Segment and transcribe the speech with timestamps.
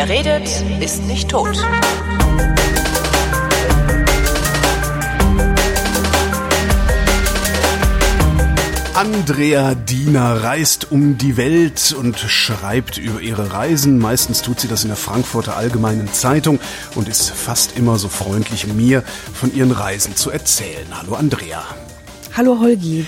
[0.00, 0.48] Wer redet,
[0.80, 1.58] ist nicht tot.
[8.94, 13.98] Andrea Diener reist um die Welt und schreibt über ihre Reisen.
[13.98, 16.60] Meistens tut sie das in der Frankfurter Allgemeinen Zeitung
[16.94, 19.02] und ist fast immer so freundlich, mir
[19.34, 20.86] von ihren Reisen zu erzählen.
[20.92, 21.64] Hallo Andrea.
[22.36, 23.04] Hallo Holgi.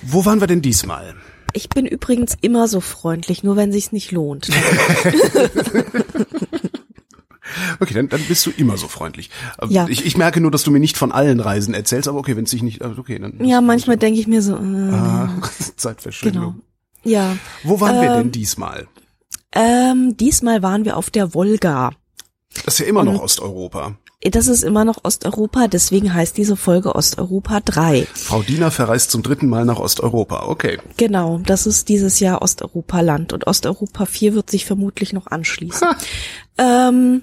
[0.00, 1.14] Wo waren wir denn diesmal?
[1.54, 4.48] Ich bin übrigens immer so freundlich, nur wenn sich's nicht lohnt.
[7.82, 9.28] Okay, dann, dann bist du immer so freundlich.
[9.68, 9.86] Ja.
[9.88, 12.44] Ich, ich merke nur, dass du mir nicht von allen Reisen erzählst, aber okay, wenn
[12.44, 13.44] es sich nicht, also okay, dann.
[13.44, 15.28] ja, manchmal denke ich mir so, äh, Ah,
[15.76, 16.42] Zeitverschwendung.
[16.42, 16.54] genau.
[17.04, 17.36] Ja.
[17.64, 18.86] Wo waren wir Ähm, denn diesmal?
[19.52, 21.90] Ähm, diesmal waren wir auf der Wolga.
[22.64, 23.96] Das ist ja immer noch Osteuropa.
[24.30, 28.06] Das ist immer noch Osteuropa, deswegen heißt diese Folge Osteuropa 3.
[28.14, 30.44] Frau Diener verreist zum dritten Mal nach Osteuropa.
[30.46, 30.78] Okay.
[30.96, 35.88] Genau, das ist dieses Jahr Osteuropa-Land und Osteuropa 4 wird sich vermutlich noch anschließen.
[36.56, 37.22] ähm,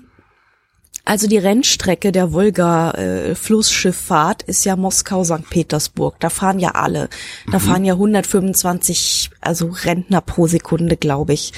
[1.09, 5.49] also die Rennstrecke der Wolga-Flussschifffahrt ist ja Moskau-St.
[5.49, 6.19] Petersburg.
[6.19, 7.09] Da fahren ja alle.
[7.51, 11.51] Da fahren ja 125, also Rentner pro Sekunde, glaube ich.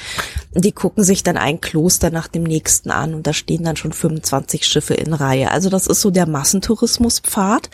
[0.54, 3.92] Die gucken sich dann ein Kloster nach dem nächsten an und da stehen dann schon
[3.92, 5.50] 25 Schiffe in Reihe.
[5.50, 7.68] Also das ist so der Massentourismuspfad.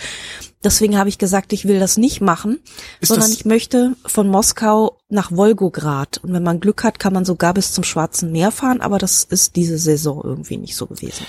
[0.65, 2.59] Deswegen habe ich gesagt, ich will das nicht machen,
[2.99, 6.19] Ist sondern ich möchte von Moskau nach Wolgograd.
[6.25, 9.23] Und wenn man Glück hat, kann man sogar bis zum Schwarzen Meer fahren, aber das
[9.23, 11.25] ist diese Saison irgendwie nicht so gewesen.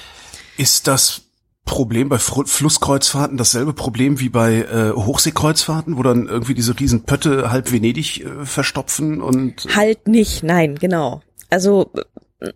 [0.60, 1.22] Ist das
[1.66, 7.04] Problem bei Fr Flusskreuzfahrten dasselbe Problem wie bei äh, Hochseekreuzfahrten, wo dann irgendwie diese riesen
[7.04, 11.22] Pötte halb Venedig äh, verstopfen und Halt nicht, nein, genau.
[11.50, 11.92] Also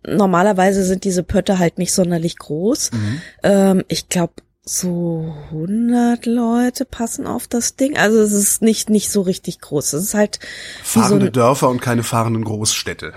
[0.05, 2.91] normalerweise sind diese Pötte halt nicht sonderlich groß.
[3.43, 4.33] Ähm, ich glaube,
[4.65, 7.97] so 100 Leute passen auf das Ding.
[7.97, 9.93] Also es ist nicht nicht so richtig groß.
[9.93, 10.47] Es ist halt wie
[10.87, 13.13] so fahrende ein, Dörfer und keine fahrenden Großstädte.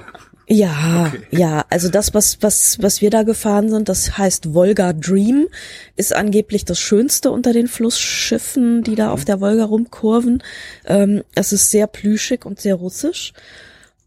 [0.49, 5.49] Ja, ja, also das, was, was, was wir da gefahren sind, das heißt Volga Dream,
[5.97, 10.45] ist angeblich das Schönste unter den Flussschiffen, die da auf der Volga rumkurven.
[10.85, 13.33] Ähm, es ist sehr plüschig und sehr russisch.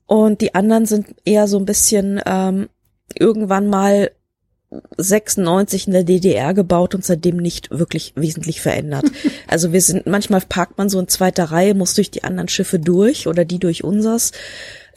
[0.05, 2.69] Und die anderen sind eher so ein bisschen ähm,
[3.13, 4.11] irgendwann mal
[4.97, 9.05] 96 in der DDR gebaut und seitdem nicht wirklich wesentlich verändert.
[9.47, 12.77] Also wir sind, manchmal parkt man so in zweiter Reihe, muss durch die anderen Schiffe
[12.77, 14.31] durch oder die durch unsers,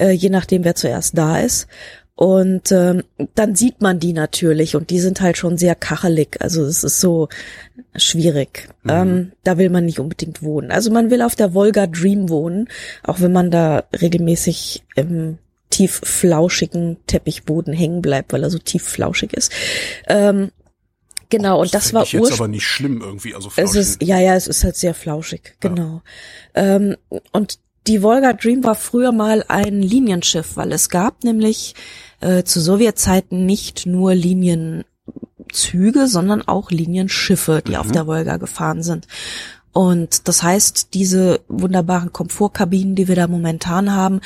[0.02, 1.68] äh, je nachdem wer zuerst da ist.
[2.14, 3.04] Und ähm,
[3.34, 6.40] dann sieht man die natürlich und die sind halt schon sehr kachelig.
[6.40, 7.28] Also es ist so
[7.96, 8.68] schwierig.
[8.86, 10.70] Ähm, da will man nicht unbedingt wohnen.
[10.70, 12.68] Also man will auf der Volga Dream wohnen,
[13.02, 15.38] auch wenn man da regelmäßig im
[15.70, 19.50] tief flauschigen Teppichboden hängen bleibt, weil er so tief flauschig ist.
[20.06, 20.52] Ähm,
[21.30, 24.20] genau, und das, Fänd war ich jetzt aber nicht schlimm irgendwie, also Es ist, ja,
[24.20, 26.02] ja, es ist halt sehr flauschig, genau.
[26.54, 26.96] Ähm,
[27.32, 31.74] und die Volga Dream war früher mal ein Linienschiff, weil es gab nämlich
[32.20, 39.08] äh, zu Sowjetzeiten nicht nur Linienzüge, sondern auch Linienschiffe, die auf der Volga gefahren sind.
[39.72, 44.20] Und das heißt, diese wunderbaren Komfortkabinen, die wir da momentan haben,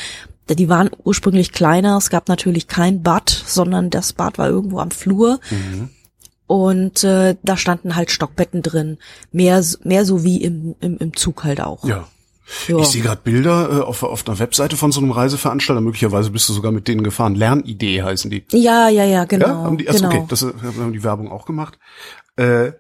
[0.49, 1.97] die waren ursprünglich kleiner.
[1.97, 5.41] Es gab natürlich kein Bad, sondern das Bad war irgendwo am Flur.
[6.47, 8.99] Und äh, da standen halt Stockbetten drin.
[9.33, 11.85] Mehr, mehr so wie im, im, im Zug halt auch.
[11.85, 12.07] ja.
[12.69, 12.79] Ja.
[12.79, 15.81] Ich sehe gerade Bilder äh, auf, auf einer Webseite von so einem Reiseveranstalter.
[15.81, 17.35] Möglicherweise bist du sogar mit denen gefahren.
[17.35, 18.45] Lernidee heißen die.
[18.53, 19.47] ja, ja, ja, genau.
[19.47, 20.17] ja, haben die, achso, genau.
[20.23, 21.79] okay, das äh, haben die Werbung auch gemacht.
[22.37, 22.73] Äh,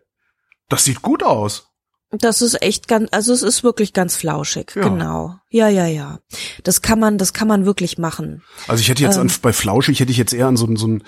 [0.68, 1.68] das sieht gut aus.
[2.12, 4.82] Das ist echt ganz, also es ist wirklich ganz flauschig, Ja.
[4.88, 5.34] genau.
[5.50, 6.20] Ja, ja, ja.
[6.62, 8.42] Das kann man, das kann man wirklich machen.
[8.68, 9.22] Also ich hätte jetzt Ähm.
[9.22, 11.02] an, bei Flauschig hätte ich jetzt eher an so ein, so ein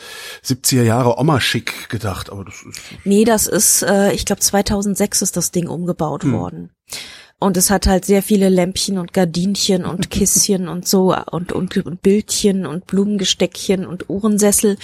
[0.45, 5.37] 70er Jahre Oma-Schick gedacht, aber das ist, Nee, das ist, äh, ich glaube 2006 ist
[5.37, 6.33] das Ding umgebaut Hm.
[6.33, 6.71] worden.
[7.41, 11.77] Und es hat halt sehr viele Lämpchen und Gardinchen und Kisschen und so und, und,
[11.77, 14.77] und Bildchen und Blumengesteckchen und Uhrensessel.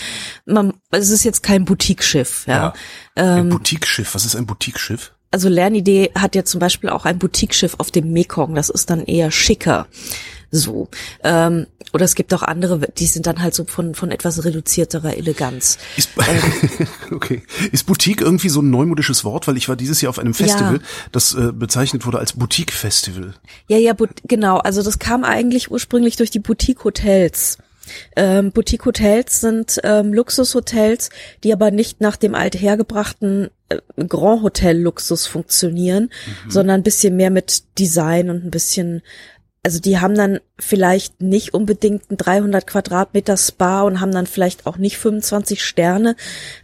[0.45, 2.55] Man, es ist jetzt kein Boutique-Schiff, ja.
[2.55, 2.75] Ja.
[3.17, 4.15] Ähm, ein Boutiqueschiff.
[4.15, 5.13] Was ist ein Boutiqueschiff?
[5.35, 9.05] Also Lernidee hat ja zum Beispiel auch ein Boutique-Schiff auf dem Mekong, das ist dann
[9.05, 9.89] eher schicker.
[10.53, 10.87] So.
[11.25, 15.17] Ähm, oder es gibt auch andere, die sind dann halt so von, von etwas reduzierterer
[15.17, 15.79] Eleganz.
[15.97, 16.87] Ist, Ähm.
[17.11, 17.43] okay.
[17.73, 19.49] Ist Boutique irgendwie so ein neumodisches Wort?
[19.49, 20.81] Weil ich war dieses Jahr auf einem Festival, Ja.
[21.11, 23.35] das äh, bezeichnet wurde als Boutique-Festival.
[23.67, 23.95] Ja, ja,
[24.29, 24.59] genau.
[24.59, 27.59] Also das kam eigentlich ursprünglich durch die Boutique-Hotels.
[28.17, 31.11] Ähm, Boutique-Hotels sind ähm, Luxushotels,
[31.43, 33.79] die aber nicht nach dem althergebrachten äh,
[34.09, 36.11] Grand Hotel-Luxus funktionieren,
[36.49, 39.03] sondern ein bisschen mehr mit Design und ein bisschen
[39.65, 44.67] also die haben dann vielleicht nicht unbedingt ein 300 Quadratmeter Spa und haben dann vielleicht
[44.67, 46.17] auch nicht 25 Sterne,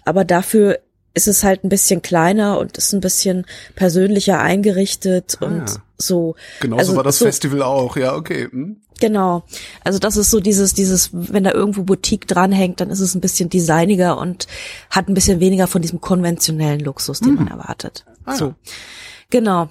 [0.04, 0.80] aber dafür
[1.14, 5.76] ist es halt ein bisschen kleiner und ist ein bisschen persönlicher eingerichtet ah, und ja.
[5.98, 6.36] so.
[6.60, 8.48] Genauso also war das so, Festival auch, ja, okay.
[8.50, 8.76] Hm.
[9.00, 9.44] Genau.
[9.82, 13.20] Also das ist so dieses, dieses, wenn da irgendwo Boutique dranhängt, dann ist es ein
[13.20, 14.46] bisschen designiger und
[14.90, 17.34] hat ein bisschen weniger von diesem konventionellen Luxus, den hm.
[17.36, 18.04] man erwartet.
[18.24, 18.46] Ah, so.
[18.46, 18.54] Ja.
[19.30, 19.68] Genau.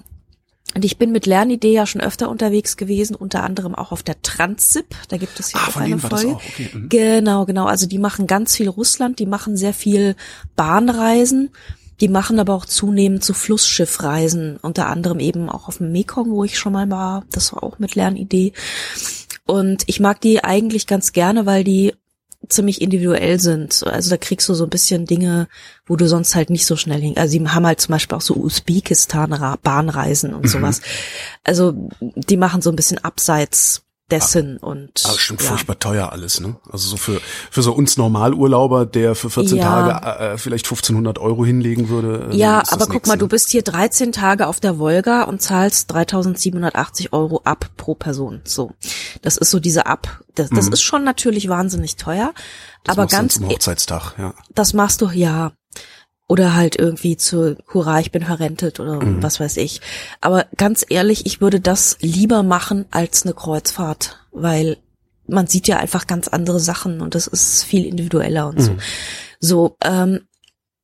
[0.76, 4.22] Und ich bin mit Lernidee ja schon öfter unterwegs gewesen, unter anderem auch auf der
[4.22, 4.86] Transip.
[5.08, 6.36] Da gibt es ja ah, auch eine Folge.
[6.36, 6.70] Okay.
[6.74, 6.90] Mhm.
[6.90, 7.66] Genau, genau.
[7.66, 10.16] Also die machen ganz viel Russland, die machen sehr viel
[10.56, 11.50] Bahnreisen.
[12.02, 16.32] Die machen aber auch zunehmend zu so Flussschiffreisen, unter anderem eben auch auf dem Mekong,
[16.32, 17.26] wo ich schon mal war.
[17.32, 18.54] Das war auch mit Lernidee.
[19.46, 21.94] Und ich mag die eigentlich ganz gerne, weil die
[22.48, 23.86] ziemlich individuell sind.
[23.86, 25.48] Also da kriegst du so ein bisschen Dinge,
[25.86, 27.18] wo du sonst halt nicht so schnell hin.
[27.18, 30.48] Also die haben halt zum Beispiel auch so Usbekistan Bahnreisen und mhm.
[30.48, 30.82] sowas.
[31.44, 35.04] Also die machen so ein bisschen abseits dessen ah, und.
[35.06, 35.44] Aber schon ja.
[35.44, 36.56] furchtbar teuer alles, ne?
[36.72, 37.22] Also so für,
[37.52, 39.64] für so uns Normalurlauber, der für 14 ja.
[39.64, 42.30] Tage äh, vielleicht 1500 Euro hinlegen würde.
[42.32, 43.20] Äh, ja, aber guck nix, mal, ne?
[43.20, 48.42] du bist hier 13 Tage auf der Wolga und zahlst 3780 Euro ab pro Person.
[48.44, 48.72] So.
[49.22, 50.74] Das ist so diese ab, das, das mhm.
[50.74, 52.34] ist schon natürlich wahnsinnig teuer.
[52.84, 53.36] Das aber ganz.
[53.36, 54.34] Zum e- Hochzeitstag, ja.
[54.54, 55.52] Das machst du, ja.
[56.30, 59.22] Oder halt irgendwie zu Hurra, ich bin verrentet oder mhm.
[59.22, 59.82] was weiß ich.
[60.22, 64.78] Aber ganz ehrlich, ich würde das lieber machen als eine Kreuzfahrt, weil
[65.28, 68.72] man sieht ja einfach ganz andere Sachen und das ist viel individueller und so.
[68.72, 68.80] Mhm.
[69.40, 70.22] So, ähm,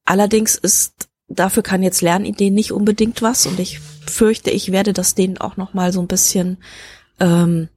[0.03, 5.15] allerdings ist dafür kann jetzt Lernideen nicht unbedingt was und ich fürchte, ich werde das
[5.15, 6.57] denen auch noch mal so ein bisschen
[7.19, 7.69] ähm,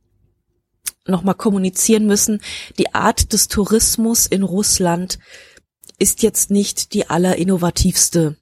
[1.06, 2.41] noch mal kommunizieren müssen.
[2.79, 5.19] Die Art des Tourismus in Russland
[5.99, 8.37] ist jetzt nicht die allerinnovativste.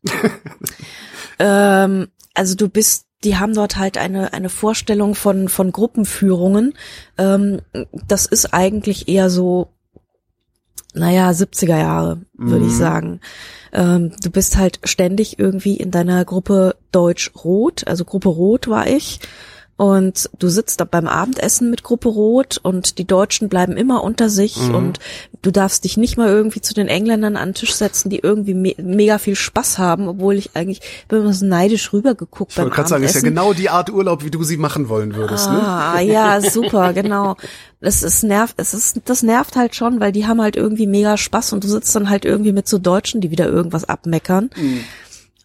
[1.38, 6.74] ähm, also du bist, die haben dort halt eine, eine Vorstellung von, von Gruppenführungen.
[7.16, 7.60] Ähm,
[8.06, 9.72] das ist eigentlich eher so,
[10.92, 12.70] naja, 70er Jahre, würde mhm.
[12.70, 13.20] ich sagen.
[13.72, 19.20] Ähm, du bist halt ständig irgendwie in deiner Gruppe Deutsch-Rot, also Gruppe Rot war ich
[19.76, 24.30] und du sitzt da beim Abendessen mit Gruppe Rot und die Deutschen bleiben immer unter
[24.30, 24.74] sich mhm.
[24.74, 25.00] und
[25.42, 28.54] du darfst dich nicht mal irgendwie zu den Engländern an den Tisch setzen, die irgendwie
[28.54, 32.68] me mega viel Spaß haben, obwohl ich eigentlich bin immer so neidisch rübergeguckt ich beim
[32.68, 32.88] Abendessen.
[32.88, 35.60] sagen, ist ja genau die Art Urlaub, wie du sie machen wollen würdest, ne?
[35.60, 36.04] ah, ne?
[36.04, 37.36] ja, super, genau.
[37.80, 41.18] Das ist nervt, es ist, das nervt halt schon, weil die haben halt irgendwie mega
[41.18, 44.48] Spaß und du sitzt dann halt irgendwie mit so Deutschen, die wieder irgendwas abmeckern.
[44.56, 44.80] Mhm.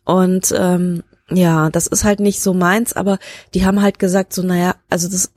[0.06, 3.20] Und ähm, ja, das ist halt nicht so meins, aber
[3.54, 5.32] die haben halt gesagt, so, naja, also das,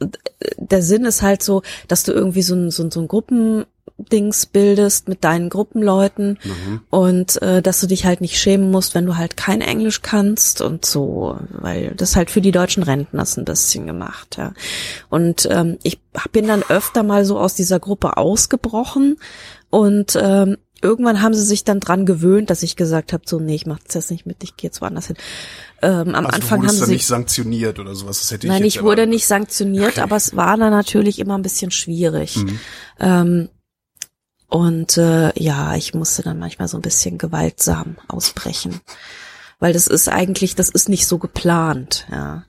[0.57, 4.47] der Sinn ist halt so, dass du irgendwie so ein, so ein, so ein Gruppendings
[4.47, 6.81] bildest mit deinen Gruppenleuten mhm.
[6.91, 10.61] und äh, dass du dich halt nicht schämen musst, wenn du halt kein Englisch kannst
[10.61, 14.53] und so, weil das halt für die deutschen Renten das ein bisschen gemacht, ja.
[15.11, 16.01] Und ähm, ich
[16.33, 19.17] bin dann öfter mal so aus dieser Gruppe ausgebrochen
[19.71, 23.55] und ähm, irgendwann haben sie sich dann dran gewöhnt, dass ich gesagt habe, so nee,
[23.55, 25.17] ich mach das nicht mit, ich gehe jetzt woanders hin.
[25.85, 28.21] Ähm, am also Anfang haben sie nicht sanktioniert oder sowas.
[28.21, 30.01] Das hätte ich nein, ich wurde nicht sanktioniert, okay.
[30.01, 32.37] aber es war dann natürlich immer ein bisschen schwierig.
[32.37, 32.61] Mhm.
[33.01, 33.49] Ähm,
[34.49, 38.81] und äh, ja, ich musste dann manchmal so ein bisschen gewaltsam ausbrechen
[39.65, 42.45] weil das ist eigentlich, das ist nicht so geplant, ja.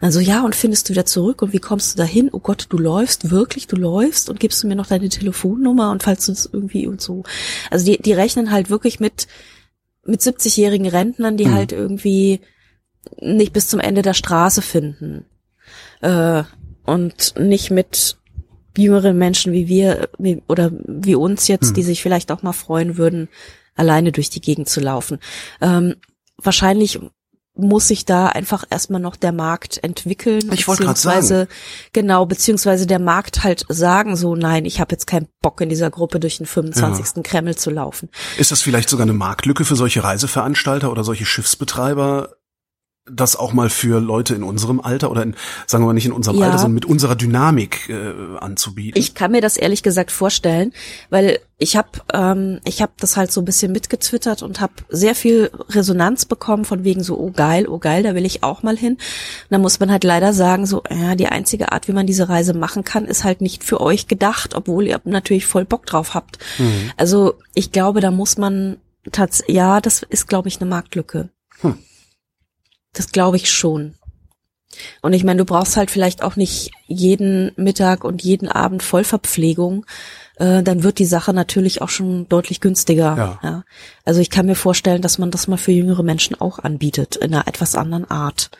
[0.00, 2.28] Also ja, und findest du wieder zurück und wie kommst du dahin?
[2.32, 6.02] Oh Gott, du läufst wirklich, du läufst und gibst du mir noch deine Telefonnummer und
[6.02, 7.22] falls du es irgendwie und so.
[7.70, 9.28] Also die, die rechnen halt wirklich mit
[10.04, 11.54] mit 70-jährigen Rentnern, die mhm.
[11.54, 12.40] halt irgendwie
[13.20, 15.24] nicht bis zum Ende der Straße finden
[16.00, 16.42] äh,
[16.84, 18.18] und nicht mit
[18.76, 21.74] jüngeren Menschen wie wir wie, oder wie uns jetzt, mhm.
[21.74, 23.28] die sich vielleicht auch mal freuen würden,
[23.74, 25.18] alleine durch die Gegend zu laufen.
[25.60, 25.96] Ähm,
[26.36, 27.00] wahrscheinlich
[27.58, 30.48] muss sich da einfach erstmal noch der Markt entwickeln.
[30.52, 30.64] Ich
[31.44, 31.50] sagen.
[31.92, 35.90] Genau, beziehungsweise der Markt halt sagen so, nein, ich habe jetzt keinen Bock in dieser
[35.90, 37.16] Gruppe durch den 25.
[37.16, 37.22] Ja.
[37.22, 38.10] Kreml zu laufen.
[38.38, 42.36] Ist das vielleicht sogar eine Marktlücke für solche Reiseveranstalter oder solche Schiffsbetreiber,
[43.10, 45.34] das auch mal für Leute in unserem Alter oder in,
[45.66, 46.46] sagen wir mal nicht in unserem ja.
[46.46, 49.00] Alter, sondern mit unserer Dynamik äh, anzubieten.
[49.00, 50.72] Ich kann mir das ehrlich gesagt vorstellen,
[51.10, 55.14] weil ich habe ähm, ich habe das halt so ein bisschen mitgetwittert und habe sehr
[55.14, 58.76] viel Resonanz bekommen von wegen so oh geil, oh geil, da will ich auch mal
[58.76, 58.94] hin.
[58.94, 59.00] Und
[59.50, 62.54] da muss man halt leider sagen so ja, die einzige Art, wie man diese Reise
[62.54, 66.38] machen kann, ist halt nicht für euch gedacht, obwohl ihr natürlich voll Bock drauf habt.
[66.58, 66.92] Mhm.
[66.96, 68.76] Also, ich glaube, da muss man
[69.12, 71.30] tatsächlich ja, das ist glaube ich eine Marktlücke.
[71.60, 71.78] Hm.
[72.92, 73.94] Das glaube ich schon.
[75.00, 79.86] Und ich meine, du brauchst halt vielleicht auch nicht jeden Mittag und jeden Abend Vollverpflegung.
[80.36, 83.16] Äh, dann wird die Sache natürlich auch schon deutlich günstiger.
[83.16, 83.40] Ja.
[83.42, 83.64] ja.
[84.04, 87.34] Also ich kann mir vorstellen, dass man das mal für jüngere Menschen auch anbietet, in
[87.34, 88.50] einer etwas anderen Art.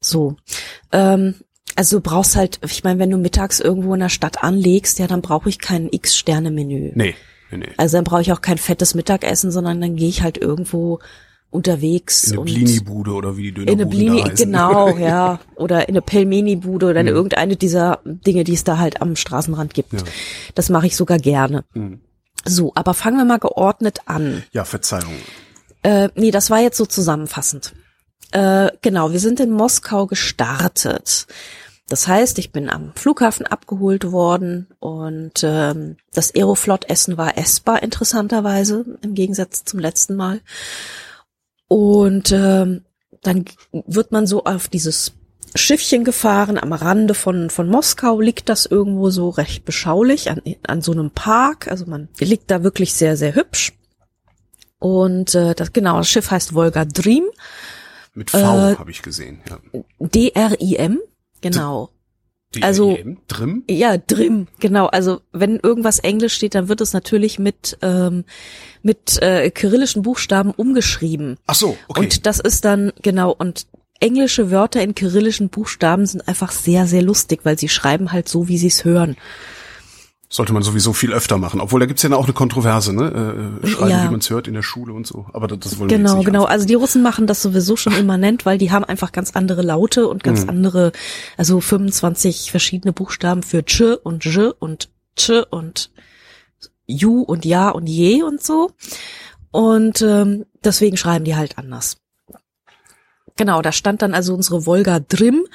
[0.00, 0.36] So.
[0.92, 1.34] Ähm,
[1.74, 5.06] also du brauchst halt, ich meine, wenn du mittags irgendwo in der Stadt anlegst, ja,
[5.06, 6.92] dann brauche ich kein X-Sterne-Menü.
[6.94, 7.14] Nee.
[7.50, 7.68] nee, nee.
[7.76, 11.00] Also dann brauche ich auch kein fettes Mittagessen, sondern dann gehe ich halt irgendwo
[11.50, 12.24] unterwegs.
[12.30, 14.36] In eine Blini-Bude oder wie die in eine Blini, da heißen.
[14.46, 15.40] genau, ja.
[15.56, 17.12] Oder in eine Pelmeni-Bude oder in Mhm.
[17.12, 19.92] irgendeine dieser Dinge, die es da halt am Straßenrand gibt.
[19.92, 20.00] Ja.
[20.54, 21.64] Das mache ich sogar gerne.
[21.74, 22.00] Mhm.
[22.44, 24.44] So, aber fangen wir mal geordnet an.
[24.52, 25.14] Ja, Verzeihung.
[25.82, 27.74] Äh, nee, das war jetzt so zusammenfassend.
[28.32, 31.26] Äh, genau, wir sind in Moskau gestartet.
[31.88, 38.84] Das heißt, ich bin am Flughafen abgeholt worden und ähm, das Aeroflot-Essen war essbar, interessanterweise,
[39.02, 40.40] im Gegensatz zum letzten Mal.
[41.68, 42.84] Und ähm,
[43.22, 45.12] dann wird man so auf dieses
[45.54, 50.82] Schiffchen gefahren am Rande von, von Moskau, liegt das irgendwo so recht beschaulich an, an
[50.82, 51.68] so einem Park.
[51.68, 53.72] Also man liegt da wirklich sehr, sehr hübsch.
[54.78, 57.24] Und äh, das, genau, das Schiff heißt Volga Dream,
[58.14, 59.40] Mit V Äh, habe ich gesehen.
[59.48, 59.58] Ja.
[59.98, 61.00] D-R-I-M,
[61.40, 61.90] genau.
[62.54, 63.64] Die also- EM, Drim?
[63.68, 64.86] Ja, Drim, genau.
[64.86, 68.24] Also wenn irgendwas Englisch steht, dann wird es natürlich mit ähm,
[68.82, 71.36] mit äh, kyrillischen Buchstaben umgeschrieben.
[71.46, 72.00] Ach so, okay.
[72.00, 73.66] Und das ist dann genau und
[73.98, 78.48] englische Wörter in kyrillischen Buchstaben sind einfach sehr sehr lustig, weil sie schreiben halt so,
[78.48, 79.16] wie sie es hören.
[80.28, 81.60] Sollte man sowieso viel öfter machen.
[81.60, 83.60] Obwohl, da gibt's ja auch eine Kontroverse, ne?
[83.62, 84.04] Äh, schreiben, Ja.
[84.04, 85.26] wie man es hört in der Schule und so.
[85.32, 86.38] Aber das, das wollen wir jetzt Genau, nicht genau.
[86.40, 86.52] anfangen.
[86.52, 90.08] Also die Russen machen das sowieso schon immanent, weil die haben einfach ganz andere Laute
[90.08, 90.48] und ganz Mhm.
[90.50, 90.92] andere,
[91.36, 95.90] also 25 verschiedene Buchstaben für Ch und J und Ch und
[96.86, 98.72] Ju und Ja und Je und so.
[99.52, 101.98] Und ähm, deswegen schreiben die halt anders.
[103.36, 105.46] Genau, da stand dann also unsere Volga Drim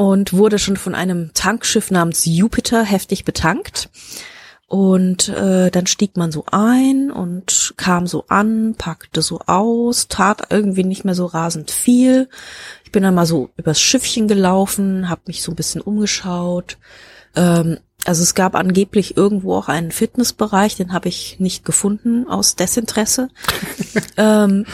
[0.00, 3.90] und wurde schon von einem Tankschiff namens Jupiter heftig betankt.
[4.66, 10.46] Und äh, dann stieg man so ein und kam so an, packte so aus, tat
[10.48, 12.30] irgendwie nicht mehr so rasend viel.
[12.82, 16.78] Ich bin dann mal so übers Schiffchen gelaufen, habe mich so ein bisschen umgeschaut.
[17.36, 17.76] Ähm,
[18.06, 23.28] also es gab angeblich irgendwo auch einen Fitnessbereich, den habe ich nicht gefunden aus Desinteresse.
[24.16, 24.64] ähm,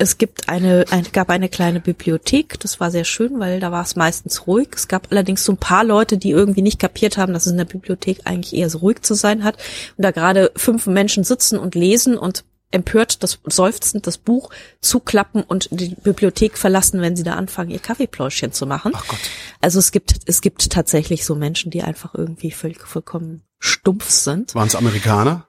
[0.00, 3.82] es gibt eine, ein, gab eine kleine Bibliothek, das war sehr schön, weil da war
[3.82, 4.68] es meistens ruhig.
[4.74, 7.58] Es gab allerdings so ein paar Leute, die irgendwie nicht kapiert haben, dass es in
[7.58, 9.56] der Bibliothek eigentlich eher so ruhig zu sein hat.
[9.96, 14.50] Und da gerade fünf Menschen sitzen und lesen und empört das seufzend das Buch
[14.80, 18.92] zuklappen und die Bibliothek verlassen, wenn sie da anfangen, ihr Kaffeepläuschchen zu machen.
[18.94, 19.18] Ach Gott.
[19.60, 24.54] Also es gibt, es gibt tatsächlich so Menschen, die einfach irgendwie völlig, vollkommen stumpf sind.
[24.54, 25.47] Waren es Amerikaner?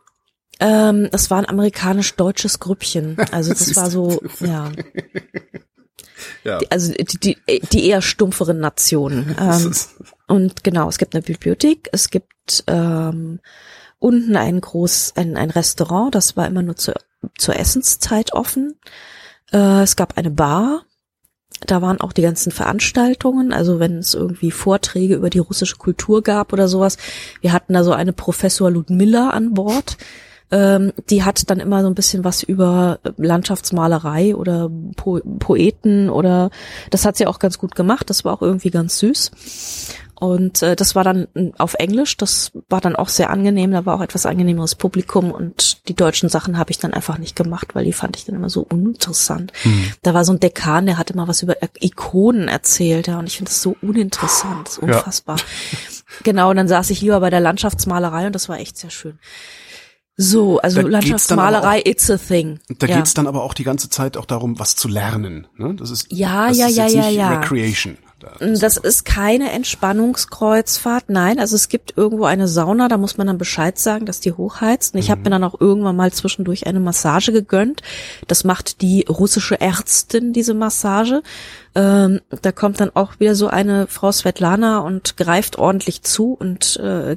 [0.59, 3.17] Ähm, das war ein amerikanisch-deutsches Grüppchen.
[3.31, 4.71] Also das war so, ja.
[6.43, 6.57] Ja.
[6.59, 7.37] Die- Also die, die,
[7.71, 9.35] die eher stumpferen Nationen.
[9.39, 9.73] Ähm,
[10.27, 13.39] und genau, es gibt eine Bibliothek, es gibt ähm,
[13.99, 16.95] unten ein groß, ein, ein Restaurant, das war immer nur zur,
[17.37, 18.75] zur Essenszeit offen.
[19.51, 20.83] Äh, es gab eine Bar,
[21.65, 26.21] da waren auch die ganzen Veranstaltungen, also wenn es irgendwie Vorträge über die russische Kultur
[26.21, 26.97] gab oder sowas.
[27.41, 29.97] Wir hatten da so eine Professor Ludmilla an Bord.
[30.51, 36.49] Ähm, die hat dann immer so ein bisschen was über Landschaftsmalerei oder po Poeten oder
[36.89, 38.09] das hat sie auch ganz gut gemacht.
[38.09, 39.31] Das war auch irgendwie ganz süß.
[40.15, 41.27] Und äh, das war dann
[41.57, 45.87] auf Englisch, das war dann auch sehr angenehm, da war auch etwas angenehmeres Publikum und
[45.87, 48.49] die deutschen Sachen habe ich dann einfach nicht gemacht, weil die fand ich dann immer
[48.49, 49.53] so uninteressant.
[50.01, 53.37] Da war so ein Dekan, der hat immer was über Ikonen erzählt, ja, und ich
[53.37, 54.97] finde das so uninteressant, das ist Ja.
[54.97, 55.37] unfassbar.
[56.23, 59.19] Genau, und dann saß ich lieber bei der Landschaftsmalerei und das war echt sehr schön.
[60.21, 62.59] So, also Da Landschaftsmalerei, it's a thing.
[62.77, 62.97] Da ja.
[62.97, 65.47] geht's dann aber auch die ganze Zeit auch darum, was zu lernen.
[65.55, 65.75] Ne?
[65.75, 67.39] Das ist Ja, das ja, ist ja, jetzt ja, nicht ja.
[67.39, 67.97] Recreation.
[68.19, 71.39] Da- Das ist keine Entspannungskreuzfahrt, nein.
[71.39, 74.93] Also es gibt irgendwo eine Sauna, da muss man dann Bescheid sagen, dass die hochheizt.
[74.93, 77.81] Und ich habe mir dann auch irgendwann mal zwischendurch eine Massage gegönnt.
[78.27, 81.23] Das macht die russische Ärztin, diese Massage.
[81.75, 86.75] Ähm, da kommt dann auch wieder so eine Frau Svetlana und greift ordentlich zu und
[86.75, 87.15] äh,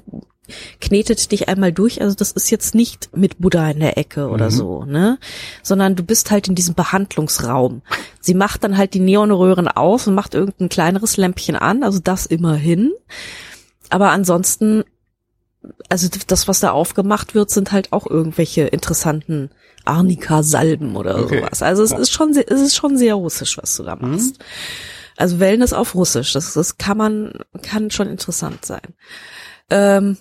[0.80, 2.00] knetet dich einmal durch.
[2.00, 5.18] Also das ist jetzt nicht mit Buddha in der Ecke oder so, ne?
[5.62, 7.82] Sondern du bist halt in diesem Behandlungsraum.
[8.20, 12.26] Sie macht dann halt die Neonröhren aus und macht irgendein kleineres Lämpchen an, also das
[12.26, 12.92] immerhin.
[13.90, 14.84] Aber ansonsten,
[15.88, 19.50] also das, was da aufgemacht wird, sind halt auch irgendwelche interessanten
[19.84, 21.40] Arnika-Salben oder Okay.
[21.40, 21.62] sowas.
[21.62, 24.38] Also es ist schon sehr, es ist schon sehr russisch, was du da machst.
[25.16, 27.32] Also Wellness auf Russisch, das, das kann man,
[27.62, 28.80] kann schon interessant sein.
[29.72, 30.18] Ähm,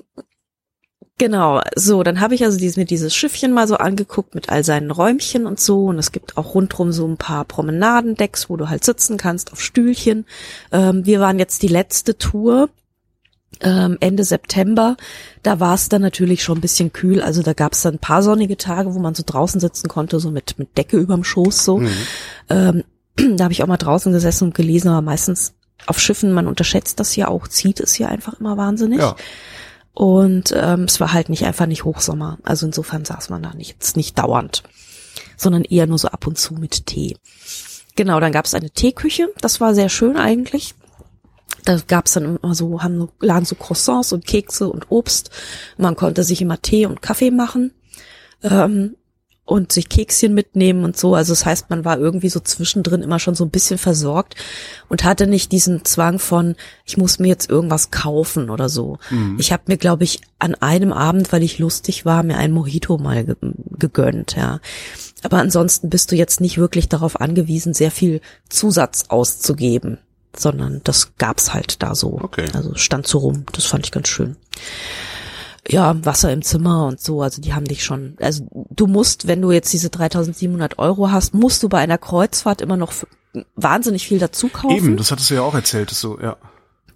[1.18, 4.64] genau, so, dann habe ich also dieses, mir dieses Schiffchen mal so angeguckt mit all
[4.64, 5.88] seinen Räumchen und so.
[5.88, 9.62] Und es gibt auch rundrum so ein paar Promenadendecks, wo du halt sitzen kannst auf
[9.62, 10.26] Stühlchen.
[10.72, 12.70] Ähm, wir waren jetzt die letzte Tour.
[13.60, 14.96] Ähm, Ende September,
[15.44, 18.00] da war es dann natürlich schon ein bisschen kühl, also da gab es dann ein
[18.00, 21.66] paar sonnige Tage, wo man so draußen sitzen konnte, so mit, mit Decke überm Schoß
[21.66, 21.80] so.
[22.50, 22.84] Ähm,
[23.36, 25.54] da habe ich auch mal draußen gesessen und gelesen, aber meistens
[25.88, 29.00] auf Schiffen, man unterschätzt das ja auch, zieht es hier einfach immer wahnsinnig.
[29.00, 29.16] ja.
[29.94, 32.38] Und ähm, es war halt nicht einfach nicht Hochsommer.
[32.44, 34.64] Also insofern saß man da nicht, nicht dauernd,
[35.36, 37.18] sondern eher nur so ab und zu mit Tee.
[37.96, 39.30] Genau, dann gab es eine Teeküche.
[39.42, 40.76] Das war sehr schön eigentlich.
[41.66, 45.30] Da gab es dann immer so, haben lagen so Croissants und Kekse und Obst.
[45.78, 47.74] Man konnte sich immer Tee und Kaffee machen.
[48.44, 48.96] Ähm,
[49.52, 51.14] und sich Kekschen mitnehmen und so.
[51.14, 54.36] Also das heißt, man war irgendwie so zwischendrin immer schon so ein bisschen versorgt
[54.88, 56.56] und hatte nicht diesen Zwang von,
[56.86, 58.98] ich muss mir jetzt irgendwas kaufen oder so.
[59.10, 59.36] Mhm.
[59.40, 62.98] Ich habe mir, glaube ich, an einem Abend, weil ich lustig war, mir ein Mojito
[62.98, 63.36] mal ge
[63.78, 64.62] gegönnt, ja.
[65.22, 69.98] Aber ansonsten bist du jetzt nicht wirklich darauf angewiesen, sehr viel Zusatz auszugeben,
[70.34, 72.20] sondern das gab's halt da so.
[72.22, 72.46] Okay.
[72.54, 73.46] Also stand so rum.
[73.52, 74.38] Das fand ich ganz schön
[75.72, 79.42] ja, Wasser im Zimmer und so, also die haben dich schon, also du musst, wenn
[79.42, 82.94] du jetzt diese 3700 Euro hast, musst du bei einer Kreuzfahrt immer noch
[83.56, 84.76] wahnsinnig viel dazu kaufen.
[84.76, 86.36] Eben, das hattest du ja auch erzählt, so, ja.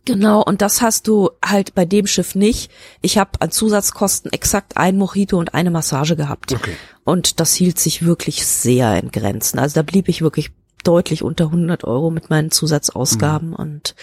[0.03, 2.69] Genau, und das hast du halt bei dem Schiff nicht.
[3.01, 6.51] Ich habe an Zusatzkosten exakt ein Mojito und eine Massage gehabt.
[6.51, 6.75] Okay.
[7.05, 9.57] Und das hielt sich wirklich sehr in Grenzen.
[9.57, 10.51] Also da blieb ich wirklich
[10.83, 13.55] deutlich unter 100 Euro mit meinen Zusatzausgaben mhm.
[13.55, 13.95] und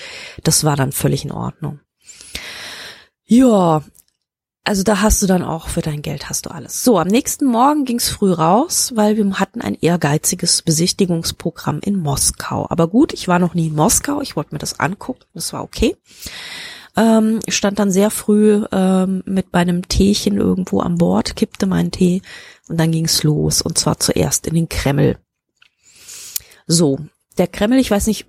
[0.43, 1.79] das war dann völlig in Ordnung.
[3.25, 3.85] Ja,
[4.65, 6.85] also da hast du dann auch für dein Geld hast du alles.
[6.85, 12.67] So, am nächsten Morgen ging's früh raus, weil wir hatten ein ehrgeiziges Besichtigungsprogramm in Moskau.
[12.71, 15.65] Aber gut, ich war noch nie in Moskau, ich wollte mir das angucken, das war
[15.65, 15.97] okay.
[16.97, 21.91] Ähm, ich stand dann sehr früh ähm, mit meinem Teechen irgendwo an Bord, kippte meinen
[21.91, 22.23] Tee
[22.69, 25.19] und dann ging's los und zwar zuerst in den Kreml.
[26.67, 26.99] So,
[27.39, 28.27] der Kreml, ich weiß nicht,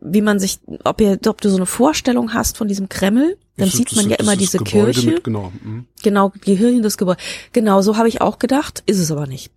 [0.00, 3.68] wie man sich, ob ihr, ob du so eine Vorstellung hast von diesem Kreml, dann
[3.68, 5.10] das sieht man ja immer diese Gebäude Kirche.
[5.10, 5.52] Mit, genau.
[5.62, 5.86] Mhm.
[6.02, 7.22] genau, die Kirche des Gebäudes.
[7.52, 9.50] Genau, so habe ich auch gedacht, ist es aber nicht.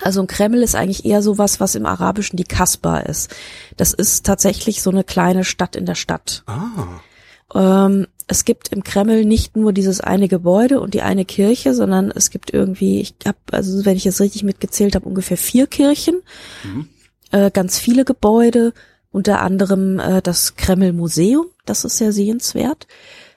[0.00, 3.34] Also ein Kreml ist eigentlich eher sowas, was im Arabischen die Kasbah ist.
[3.76, 6.42] Das ist tatsächlich so eine kleine Stadt in der Stadt.
[6.46, 7.86] Ah.
[7.86, 12.10] Ähm, es gibt im Kreml nicht nur dieses eine Gebäude und die eine Kirche, sondern
[12.10, 16.22] es gibt irgendwie, ich habe, also wenn ich es richtig mitgezählt habe, ungefähr vier Kirchen.
[16.64, 16.88] Mhm
[17.34, 18.72] äh, ganz viele Gebäude,
[19.10, 22.86] unter anderem äh, das Kreml Museum, das ist sehr sehenswert.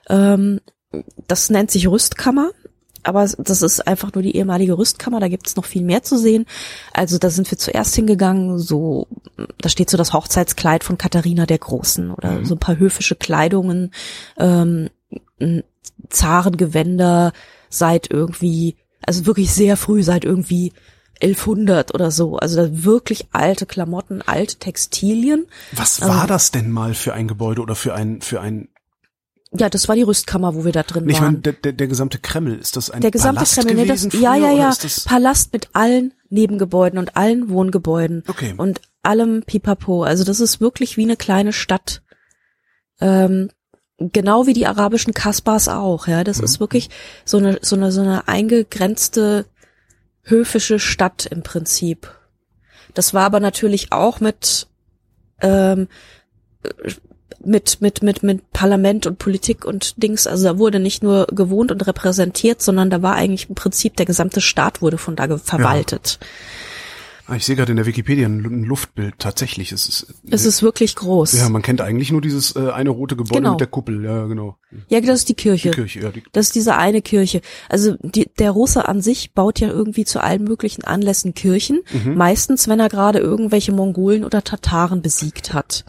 [0.08, 0.60] Ähm,
[1.26, 2.52] das nennt sich Rüstkammer,
[3.02, 6.46] aber das ist einfach nur die ehemalige Rüstkammer, da gibt's noch viel mehr zu sehen.
[6.92, 9.08] Also da sind wir zuerst hingegangen, so,
[9.60, 12.44] da steht so das Hochzeitskleid von Katharina der Großen oder mhm.
[12.44, 13.92] so ein paar höfische Kleidungen,
[14.38, 14.90] ähm,
[16.08, 17.32] Zarengewänder
[17.68, 20.72] seit irgendwie, also wirklich sehr früh, seit irgendwie
[21.20, 22.36] 1100 oder so.
[22.36, 25.46] Also da wirklich alte Klamotten, alte Textilien.
[25.72, 28.68] Was war ähm, das denn mal für ein Gebäude oder für ein für ein
[29.50, 31.10] ja, das war die Rüstkammer, wo wir da drin waren.
[31.10, 34.10] Ich meine, der, der, der gesamte Kreml, ist das ein der gesamte Palast Kreml, gewesen
[34.12, 34.74] nee, das, Ja, ja, ja.
[35.06, 38.24] Palast mit allen Nebengebäuden und allen Wohngebäuden.
[38.28, 38.52] Okay.
[38.58, 40.02] Und allem Pipapo.
[40.02, 42.02] Also das ist wirklich wie eine kleine Stadt.
[43.00, 43.48] Ähm,
[43.98, 46.24] genau wie die arabischen Kasbahs auch, ja.
[46.24, 46.44] Das mhm.
[46.44, 46.90] ist wirklich
[47.24, 49.46] so eine, so eine, so eine eingegrenzte
[50.28, 52.10] höfische Stadt im Prinzip.
[52.94, 54.66] Das war aber natürlich auch mit
[55.40, 55.88] ähm,
[57.44, 60.26] mit mit mit mit Parlament und Politik und Dings.
[60.26, 64.06] Also da wurde nicht nur gewohnt und repräsentiert, sondern da war eigentlich im Prinzip der
[64.06, 66.18] gesamte Staat wurde von da verwaltet.
[66.20, 66.26] Ja.
[67.28, 69.16] Ah, ich sehe gerade in der Wikipedia ein Luftbild.
[69.18, 70.14] Tatsächlich, es ist.
[70.30, 71.34] Es ist wirklich groß.
[71.34, 73.50] Ja, man kennt eigentlich nur dieses äh, eine rote Gebäude genau.
[73.50, 74.02] mit der Kuppel.
[74.02, 74.56] Ja, genau.
[74.88, 75.70] Ja, das ist die Kirche.
[75.70, 76.10] Die Kirche, ja.
[76.10, 77.42] Die das ist diese eine Kirche.
[77.68, 81.82] Also die, der Russe an sich baut ja irgendwie zu allen möglichen Anlässen Kirchen.
[81.92, 82.14] Mhm.
[82.14, 85.84] Meistens, wenn er gerade irgendwelche Mongolen oder Tataren besiegt hat.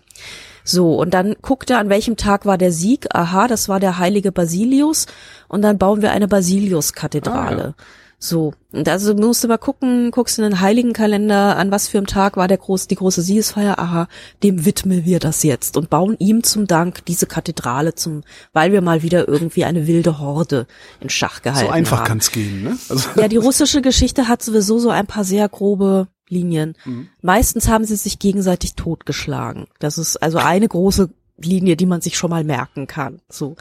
[0.65, 3.07] So, und dann guckt er, an welchem Tag war der Sieg.
[3.15, 5.05] Aha, das war der heilige Basilius.
[5.47, 7.63] Und dann bauen wir eine Basilius-Kathedrale.
[7.63, 7.85] Ah, ja.
[8.19, 8.53] So.
[8.73, 12.35] Und also musst du mal gucken, guckst in den Heiligenkalender, an was für einem Tag
[12.35, 14.07] war der groß, die große Siegesfeier, aha,
[14.43, 18.81] dem widmen wir das jetzt und bauen ihm zum Dank diese Kathedrale zum, weil wir
[18.81, 20.67] mal wieder irgendwie eine wilde Horde
[20.99, 21.67] in Schach gehalten haben.
[21.67, 22.77] So einfach kann's gehen, ne?
[22.89, 26.75] Also ja, die russische Geschichte hat sowieso so ein paar sehr grobe Linien.
[26.85, 27.07] Mhm.
[27.21, 29.67] Meistens haben sie sich gegenseitig totgeschlagen.
[29.79, 33.21] Das ist also eine große Linie, die man sich schon mal merken kann.
[33.29, 33.55] So.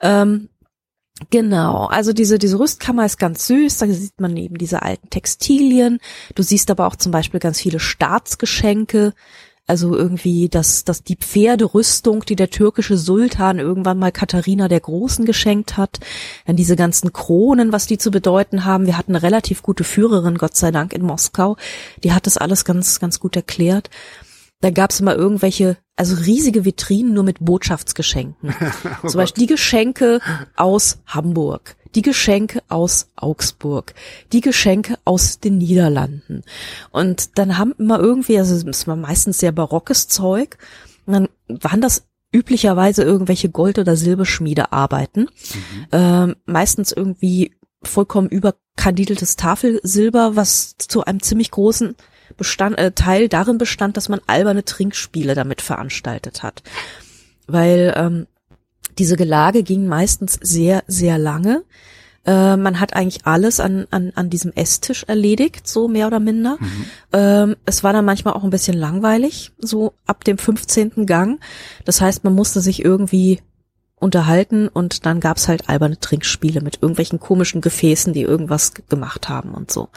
[0.00, 0.50] Ähm,
[1.30, 5.98] Genau, also diese, diese Rüstkammer ist ganz süß, da sieht man eben diese alten Textilien.
[6.34, 9.14] Du siehst aber auch zum Beispiel ganz viele Staatsgeschenke,
[9.66, 15.26] also irgendwie das, das die Pferderüstung, die der türkische Sultan irgendwann mal Katharina der Großen
[15.26, 16.00] geschenkt hat.
[16.46, 18.86] Dann diese ganzen Kronen, was die zu bedeuten haben.
[18.86, 21.58] Wir hatten eine relativ gute Führerin, Gott sei Dank, in Moskau.
[22.02, 23.90] Die hat das alles ganz, ganz gut erklärt.
[24.60, 28.54] Da gab's immer irgendwelche, also riesige Vitrinen nur mit Botschaftsgeschenken.
[29.02, 30.20] oh Zum Beispiel die Geschenke
[30.56, 33.94] aus Hamburg, die Geschenke aus Augsburg,
[34.32, 36.42] die Geschenke aus den Niederlanden.
[36.90, 40.58] Und dann haben immer irgendwie, also es war meistens sehr barockes Zeug.
[41.06, 45.20] Und dann waren das üblicherweise irgendwelche Gold- oder Silberschmiede arbeiten.
[45.20, 45.86] Mhm.
[45.92, 51.94] Ähm, meistens irgendwie vollkommen überkandideltes Tafelsilber, was zu einem ziemlich großen
[52.38, 56.62] Bestand, äh, Teil darin bestand, dass man alberne Trinkspiele damit veranstaltet hat.
[57.46, 58.26] Weil ähm,
[58.98, 61.64] diese Gelage ging meistens sehr, sehr lange.
[62.24, 66.56] Äh, man hat eigentlich alles an, an, an diesem Esstisch erledigt, so mehr oder minder.
[66.60, 66.84] Mhm.
[67.12, 71.06] Ähm, es war dann manchmal auch ein bisschen langweilig, so ab dem 15.
[71.06, 71.40] Gang.
[71.84, 73.40] Das heißt, man musste sich irgendwie
[73.96, 79.52] unterhalten und dann gab's halt alberne Trinkspiele mit irgendwelchen komischen Gefäßen, die irgendwas gemacht haben
[79.54, 79.88] und so.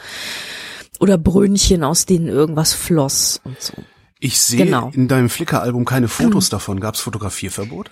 [1.02, 3.74] Oder Brönnchen, aus denen irgendwas floss und so.
[4.20, 4.90] Ich sehe genau.
[4.94, 6.50] in deinem Flickr-Album keine Fotos mhm.
[6.50, 6.78] davon.
[6.78, 7.90] Gab's Fotografierverbot?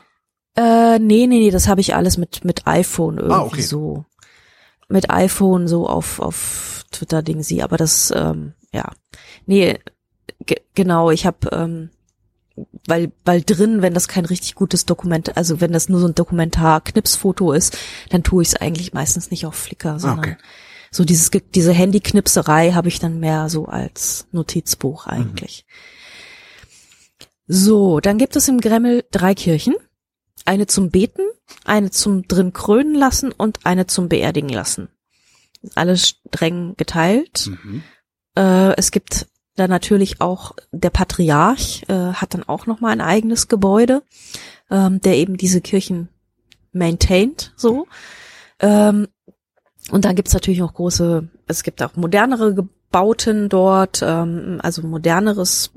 [0.56, 3.62] Äh, nee, nee, nee, das habe ich alles mit mit iPhone irgendwie ah, okay.
[3.62, 4.04] so.
[4.88, 8.92] Mit iPhone so auf auf Twitter Ding sie, aber das ähm, ja.
[9.44, 9.80] Nee,
[10.74, 11.90] genau, ich habe ähm,
[12.86, 16.14] weil, weil drin, wenn das kein richtig gutes Dokument, also wenn das nur so ein
[16.14, 17.76] Dokumentar-Knipsfoto ist,
[18.10, 20.36] dann tue ich es eigentlich meistens nicht auf Flickr, ah, sondern okay.
[20.90, 25.12] So dieses, diese Handyknipserei habe ich dann mehr so als Notizbuch mhm.
[25.12, 25.64] eigentlich.
[25.66, 27.24] Mhm.
[27.52, 29.74] So, dann gibt es im Gremmel drei Kirchen.
[30.44, 31.22] Eine zum Beten,
[31.64, 34.88] eine zum drin krönen lassen und eine zum beerdigen lassen.
[35.74, 37.48] Alles streng geteilt.
[37.48, 37.82] Mhm.
[38.36, 39.26] Äh, es gibt
[39.56, 44.02] dann natürlich auch der Patriarch äh, hat dann auch noch mal ein eigenes Gebäude,
[44.70, 46.08] ähm, der eben diese Kirchen
[46.72, 47.86] maintained so.
[48.60, 49.08] Ähm,
[49.90, 55.72] und dann gibt's natürlich auch große, es gibt auch modernere Gebauten dort, ähm, also moderneres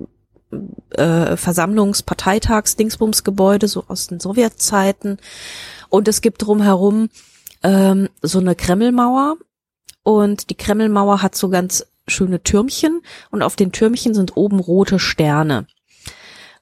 [0.92, 5.18] äh, Versammlungs-, Parteitags-, Dingsbums-Gebäude, so aus den Sowjetzeiten.
[5.90, 7.10] Und es gibt drumherum
[7.64, 9.38] ähm, so eine Kremlmauer.
[10.04, 15.00] Und die Kremlmauer hat so ganz schöne Türmchen und auf den Türmchen sind oben rote
[15.00, 15.66] Sterne.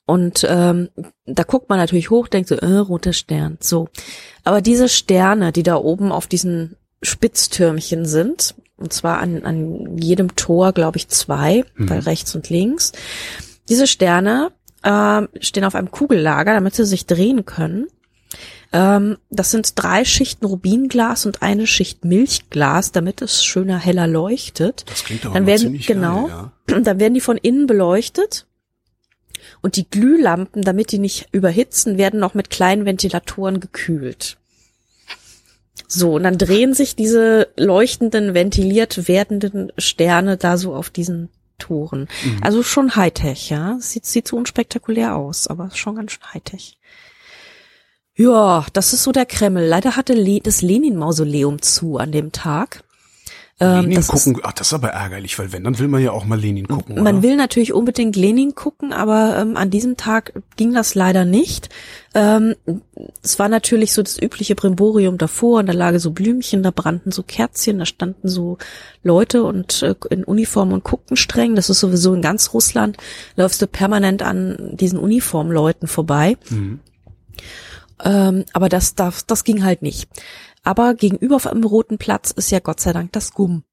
[0.06, 0.90] Und ähm,
[1.26, 3.58] da guckt man natürlich hoch, denkt so, äh, roter Stern.
[3.60, 3.88] So.
[4.44, 10.36] Aber diese Sterne, die da oben auf diesen Spitztürmchen sind, und zwar an, an jedem
[10.36, 11.90] Tor, glaube ich, zwei, mhm.
[11.90, 12.92] weil rechts und links,
[13.70, 14.52] diese Sterne
[14.84, 17.88] äh, stehen auf einem Kugellager, damit sie sich drehen können.
[18.74, 24.86] Ähm, das sind drei Schichten Rubinglas und eine Schicht Milchglas, damit es schöner heller leuchtet.
[24.90, 26.80] Das klingt aber dann werden, genau, geil, ja.
[26.82, 28.48] dann werden die von innen beleuchtet.
[29.62, 34.38] Und die Glühlampen, damit die nicht überhitzen, werden noch mit kleinen Ventilatoren gekühlt.
[35.88, 42.08] So, und dann drehen sich diese leuchtenden, ventiliert werdenden Sterne da so auf diesen Toren.
[42.24, 42.40] Mhm.
[42.42, 43.78] Also schon Hightech, ja.
[43.80, 46.78] Sieht, sieht so unspektakulär aus, aber schon ganz schön Hightech.
[48.16, 49.64] Ja, das ist so der Kreml.
[49.64, 52.84] Leider hatte Le das Lenin-Mausoleum zu an dem Tag.
[53.62, 56.14] Ähm, Lenin gucken, ist, ach, das ist aber ärgerlich, weil wenn, dann will man ja
[56.14, 56.96] auch mal Lenin gucken.
[56.96, 57.24] Man oder?
[57.24, 61.70] will natürlich unbedingt Lenin gucken, aber ähm, an diesem Tag ging das leider nicht.
[62.16, 62.56] Ähm,
[63.22, 67.12] es war natürlich so das übliche Brimborium davor und da lagen so Blümchen, da brannten
[67.12, 68.58] so Kerzchen, da standen so
[69.04, 71.54] Leute und äh, in Uniform und guckten streng.
[71.56, 72.98] Das ist sowieso in ganz Russland,
[73.36, 76.36] läufst du permanent an diesen Uniformleuten vorbei.
[76.50, 76.80] Mhm.
[78.04, 80.10] Ähm, aber das, das, das ging halt nicht.
[80.64, 83.64] Aber gegenüber vom Roten Platz ist ja Gott sei Dank das GUM.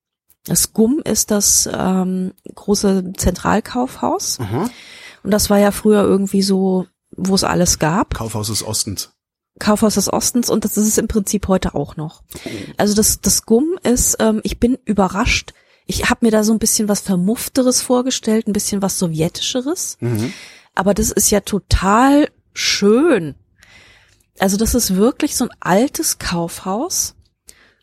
[0.45, 4.39] Das GUM ist das ähm, große Zentralkaufhaus.
[4.39, 4.71] Mhm.
[5.23, 8.15] Und das war ja früher irgendwie so, wo es alles gab.
[8.15, 9.11] Kaufhaus des Ostens.
[9.59, 12.23] Kaufhaus des Ostens und das ist es im Prinzip heute auch noch.
[12.77, 15.53] Also das, das GUM ist, ähm, ich bin überrascht.
[15.87, 19.97] Ich habe mir da so ein bisschen was Vermuffteres vorgestellt, ein bisschen was Sowjetischeres.
[20.01, 20.33] Mhm.
[20.75, 23.35] Aber das ist ja total schön.
[24.41, 27.15] Also das ist wirklich so ein altes Kaufhaus.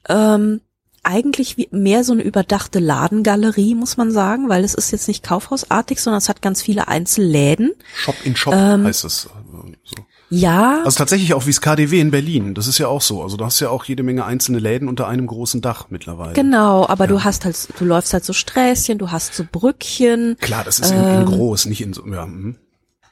[0.08, 0.62] Ähm,
[1.04, 5.24] eigentlich wie, mehr so eine überdachte Ladengalerie, muss man sagen, weil es ist jetzt nicht
[5.24, 7.74] kaufhausartig, sondern es hat ganz viele Einzelläden.
[7.96, 9.26] Shop in Shop ähm, heißt es.
[9.26, 9.96] Äh, so.
[10.32, 10.82] Ja.
[10.84, 12.56] Also tatsächlich auch wie das KDW in Berlin.
[12.56, 13.22] Das ist ja auch so.
[13.22, 16.34] Also du hast ja auch jede Menge einzelne Läden unter einem großen Dach mittlerweile.
[16.34, 17.12] Genau, aber ja.
[17.12, 20.38] du hast halt, du läufst halt so Sträßchen, du hast so Brückchen.
[20.41, 22.26] Klar, das ist in, in ähm, groß, nicht in so, ja.
[22.26, 22.56] Mh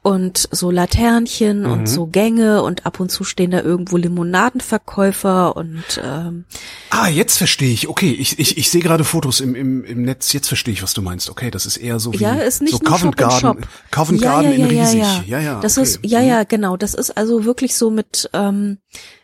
[0.04, 1.72] und so Laternchen mhm.
[1.72, 6.44] und so Gänge und ab und zu stehen da irgendwo Limonadenverkäufer und ähm,
[6.90, 7.88] Ah, jetzt verstehe ich.
[7.88, 10.34] Okay, ich, ich, ich sehe gerade Fotos im, im, im Netz.
[10.34, 11.30] Jetzt verstehe ich, was du meinst.
[11.30, 14.52] Okay, das ist eher so wie ja, ist nicht so Covent Garden, Covent ja, Garden
[14.52, 15.00] ja, ja, in riesig.
[15.00, 15.60] Ja, ja, ja.
[15.62, 15.88] Das okay.
[15.88, 16.48] ist ja, ja, mhm.
[16.50, 16.76] genau.
[16.76, 18.80] Das ist also wirklich so mit ähm,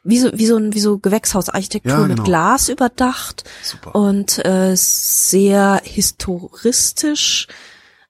[0.05, 2.07] wie so wie so ein wie so Gewächshausarchitektur genau.
[2.07, 3.95] mit Glas überdacht Super.
[3.95, 7.47] und äh, sehr historistisch.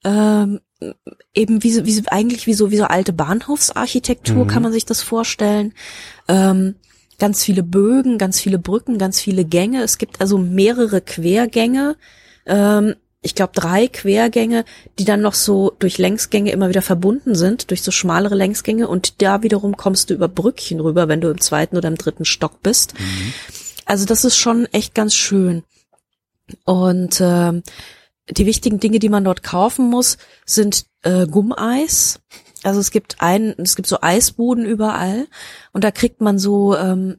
[0.05, 0.59] Ähm,
[1.33, 4.47] eben wie so, wie so, eigentlich wie so, wie so alte Bahnhofsarchitektur mhm.
[4.47, 5.73] kann man sich das vorstellen.
[6.27, 6.75] Ähm,
[7.17, 9.83] ganz viele Bögen, ganz viele Brücken, ganz viele Gänge.
[9.83, 11.97] Es gibt also mehrere Quergänge.
[12.45, 14.63] Ähm, ich glaube, drei Quergänge,
[14.97, 19.21] die dann noch so durch Längsgänge immer wieder verbunden sind, durch so schmalere Längsgänge und
[19.21, 22.63] da wiederum kommst du über Brückchen rüber, wenn du im zweiten oder im dritten Stock
[22.63, 22.97] bist.
[22.97, 23.33] Mhm.
[23.85, 25.63] Also das ist schon echt ganz schön.
[26.63, 27.61] Und äh,
[28.31, 32.19] die wichtigen Dinge, die man dort kaufen muss, sind äh, Gummeis.
[32.63, 35.27] Also es gibt ein, es gibt so Eisboden überall
[35.71, 37.17] und da kriegt man so ähm,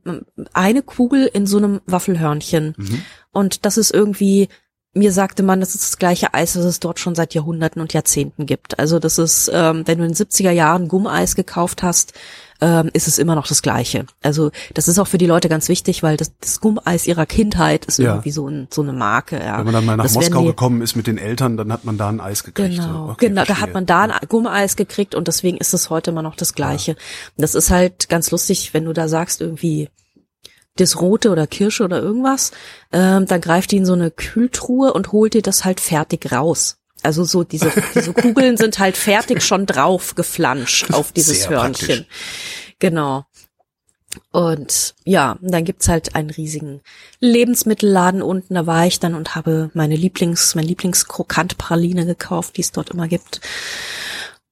[0.52, 2.74] eine Kugel in so einem Waffelhörnchen.
[2.76, 3.02] Mhm.
[3.32, 4.48] Und das ist irgendwie
[4.92, 7.92] mir sagte man, das ist das gleiche Eis, das es dort schon seit Jahrhunderten und
[7.92, 8.78] Jahrzehnten gibt.
[8.78, 12.12] Also das ist, ähm, wenn du in den 70er Jahren Gummeis gekauft hast,
[12.60, 14.06] ähm, ist es immer noch das Gleiche.
[14.22, 17.84] Also das ist auch für die Leute ganz wichtig, weil das, das Gummeis ihrer Kindheit
[17.86, 18.10] ist ja.
[18.10, 19.38] irgendwie so, ein, so eine Marke.
[19.38, 19.58] Ja.
[19.58, 21.84] Wenn man dann mal nach das Moskau die, gekommen ist mit den Eltern, dann hat
[21.84, 22.76] man da ein Eis gekriegt.
[22.76, 26.10] Genau, okay, genau, da hat man da ein Gummeis gekriegt und deswegen ist es heute
[26.10, 26.92] immer noch das Gleiche.
[26.92, 26.98] Ja.
[27.36, 29.88] Das ist halt ganz lustig, wenn du da sagst irgendwie
[30.76, 32.52] das Rote oder Kirsche oder irgendwas,
[32.92, 36.79] ähm, dann greift die in so eine Kühltruhe und holt dir das halt fertig raus.
[37.02, 41.86] Also so diese, diese Kugeln sind halt fertig schon drauf geflanscht auf dieses Sehr Hörnchen.
[41.86, 42.06] Praktisch.
[42.78, 43.24] Genau.
[44.32, 46.80] Und ja, dann gibt's halt einen riesigen
[47.20, 48.54] Lebensmittelladen unten.
[48.54, 53.06] Da war ich dann und habe meine Lieblings, mein Lieblingskrokantpraline gekauft, die es dort immer
[53.06, 53.40] gibt.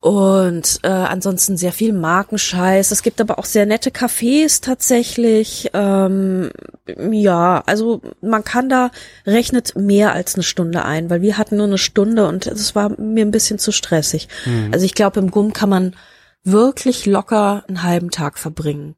[0.00, 2.92] Und äh, ansonsten sehr viel Markenscheiß.
[2.92, 5.70] Es gibt aber auch sehr nette Cafés tatsächlich.
[5.74, 6.50] Ähm,
[7.10, 8.92] ja, also man kann da
[9.26, 12.90] rechnet mehr als eine Stunde ein, weil wir hatten nur eine Stunde und es war
[13.00, 14.28] mir ein bisschen zu stressig.
[14.46, 14.70] Mhm.
[14.72, 15.96] Also ich glaube, im Gumm kann man
[16.44, 18.94] wirklich locker einen halben Tag verbringen.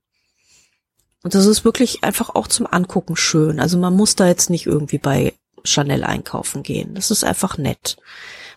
[1.22, 3.58] Und das ist wirklich einfach auch zum Angucken schön.
[3.58, 5.32] Also man muss da jetzt nicht irgendwie bei
[5.64, 6.94] Chanel einkaufen gehen.
[6.94, 7.96] Das ist einfach nett.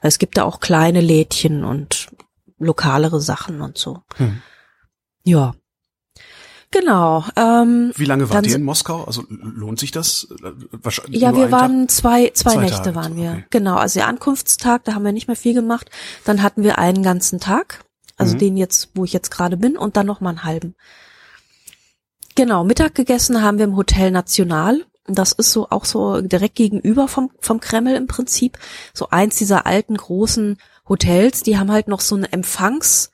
[0.01, 2.07] Es gibt da auch kleine Lädchen und
[2.63, 4.01] lokalere Sachen und so.
[4.17, 4.41] Hm.
[5.23, 5.53] Ja.
[6.71, 7.23] Genau.
[7.35, 9.03] Ähm, Wie lange wart ihr in Moskau?
[9.03, 10.27] Also lohnt sich das?
[10.71, 13.29] Wahrscheinlich ja, wir waren zwei, zwei, zwei Nächte Tage, waren wir.
[13.29, 13.45] Okay.
[13.51, 15.91] Genau, also der Ankunftstag, da haben wir nicht mehr viel gemacht.
[16.25, 17.85] Dann hatten wir einen ganzen Tag,
[18.17, 18.39] also mhm.
[18.39, 20.75] den jetzt, wo ich jetzt gerade bin, und dann noch mal einen halben.
[22.35, 24.83] Genau, Mittag gegessen haben wir im Hotel National.
[25.05, 28.57] Das ist so auch so direkt gegenüber vom, vom Kreml im Prinzip.
[28.93, 33.11] So eins dieser alten großen Hotels, die haben halt noch so eine Empfangs,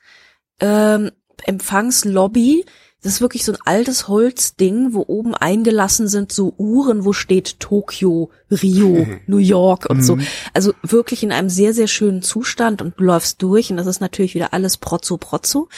[0.60, 1.10] ähm,
[1.44, 2.64] Empfangslobby.
[3.02, 7.58] Das ist wirklich so ein altes Holzding, wo oben eingelassen sind so Uhren, wo steht
[7.58, 10.16] Tokio, Rio, New York und so.
[10.16, 10.26] Mhm.
[10.52, 14.00] Also wirklich in einem sehr, sehr schönen Zustand und du läufst durch und das ist
[14.00, 15.68] natürlich wieder alles prozzo prozzo.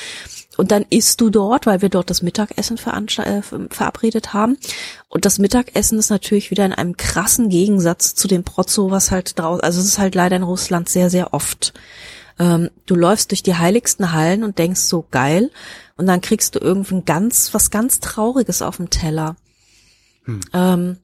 [0.56, 4.58] Und dann isst du dort, weil wir dort das Mittagessen äh, verabredet haben.
[5.08, 9.38] Und das Mittagessen ist natürlich wieder in einem krassen Gegensatz zu dem Prozzo, was halt
[9.38, 11.72] draußen, also es ist halt leider in Russland sehr, sehr oft.
[12.38, 15.50] Ähm, du läufst durch die heiligsten Hallen und denkst so geil.
[16.02, 19.36] Und dann kriegst du irgendwann ganz, was ganz Trauriges auf dem Teller.
[20.24, 20.40] Hm.
[20.52, 20.96] Ähm,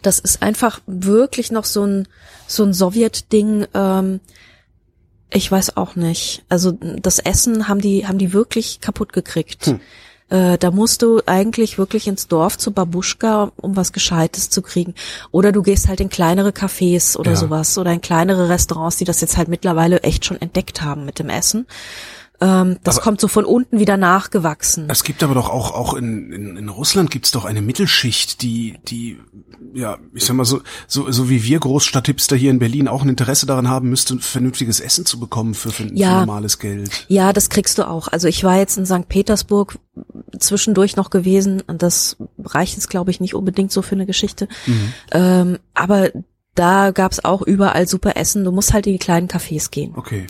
[0.00, 2.08] das ist einfach wirklich noch so ein,
[2.46, 4.20] so ein Sowjet-Ding, ähm,
[5.28, 6.44] ich weiß auch nicht.
[6.48, 9.66] Also das Essen haben die haben die wirklich kaputt gekriegt.
[9.66, 9.80] Hm.
[10.30, 14.94] Äh, da musst du eigentlich wirklich ins Dorf zu Babuschka, um was Gescheites zu kriegen.
[15.30, 17.36] Oder du gehst halt in kleinere Cafés oder ja.
[17.36, 21.18] sowas oder in kleinere Restaurants, die das jetzt halt mittlerweile echt schon entdeckt haben mit
[21.18, 21.66] dem Essen.
[22.42, 24.86] Ähm, das aber kommt so von unten wieder nachgewachsen.
[24.88, 28.78] Es gibt aber doch auch, auch in, in, in Russland gibt's doch eine Mittelschicht, die,
[28.88, 29.20] die,
[29.74, 33.08] ja, ich sag mal so, so, so wie wir Großstadthipster hier in Berlin auch ein
[33.08, 37.06] Interesse daran haben müsste, vernünftiges Essen zu bekommen für, für, ja, für normales Geld.
[37.06, 38.08] Ja, das kriegst du auch.
[38.08, 39.08] Also ich war jetzt in St.
[39.08, 39.78] Petersburg
[40.36, 44.48] zwischendurch noch gewesen und das reicht jetzt, glaube ich, nicht unbedingt so für eine Geschichte.
[44.66, 44.92] Mhm.
[45.12, 46.10] Ähm, aber
[46.56, 48.42] da gab's auch überall super Essen.
[48.42, 49.92] Du musst halt in die kleinen Cafés gehen.
[49.94, 50.26] Okay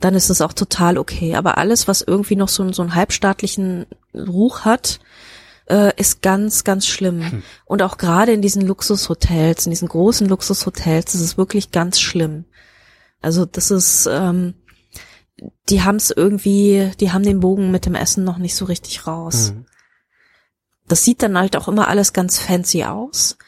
[0.00, 1.36] dann ist es auch total okay.
[1.36, 5.00] Aber alles, was irgendwie noch so, so einen halbstaatlichen Ruch hat,
[5.68, 7.30] äh, ist ganz, ganz schlimm.
[7.30, 7.42] Hm.
[7.64, 12.44] Und auch gerade in diesen Luxushotels, in diesen großen Luxushotels, ist es wirklich ganz schlimm.
[13.20, 14.54] Also das ist, ähm,
[15.68, 19.06] die haben es irgendwie, die haben den Bogen mit dem Essen noch nicht so richtig
[19.06, 19.50] raus.
[19.50, 19.66] Hm.
[20.86, 23.38] Das sieht dann halt auch immer alles ganz fancy aus.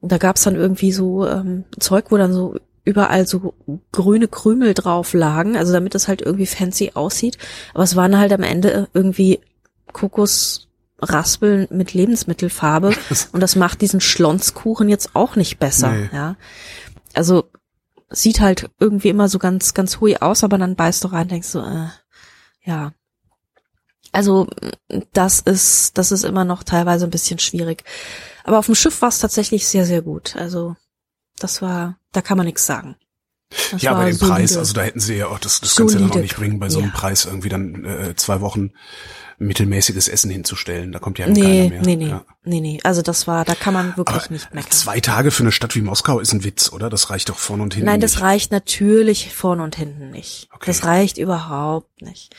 [0.00, 2.56] Und da gab's dann irgendwie so ähm, Zeug, wo dann so
[2.90, 3.54] überall so
[3.92, 7.38] grüne Krümel drauf lagen, also damit es halt irgendwie fancy aussieht.
[7.72, 9.40] Aber es waren halt am Ende irgendwie
[9.92, 12.92] Kokosraspeln mit Lebensmittelfarbe
[13.32, 16.10] und das macht diesen Schlonskuchen jetzt auch nicht besser, nee.
[16.12, 16.36] ja.
[17.14, 17.44] Also
[18.10, 21.48] sieht halt irgendwie immer so ganz, ganz hui aus, aber dann beißt du rein, denkst
[21.48, 21.88] so, äh,
[22.64, 22.92] ja.
[24.12, 24.48] Also
[25.12, 27.84] das ist, das ist immer noch teilweise ein bisschen schwierig.
[28.42, 30.34] Aber auf dem Schiff war es tatsächlich sehr, sehr gut.
[30.34, 30.74] Also
[31.42, 32.96] das war, da kann man nichts sagen.
[33.72, 34.36] Das ja, aber den solide.
[34.36, 36.36] Preis, also da hätten sie ja auch, das, das kannst du ja dann auch nicht
[36.36, 36.96] bringen, bei so einem ja.
[36.96, 38.70] Preis irgendwie dann äh, zwei Wochen
[39.38, 40.92] mittelmäßiges Essen hinzustellen.
[40.92, 41.82] Da kommt ja nee, keiner mehr.
[41.82, 42.24] Nee, nee, ja.
[42.44, 42.78] nee, nee.
[42.84, 44.70] Also das war, da kann man wirklich Aber nicht meckern.
[44.70, 46.90] Zwei Tage für eine Stadt wie Moskau ist ein Witz, oder?
[46.90, 48.22] Das reicht doch vorn und hinten Nein, das nicht.
[48.22, 50.48] reicht natürlich vorn und hinten nicht.
[50.52, 50.66] Okay.
[50.66, 52.36] Das reicht überhaupt nicht.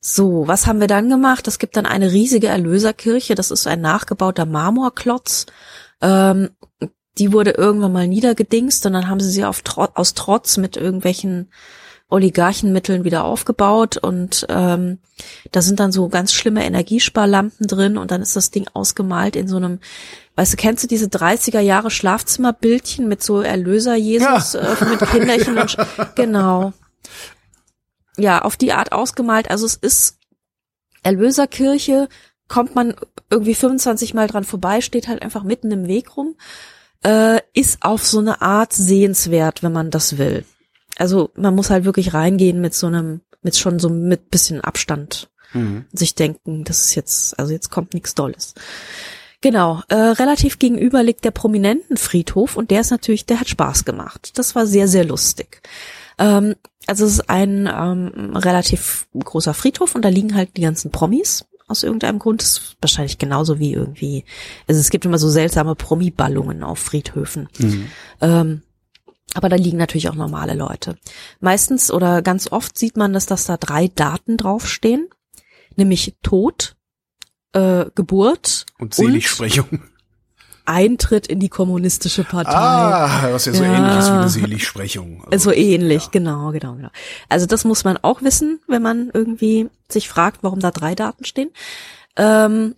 [0.00, 1.48] So, was haben wir dann gemacht?
[1.48, 3.34] Es gibt dann eine riesige Erlöserkirche.
[3.34, 5.46] Das ist ein nachgebauter Marmorklotz.
[6.00, 6.50] Ähm,
[7.18, 11.48] die wurde irgendwann mal niedergedingst und dann haben sie sie auf, aus Trotz mit irgendwelchen
[12.10, 14.98] Oligarchenmitteln wieder aufgebaut und ähm,
[15.52, 19.46] da sind dann so ganz schlimme Energiesparlampen drin und dann ist das Ding ausgemalt in
[19.46, 19.78] so einem,
[20.36, 24.60] weißt du, kennst du diese 30er Jahre Schlafzimmerbildchen mit so Erlöser Jesus ja.
[24.60, 25.76] äh, mit Kinderchen und
[26.14, 26.72] genau.
[28.16, 29.50] Ja, auf die Art ausgemalt.
[29.50, 30.18] Also es ist
[31.02, 32.08] Erlöserkirche,
[32.48, 32.94] kommt man
[33.28, 36.36] irgendwie 25 Mal dran vorbei, steht halt einfach mitten im Weg rum,
[37.08, 40.44] äh, ist auf so eine Art sehenswert, wenn man das will.
[40.96, 45.30] Also man muss halt wirklich reingehen mit so einem, mit schon so mit bisschen Abstand.
[45.54, 45.86] Mhm.
[45.92, 48.54] Sich denken, das ist jetzt, also jetzt kommt nichts Dolles.
[49.40, 53.86] Genau, äh, relativ gegenüber liegt der prominenten Friedhof und der ist natürlich, der hat Spaß
[53.86, 54.32] gemacht.
[54.34, 55.62] Das war sehr, sehr lustig.
[56.18, 60.90] Ähm, also es ist ein ähm, relativ großer Friedhof und da liegen halt die ganzen
[60.90, 62.42] Promis aus irgendeinem Grund.
[62.42, 64.24] Das ist wahrscheinlich genauso wie irgendwie,
[64.66, 67.48] also es gibt immer so seltsame Promi-Ballungen auf Friedhöfen.
[67.58, 67.86] Mhm.
[68.20, 68.62] Ähm,
[69.34, 70.96] aber da liegen natürlich auch normale Leute.
[71.40, 75.08] Meistens oder ganz oft sieht man, dass, dass da drei Daten draufstehen,
[75.76, 76.76] nämlich Tod,
[77.52, 79.82] äh, Geburt und Seligsprechung.
[80.68, 82.52] Eintritt in die kommunistische Partei.
[82.54, 83.74] Ah, was ja so ja.
[83.74, 85.24] ähnlich ist wie eine Seligsprechung.
[85.30, 86.08] Also, so ähnlich, ja.
[86.12, 86.90] genau, genau, genau.
[87.28, 91.24] Also das muss man auch wissen, wenn man irgendwie sich fragt, warum da drei Daten
[91.24, 91.50] stehen.
[92.16, 92.74] Ähm,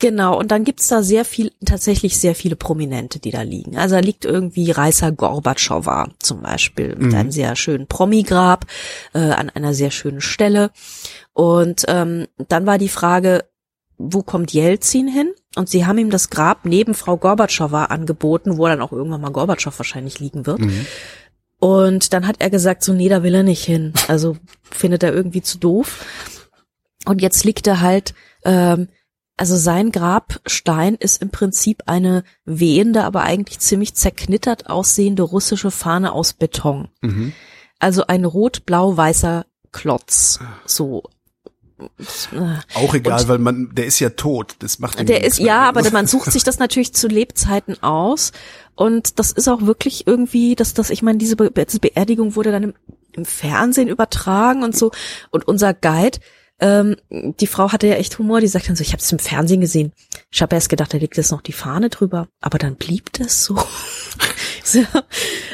[0.00, 3.76] Genau, und dann gibt's da sehr viel, tatsächlich sehr viele Prominente, die da liegen.
[3.76, 7.14] Also da liegt irgendwie Reißer Gorbatschowa zum Beispiel mit mhm.
[7.14, 8.64] einem sehr schönen Promigrab
[9.12, 10.70] äh, an einer sehr schönen Stelle.
[11.34, 13.44] Und ähm, dann war die Frage,
[13.98, 15.34] wo kommt Jelzin hin?
[15.56, 19.32] Und sie haben ihm das Grab neben Frau Gorbatschowa angeboten, wo dann auch irgendwann mal
[19.32, 20.60] Gorbatschow wahrscheinlich liegen wird.
[20.60, 20.86] Mhm.
[21.58, 23.92] Und dann hat er gesagt, so nee, da will er nicht hin.
[24.08, 24.36] Also
[24.70, 26.06] findet er irgendwie zu doof.
[27.04, 28.88] Und jetzt liegt er halt ähm,
[29.40, 36.12] also sein Grabstein ist im Prinzip eine wehende, aber eigentlich ziemlich zerknittert aussehende russische Fahne
[36.12, 36.88] aus Beton.
[37.00, 37.32] Mhm.
[37.78, 40.40] Also ein rot-blau-weißer Klotz.
[40.66, 41.04] So.
[42.74, 44.56] Auch egal, und weil man, der ist ja tot.
[44.58, 48.32] Das macht Der ist, ja, aber man sucht sich das natürlich zu Lebzeiten aus.
[48.74, 52.52] Und das ist auch wirklich irgendwie, dass das, ich meine, diese, Be diese Beerdigung wurde
[52.52, 52.74] dann im,
[53.12, 54.90] im Fernsehen übertragen und so.
[55.30, 56.18] Und unser Guide,
[56.60, 59.18] ähm, die Frau hatte ja echt Humor, die sagt dann so, ich habe es im
[59.18, 59.92] Fernsehen gesehen.
[60.30, 63.44] Ich habe erst gedacht, da liegt jetzt noch die Fahne drüber, aber dann blieb das
[63.44, 63.56] so.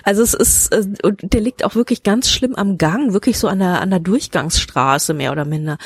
[0.02, 3.46] also es ist, äh, und der liegt auch wirklich ganz schlimm am Gang, wirklich so
[3.46, 5.78] an der, an der Durchgangsstraße mehr oder minder.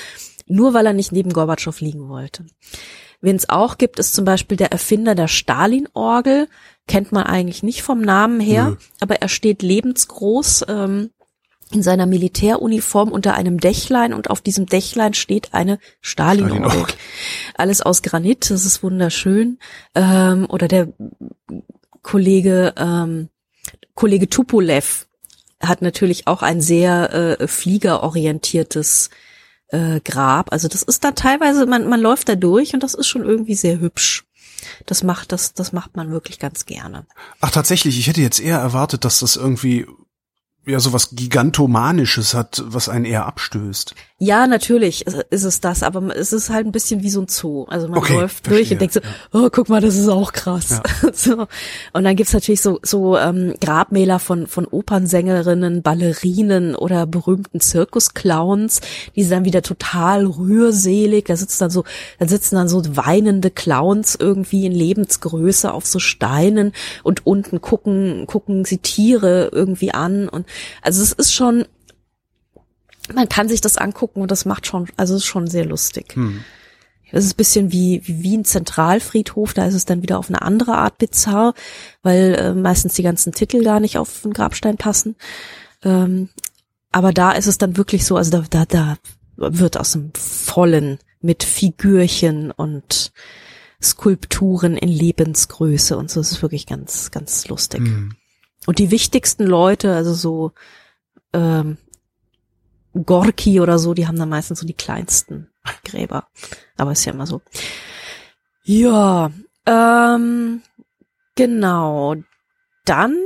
[0.50, 2.44] Nur weil er nicht neben Gorbatschow liegen wollte.
[3.20, 6.48] Wen es auch gibt, ist zum Beispiel der Erfinder der Stalin-Orgel.
[6.88, 8.78] Kennt man eigentlich nicht vom Namen her, mhm.
[9.00, 11.10] aber er steht lebensgroß ähm,
[11.70, 16.86] in seiner Militäruniform unter einem Dächlein und auf diesem Dächlein steht eine stalin Stalin
[17.54, 19.58] Alles aus Granit, das ist wunderschön.
[19.94, 20.88] Ähm, oder der
[22.02, 23.28] Kollege ähm,
[23.94, 25.06] Kollege Tupolev
[25.62, 29.10] hat natürlich auch ein sehr äh, fliegerorientiertes
[29.70, 30.52] äh, Grab.
[30.52, 33.54] Also das ist da teilweise, man, man läuft da durch und das ist schon irgendwie
[33.54, 34.24] sehr hübsch.
[34.86, 37.06] Das macht das, das macht man wirklich ganz gerne.
[37.40, 39.86] Ach tatsächlich, ich hätte jetzt eher erwartet, dass das irgendwie
[40.66, 43.94] ja sowas Gigantomanisches hat, was einen eher abstößt.
[44.22, 47.64] Ja, natürlich ist es das, aber es ist halt ein bisschen wie so ein Zoo.
[47.64, 49.00] Also man okay, läuft verstehe, durch und denkt so,
[49.32, 50.82] oh, guck mal, das ist auch krass.
[51.02, 51.10] Ja.
[51.14, 51.46] so.
[51.94, 58.82] Und dann gibt's natürlich so, so ähm, Grabmäler von, von Opernsängerinnen, Ballerinen oder berühmten Zirkusclowns,
[59.16, 61.24] die sind dann wieder total rührselig.
[61.24, 61.84] Da sitzen dann so,
[62.18, 66.72] da sitzen dann so weinende Clowns irgendwie in Lebensgröße auf so Steinen
[67.04, 70.28] und unten gucken, gucken sie Tiere irgendwie an.
[70.28, 70.44] Und
[70.82, 71.64] also es ist schon
[73.14, 76.14] man kann sich das angucken und das macht schon, also ist schon sehr lustig.
[76.14, 76.44] Hm.
[77.12, 80.42] Das ist ein bisschen wie, wie Wien Zentralfriedhof, da ist es dann wieder auf eine
[80.42, 81.54] andere Art bizarr,
[82.02, 85.16] weil äh, meistens die ganzen Titel gar nicht auf den Grabstein passen.
[85.82, 86.28] Ähm,
[86.92, 88.98] aber da ist es dann wirklich so, also da, da, da
[89.36, 93.12] wird aus dem Vollen mit Figürchen und
[93.82, 96.20] Skulpturen in Lebensgröße und so.
[96.20, 97.80] Das ist wirklich ganz, ganz lustig.
[97.80, 98.12] Mhm.
[98.66, 100.52] Und die wichtigsten Leute, also so
[101.32, 101.78] ähm,
[102.94, 105.48] Gorki oder so, die haben dann meistens so die kleinsten
[105.84, 106.26] Gräber.
[106.76, 107.42] Aber ist ja immer so.
[108.64, 109.30] Ja,
[109.66, 110.62] ähm,
[111.34, 112.16] genau.
[112.84, 113.16] Dann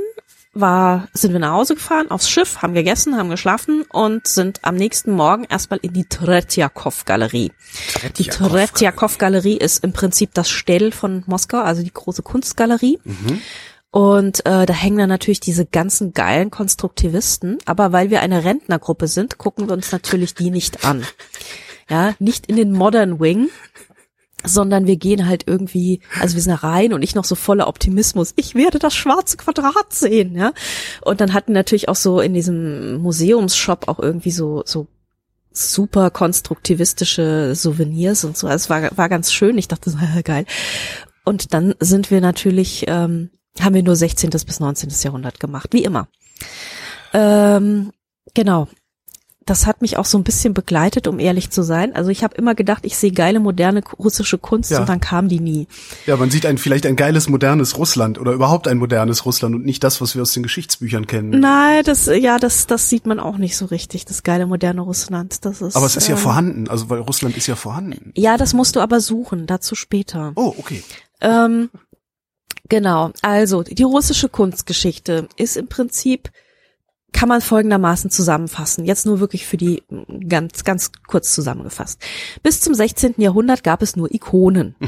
[0.53, 4.75] war, sind wir nach Hause gefahren, aufs Schiff, haben gegessen, haben geschlafen und sind am
[4.75, 7.51] nächsten Morgen erstmal in die Tretjakov-Galerie.
[8.17, 12.99] Die Tretjakov-Galerie ist im Prinzip das Städel von Moskau, also die große Kunstgalerie.
[13.03, 13.41] Mhm.
[13.95, 17.59] Und äh, da hängen dann natürlich diese ganzen geilen Konstruktivisten.
[17.63, 21.05] Aber weil wir eine Rentnergruppe sind, gucken wir uns natürlich die nicht an.
[21.89, 23.47] Ja, nicht in den Modern Wing,
[24.43, 27.69] sondern wir gehen halt irgendwie, also wir sind da rein und ich noch so voller
[27.69, 28.33] Optimismus.
[28.35, 30.51] Ich werde das schwarze Quadrat sehen, ja.
[30.99, 34.87] Und dann hatten natürlich auch so in diesem Museumsshop auch irgendwie so so
[35.53, 38.47] super konstruktivistische Souvenirs und so.
[38.47, 39.57] Also es war war ganz schön.
[39.57, 40.45] Ich dachte so geil.
[41.23, 43.29] Und dann sind wir natürlich ähm,
[43.61, 44.29] haben wir nur 16.
[44.29, 44.89] bis 19.
[45.01, 46.07] Jahrhundert gemacht, wie immer.
[47.13, 47.91] Ähm,
[48.33, 48.67] genau.
[49.47, 51.95] Das hat mich auch so ein bisschen begleitet, um ehrlich zu sein.
[51.95, 54.79] Also ich habe immer gedacht, ich sehe geile moderne russische Kunst ja.
[54.79, 55.67] und dann kam die nie.
[56.07, 59.63] Ja, man sieht ein vielleicht ein geiles modernes Russland oder überhaupt ein modernes Russland und
[59.63, 61.39] nicht das, was wir aus den Geschichtsbüchern kennen.
[61.39, 65.45] Nein, das ja, das das sieht man auch nicht so richtig, das geile moderne Russland.
[65.45, 68.13] Das ist Aber es ist ja ähm, vorhanden, also weil Russland ist ja vorhanden.
[68.15, 70.31] Ja, das musst du aber suchen, dazu später.
[70.33, 70.83] Oh, okay.
[71.21, 71.69] Ähm,
[72.69, 76.31] Genau, also die russische Kunstgeschichte ist im Prinzip,
[77.13, 79.83] kann man folgendermaßen zusammenfassen, jetzt nur wirklich für die
[80.27, 82.01] ganz, ganz kurz zusammengefasst.
[82.43, 83.15] Bis zum 16.
[83.17, 84.75] Jahrhundert gab es nur Ikonen.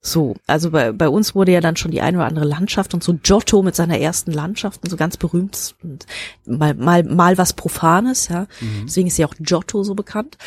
[0.00, 3.02] So, also bei, bei uns wurde ja dann schon die eine oder andere Landschaft und
[3.02, 6.06] so Giotto mit seiner ersten Landschaft und so ganz berühmt und
[6.46, 8.46] mal, mal, mal was Profanes, ja.
[8.60, 8.84] Mhm.
[8.86, 10.38] Deswegen ist ja auch Giotto so bekannt.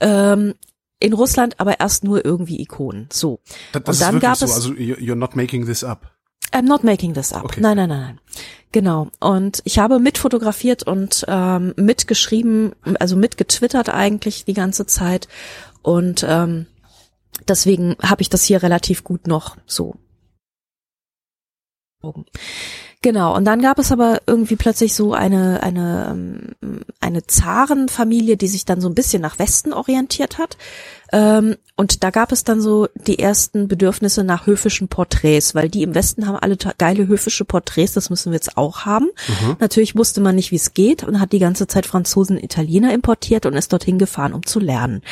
[0.00, 0.54] Ähm,
[0.98, 3.08] in Russland aber erst nur irgendwie Ikonen.
[3.12, 3.40] So.
[3.72, 4.46] Das, das und dann gab so.
[4.46, 4.52] es.
[4.52, 6.10] Also you're not making this up.
[6.52, 7.44] I'm not making this up.
[7.44, 7.60] Okay.
[7.60, 8.20] Nein, nein, nein, nein.
[8.72, 9.08] Genau.
[9.20, 15.28] Und ich habe mitfotografiert und ähm, mitgeschrieben, also mitgetwittert eigentlich die ganze Zeit.
[15.82, 16.66] Und ähm,
[17.48, 19.96] deswegen habe ich das hier relativ gut noch so.
[23.02, 28.48] Genau, und dann gab es aber irgendwie plötzlich so eine, eine, ähm, eine Zarenfamilie, die
[28.48, 30.56] sich dann so ein bisschen nach Westen orientiert hat.
[31.12, 35.82] Ähm, und da gab es dann so die ersten Bedürfnisse nach höfischen Porträts, weil die
[35.82, 39.10] im Westen haben alle geile höfische Porträts, das müssen wir jetzt auch haben.
[39.28, 39.56] Mhm.
[39.60, 43.46] Natürlich wusste man nicht, wie es geht und hat die ganze Zeit Franzosen, Italiener importiert
[43.46, 45.02] und ist dorthin gefahren, um zu lernen.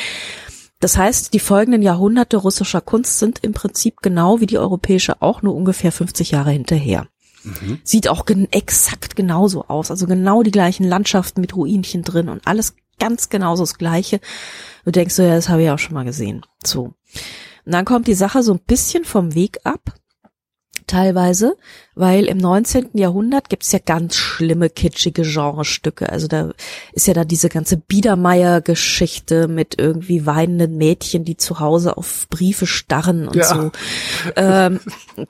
[0.80, 5.43] Das heißt, die folgenden Jahrhunderte russischer Kunst sind im Prinzip genau wie die europäische auch
[5.43, 7.07] nur ungefähr 50 Jahre hinterher.
[7.45, 7.81] Mhm.
[7.85, 9.91] Sieht auch gen exakt genauso aus.
[9.91, 14.21] Also genau die gleichen Landschaften mit Ruinchen drin und alles ganz genauso das Gleiche.
[14.85, 16.45] Du denkst so, ja, das habe ich auch schon mal gesehen.
[16.65, 16.95] So.
[17.65, 19.95] Und dann kommt die Sache so ein bisschen vom Weg ab
[20.87, 21.57] teilweise,
[21.95, 22.91] weil im 19.
[22.95, 26.11] Jahrhundert gibt's ja ganz schlimme, kitschige Genrestücke.
[26.11, 26.51] Also da
[26.93, 32.66] ist ja da diese ganze Biedermeier-Geschichte mit irgendwie weinenden Mädchen, die zu Hause auf Briefe
[32.66, 33.45] starren und ja.
[33.45, 33.72] so.
[34.37, 34.80] Ähm,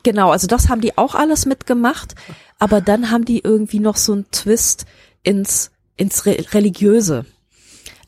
[0.02, 2.14] genau, also das haben die auch alles mitgemacht,
[2.58, 4.86] aber dann haben die irgendwie noch so einen Twist
[5.22, 7.26] ins, ins Re Religiöse.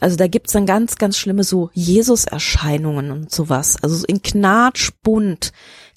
[0.01, 3.77] Also da gibt's dann ganz, ganz schlimme so Jesus-Erscheinungen und sowas.
[3.83, 5.53] Also in Knatschbunt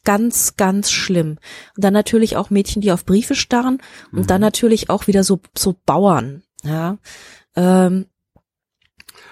[0.10, 1.38] ganz, ganz schlimm.
[1.76, 3.78] Und dann natürlich auch Mädchen, die auf Briefe starren
[4.12, 4.28] und mhm.
[4.28, 6.98] dann natürlich auch wieder so, so Bauern, ja.
[7.56, 8.08] Ähm,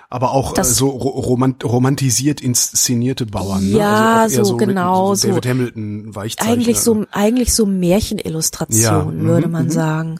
[0.08, 3.72] aber auch äh, so romant romantisiert inszenierte Bauern.
[3.72, 3.80] Ne?
[3.80, 5.16] Ja, also so, so genau.
[5.16, 6.54] so David Hamilton Weichzeichner.
[6.54, 9.72] Eigentlich so, eigentlich so Märchenillustrationen, ja, würde man mhm.
[9.72, 10.20] sagen.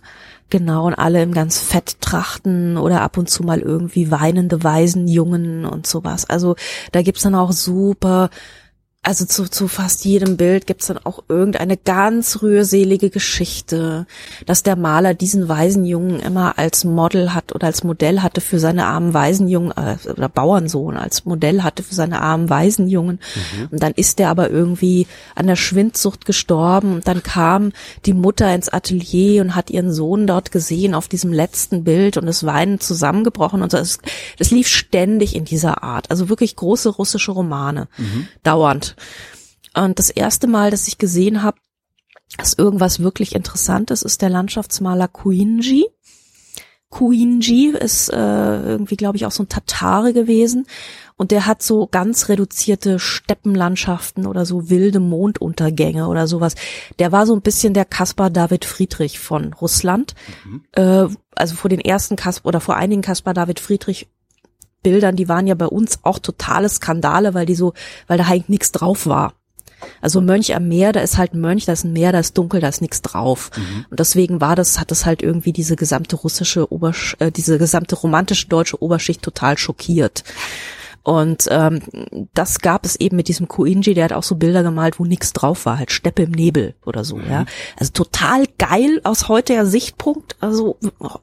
[0.50, 5.66] Genau, und alle im ganz Fett trachten oder ab und zu mal irgendwie weinende Waisenjungen
[5.66, 6.28] und sowas.
[6.28, 6.56] Also
[6.94, 8.32] da gibt's dann auch super
[9.08, 14.06] also zu, zu fast jedem Bild gibt's dann auch irgendeine ganz rührselige Geschichte,
[14.46, 18.86] dass der Maler diesen Waisenjungen immer als Model hat oder als Modell hatte für seine
[18.86, 23.20] armen Waisenjungen äh, oder Bauernsohn als Modell hatte für seine armen Waisenjungen.
[23.36, 23.68] Mhm.
[23.72, 27.72] Und dann ist der aber irgendwie an der Schwindsucht gestorben und dann kam
[28.06, 32.28] die Mutter ins Atelier und hat ihren Sohn dort gesehen auf diesem letzten Bild und
[32.28, 33.78] ist weinend zusammengebrochen und so.
[33.78, 34.00] Das,
[34.38, 36.12] das lief ständig in dieser Art.
[36.12, 37.88] Also wirklich große russische Romane.
[37.98, 38.28] Mhm.
[38.44, 38.97] Dauernd.
[39.76, 41.58] Und das erste Mal, dass ich gesehen habe,
[42.38, 45.86] dass irgendwas wirklich Interessantes ist der Landschaftsmaler Kuinji.
[46.90, 50.68] Kuinji ist äh, irgendwie, glaube ich, auch so ein Tatare gewesen.
[51.18, 56.56] Und der hat so ganz reduzierte Steppenlandschaften oder so wilde Monduntergänge oder sowas.
[57.00, 60.14] Der war so ein bisschen der Caspar David Friedrich von Russland.
[60.46, 60.64] Mhm.
[60.74, 64.08] Äh, also vor den ersten Caspar oder vor einigen Caspar David Friedrich
[64.84, 67.74] Bildern, die waren ja bei uns auch totale Skandale, weil die so,
[68.08, 69.34] weil da halt nichts drauf war.
[70.02, 72.38] Also Mönch am Meer, da ist halt ein Mönch, da ist ein Meer, da ist
[72.38, 73.52] dunkel, da ist nichts drauf.
[73.56, 73.86] Mhm.
[73.90, 77.96] Und deswegen war das, hat das halt irgendwie diese gesamte russische Obersch äh, diese gesamte
[77.96, 80.24] romantische deutsche Oberschicht total schockiert.
[81.08, 81.80] Und ähm,
[82.34, 85.32] das gab es eben mit diesem Koinji, der hat auch so Bilder gemalt, wo nichts
[85.32, 87.30] drauf war, halt Steppe im Nebel oder so, mhm.
[87.30, 87.46] ja.
[87.80, 90.36] Also total geil aus heutiger Sichtpunkt.
[90.42, 90.78] Also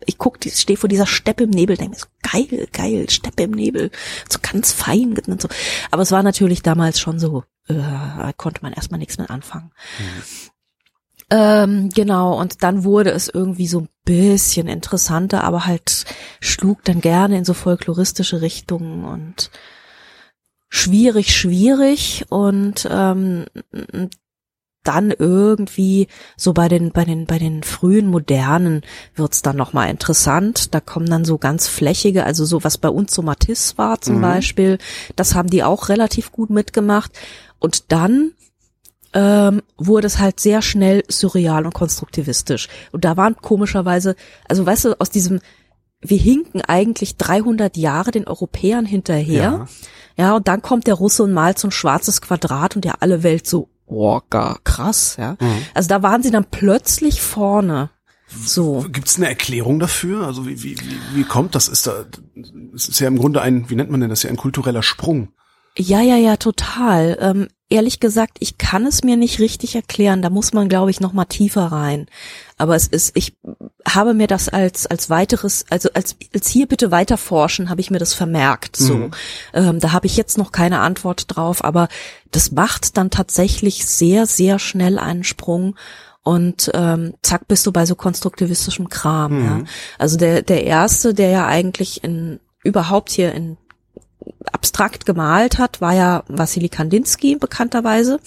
[0.07, 3.43] ich guck, ich stehe vor dieser Steppe im Nebel, denke mir so geil, geil, Steppe
[3.43, 3.91] im Nebel,
[4.27, 5.49] so ganz fein und so.
[5.91, 9.71] Aber es war natürlich damals schon so, äh, konnte man erstmal nichts mit anfangen.
[9.99, 10.23] Mhm.
[11.29, 16.07] Ähm, genau, und dann wurde es irgendwie so ein bisschen interessanter, aber halt
[16.41, 19.51] schlug dann gerne in so folkloristische Richtungen und
[20.69, 23.45] schwierig, schwierig und ähm,
[24.85, 28.83] dann irgendwie so bei den bei den bei den frühen modernen
[29.15, 30.75] wird's dann noch mal interessant.
[30.75, 34.17] Da kommen dann so ganz flächige, also so was bei uns so Matisse war zum
[34.17, 34.23] mhm.
[34.23, 34.79] Beispiel.
[35.17, 37.13] Das haben die auch relativ gut mitgemacht.
[37.59, 38.33] Und dann
[39.15, 42.69] ähm, wurde es halt sehr schnell surreal und konstruktivistisch.
[42.93, 44.17] Und da waren komischerweise,
[44.49, 45.41] also weißt du, aus diesem,
[46.01, 49.43] wir hinken eigentlich 300 Jahre den Europäern hinterher.
[49.43, 49.67] Ja.
[50.17, 53.23] Ja, und dann kommt der Russe und malt so ein schwarzes Quadrat und ja alle
[53.23, 55.37] Welt so, oh, gar krass, ja.
[55.41, 55.63] Mhm.
[55.75, 57.91] Also da waren sie dann plötzlich vorne.
[58.29, 58.85] So.
[58.89, 60.27] Gibt es eine Erklärung dafür?
[60.27, 61.69] Also wie, wie, wie, wie kommt das?
[61.69, 62.05] Ist da,
[62.75, 65.29] es ist ja im Grunde ein, wie nennt man denn das ja, ein kultureller Sprung.
[65.77, 67.17] Ja, ja, ja, total.
[67.21, 70.23] Ähm, ehrlich gesagt, ich kann es mir nicht richtig erklären.
[70.23, 72.07] Da muss man, glaube ich, noch mal tiefer rein.
[72.57, 73.35] Aber es ist, ich
[73.87, 77.91] habe mir das als als weiteres, also als als hier bitte weiter forschen, habe ich
[77.91, 78.77] mir das vermerkt.
[78.77, 79.11] So, mhm.
[79.53, 81.65] ähm, da habe ich jetzt noch keine Antwort drauf.
[81.65, 81.89] Aber
[82.31, 85.75] das macht dann tatsächlich sehr, sehr schnell einen Sprung
[86.23, 89.39] und ähm, zack bist du bei so konstruktivistischem Kram.
[89.41, 89.45] Mhm.
[89.45, 89.65] Ja.
[89.99, 93.59] Also der der erste, der ja eigentlich in überhaupt hier in
[94.53, 98.21] abstrakt gemalt hat, war ja Wassily Kandinsky bekannterweise,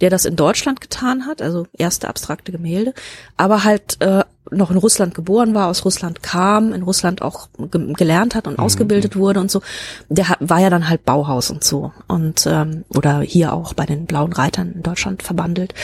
[0.00, 2.94] der das in Deutschland getan hat, also erste abstrakte Gemälde,
[3.36, 7.92] aber halt äh, noch in Russland geboren war, aus Russland kam, in Russland auch ge
[7.94, 8.64] gelernt hat und mhm.
[8.64, 9.62] ausgebildet wurde und so.
[10.08, 13.86] Der hat, war ja dann halt Bauhaus und so und ähm, oder hier auch bei
[13.86, 15.74] den Blauen Reitern in Deutschland verbandelt.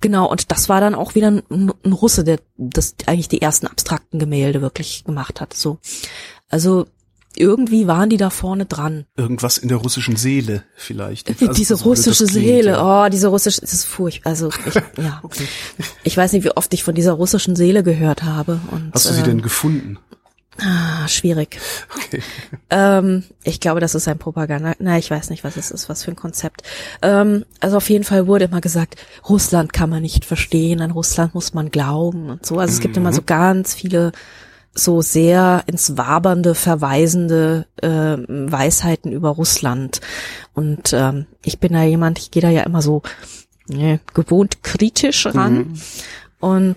[0.00, 3.66] Genau und das war dann auch wieder ein, ein Russe, der das eigentlich die ersten
[3.66, 5.54] abstrakten Gemälde wirklich gemacht hat.
[5.54, 5.78] So,
[6.50, 6.86] also
[7.36, 9.06] irgendwie waren die da vorne dran.
[9.16, 11.28] Irgendwas in der russischen Seele vielleicht.
[11.28, 13.06] Also diese so russische klingt, Seele, ja.
[13.06, 14.30] oh, diese russische, das ist furchtbar.
[14.30, 15.46] Also ich, ja, okay.
[16.02, 18.60] ich weiß nicht, wie oft ich von dieser russischen Seele gehört habe.
[18.70, 19.98] Und, Hast du sie äh, denn gefunden?
[20.58, 21.58] Ah, schwierig.
[22.06, 22.22] Okay.
[22.70, 24.72] Ähm, ich glaube, das ist ein Propaganda.
[24.80, 26.62] Na, ich weiß nicht, was es ist, was für ein Konzept.
[27.02, 28.96] Ähm, also auf jeden Fall wurde immer gesagt,
[29.28, 32.58] Russland kann man nicht verstehen, an Russland muss man glauben und so.
[32.58, 33.26] Also es gibt immer so mhm.
[33.26, 34.10] ganz viele
[34.74, 40.00] so sehr ins Wabernde verweisende äh, Weisheiten über Russland.
[40.52, 43.02] Und ähm, ich bin da jemand, ich gehe da ja immer so
[43.68, 45.80] ne, gewohnt kritisch ran mhm.
[46.40, 46.76] und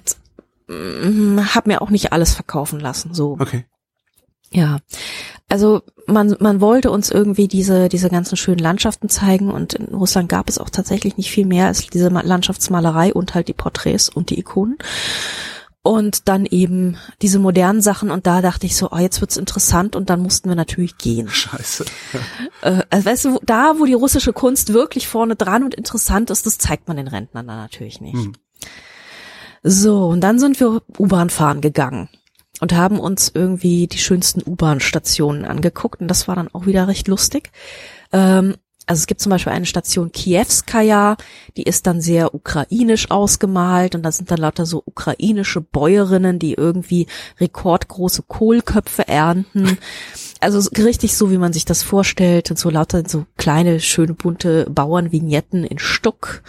[0.68, 3.14] mm, habe mir auch nicht alles verkaufen lassen.
[3.14, 3.38] So.
[3.40, 3.66] Okay.
[4.52, 4.80] Ja,
[5.50, 10.30] also man, man wollte uns irgendwie diese, diese ganzen schönen Landschaften zeigen und in Russland
[10.30, 14.30] gab es auch tatsächlich nicht viel mehr als diese Landschaftsmalerei und halt die Porträts und
[14.30, 14.78] die Ikonen
[15.88, 19.96] und dann eben diese modernen Sachen und da dachte ich so, oh, jetzt wird's interessant
[19.96, 21.30] und dann mussten wir natürlich gehen.
[21.30, 21.86] Scheiße.
[22.62, 26.46] Äh, also weißt du, da wo die russische Kunst wirklich vorne dran und interessant ist,
[26.46, 28.16] das zeigt man den Rentnern dann natürlich nicht.
[28.16, 28.34] Hm.
[29.62, 32.10] So, und dann sind wir U-Bahn fahren gegangen
[32.60, 37.08] und haben uns irgendwie die schönsten U-Bahn-Stationen angeguckt und das war dann auch wieder recht
[37.08, 37.52] lustig.
[38.12, 38.56] Ähm,
[38.88, 41.18] also es gibt zum Beispiel eine Station Kievskaya,
[41.58, 46.54] die ist dann sehr ukrainisch ausgemalt und da sind dann lauter so ukrainische Bäuerinnen, die
[46.54, 47.08] irgendwie
[47.40, 49.78] rekordgroße Kohlköpfe ernten.
[50.40, 54.68] Also richtig so, wie man sich das vorstellt und so lauter so kleine, schöne, bunte
[54.70, 56.44] Bauernvignetten in Stuck.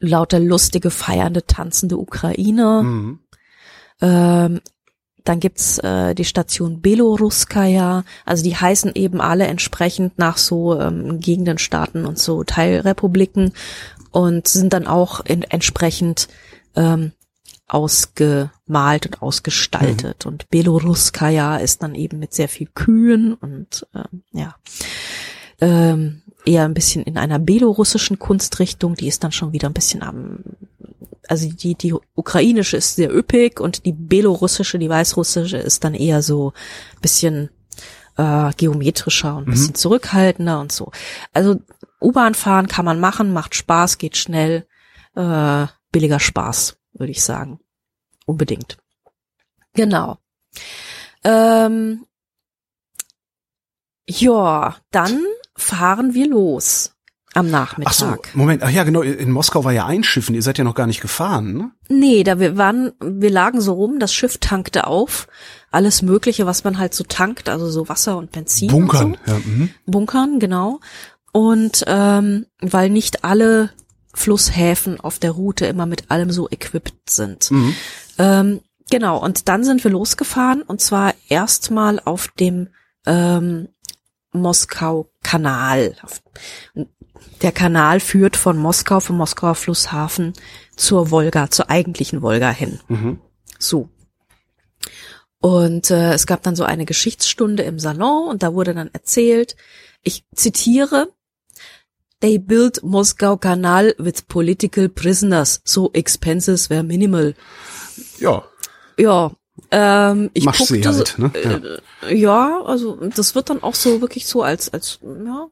[0.00, 2.82] Lauter lustige, feiernde, tanzende Ukrainer.
[2.82, 3.20] Mhm.
[4.00, 4.60] Ähm,
[5.24, 11.20] dann gibt's äh, die Station Beloruskaya, also die heißen eben alle entsprechend nach so ähm,
[11.20, 13.52] Gegendenstaaten und so Teilrepubliken
[14.10, 16.28] und sind dann auch in, entsprechend
[16.76, 17.12] ähm,
[17.66, 20.24] ausgemalt und ausgestaltet.
[20.24, 20.32] Mhm.
[20.32, 24.54] Und Beloruskaya ist dann eben mit sehr viel Kühen und ähm, ja
[25.60, 28.94] ähm, eher ein bisschen in einer belorussischen Kunstrichtung.
[28.94, 30.40] Die ist dann schon wieder ein bisschen am
[31.28, 36.22] also die, die ukrainische ist sehr üppig und die belorussische, die weißrussische ist dann eher
[36.22, 36.52] so
[37.00, 37.50] bisschen
[38.16, 39.76] äh, geometrischer und bisschen mhm.
[39.76, 40.90] zurückhaltender und so.
[41.32, 41.60] Also
[42.00, 44.66] U-Bahn fahren kann man machen, macht Spaß, geht schnell,
[45.14, 47.60] äh, billiger Spaß, würde ich sagen.
[48.26, 48.78] Unbedingt.
[49.74, 50.18] Genau.
[51.24, 52.06] Ähm,
[54.08, 55.24] ja, dann
[55.56, 56.93] fahren wir los.
[57.34, 57.92] Am Nachmittag.
[57.92, 60.74] Ach so, Moment, ach ja, genau, in Moskau war ja einschiffen, ihr seid ja noch
[60.74, 61.70] gar nicht gefahren, ne?
[61.88, 65.26] Nee, da wir waren, wir lagen so rum, das Schiff tankte auf,
[65.70, 68.68] alles mögliche, was man halt so tankt, also so Wasser und Benzin.
[68.68, 69.32] Bunkern, und so.
[69.32, 69.38] ja.
[69.44, 69.70] Mhm.
[69.86, 70.80] Bunkern, genau.
[71.32, 73.70] Und ähm, weil nicht alle
[74.14, 77.50] Flusshäfen auf der Route immer mit allem so equipped sind.
[77.50, 77.74] Mhm.
[78.18, 82.68] Ähm, genau, und dann sind wir losgefahren und zwar erstmal auf dem
[83.06, 83.68] ähm,
[84.34, 85.96] Moskau-Kanal.
[87.44, 90.32] Der Kanal führt von Moskau, vom Moskauer Flusshafen
[90.76, 92.80] zur Wolga, zur eigentlichen Wolga hin.
[92.88, 93.20] Mhm.
[93.58, 93.90] So.
[95.40, 99.56] Und äh, es gab dann so eine Geschichtsstunde im Salon und da wurde dann erzählt,
[100.02, 101.12] ich zitiere,
[102.20, 107.34] They built Moscow Canal with political prisoners, so expenses were minimal.
[108.20, 108.42] Ja,
[108.96, 109.32] Ja,
[109.70, 111.30] ähm, ich Maschsee guckte, halt, ne?
[112.02, 112.08] Ja.
[112.08, 115.48] Äh, ja, also das wird dann auch so wirklich so als als ja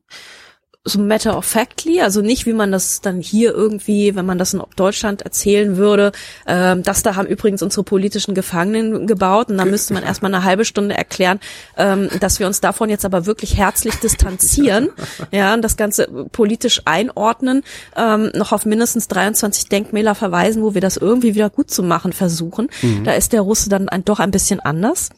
[0.85, 4.53] so matter of factly, also nicht wie man das dann hier irgendwie, wenn man das
[4.53, 6.11] in Deutschland erzählen würde,
[6.47, 10.43] ähm, das da haben übrigens unsere politischen Gefangenen gebaut und dann müsste man erstmal eine
[10.43, 11.39] halbe Stunde erklären,
[11.76, 14.89] ähm, dass wir uns davon jetzt aber wirklich herzlich distanzieren,
[15.30, 17.62] ja, und das Ganze politisch einordnen,
[17.97, 22.12] ähm, noch auf mindestens 23 Denkmäler verweisen, wo wir das irgendwie wieder gut zu machen
[22.12, 22.68] versuchen.
[22.83, 23.05] Mhm.
[23.05, 25.11] Da ist der Russe dann ein, doch ein bisschen anders.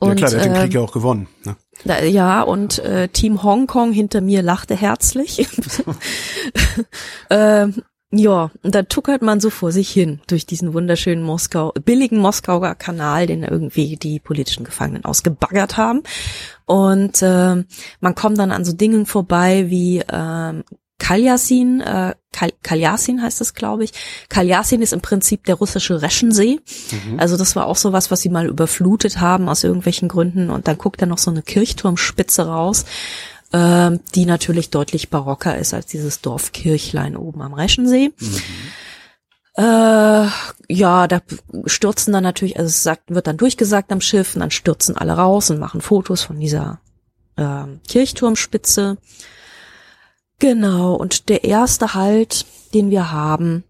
[0.00, 1.28] ja klar, der hat den Krieg ja auch gewonnen.
[1.44, 1.54] Ne?
[1.84, 5.46] Ja, und äh, Team Hongkong hinter mir lachte herzlich.
[7.30, 7.82] ähm,
[8.16, 12.76] ja, und da tuckert man so vor sich hin durch diesen wunderschönen Moskau, billigen Moskauer
[12.76, 16.02] Kanal, den irgendwie die politischen Gefangenen ausgebaggert haben.
[16.64, 17.66] Und ähm,
[18.00, 20.62] man kommt dann an so Dingen vorbei wie ähm,
[21.04, 23.92] Kaljasin, äh, Kal Kaljasin heißt das, glaube ich.
[24.30, 26.60] Kaljasin ist im Prinzip der russische Reschensee.
[27.18, 30.48] Also das war auch so was, was sie mal überflutet haben aus irgendwelchen Gründen.
[30.48, 32.86] Und dann guckt da noch so eine Kirchturmspitze raus,
[33.52, 38.10] ähm, die natürlich deutlich barocker ist als dieses Dorfkirchlein oben am Reschensee.
[39.56, 40.26] Äh,
[40.68, 41.20] ja, da
[41.66, 45.12] stürzen dann natürlich, also es sagt, wird dann durchgesagt am Schiff und dann stürzen alle
[45.12, 46.80] raus und machen Fotos von dieser
[47.36, 48.96] ähm, Kirchturmspitze.
[50.38, 53.64] Genau, und der erste Halt, den wir haben,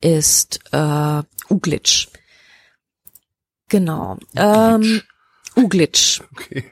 [0.00, 2.08] ist äh, Uglitsch.
[3.68, 4.18] Genau.
[4.36, 5.02] Ähm,
[5.56, 6.64] Uglitsch Okay.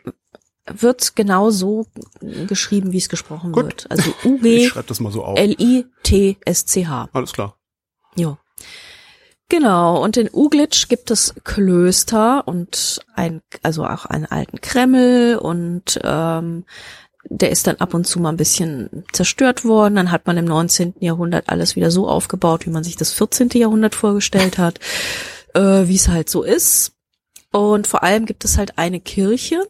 [0.67, 1.87] wird genau so
[2.21, 3.65] geschrieben, wie es gesprochen Gut.
[3.65, 3.91] wird.
[3.91, 5.39] Also Ich U-G schreibe das mal so auf.
[5.39, 7.09] L-I-T-S-C-H.
[7.13, 7.57] Alles klar.
[8.17, 8.39] Ja.
[9.49, 15.99] Genau, und in Uglitsch gibt es Klöster und ein, also auch einen alten Kreml und
[16.05, 16.65] ähm,
[17.31, 19.95] der ist dann ab und zu mal ein bisschen zerstört worden.
[19.95, 20.95] Dann hat man im 19.
[20.99, 23.51] Jahrhundert alles wieder so aufgebaut, wie man sich das 14.
[23.55, 24.81] Jahrhundert vorgestellt hat,
[25.55, 26.93] äh, wie es halt so ist.
[27.53, 29.63] Und vor allem gibt es halt eine Kirche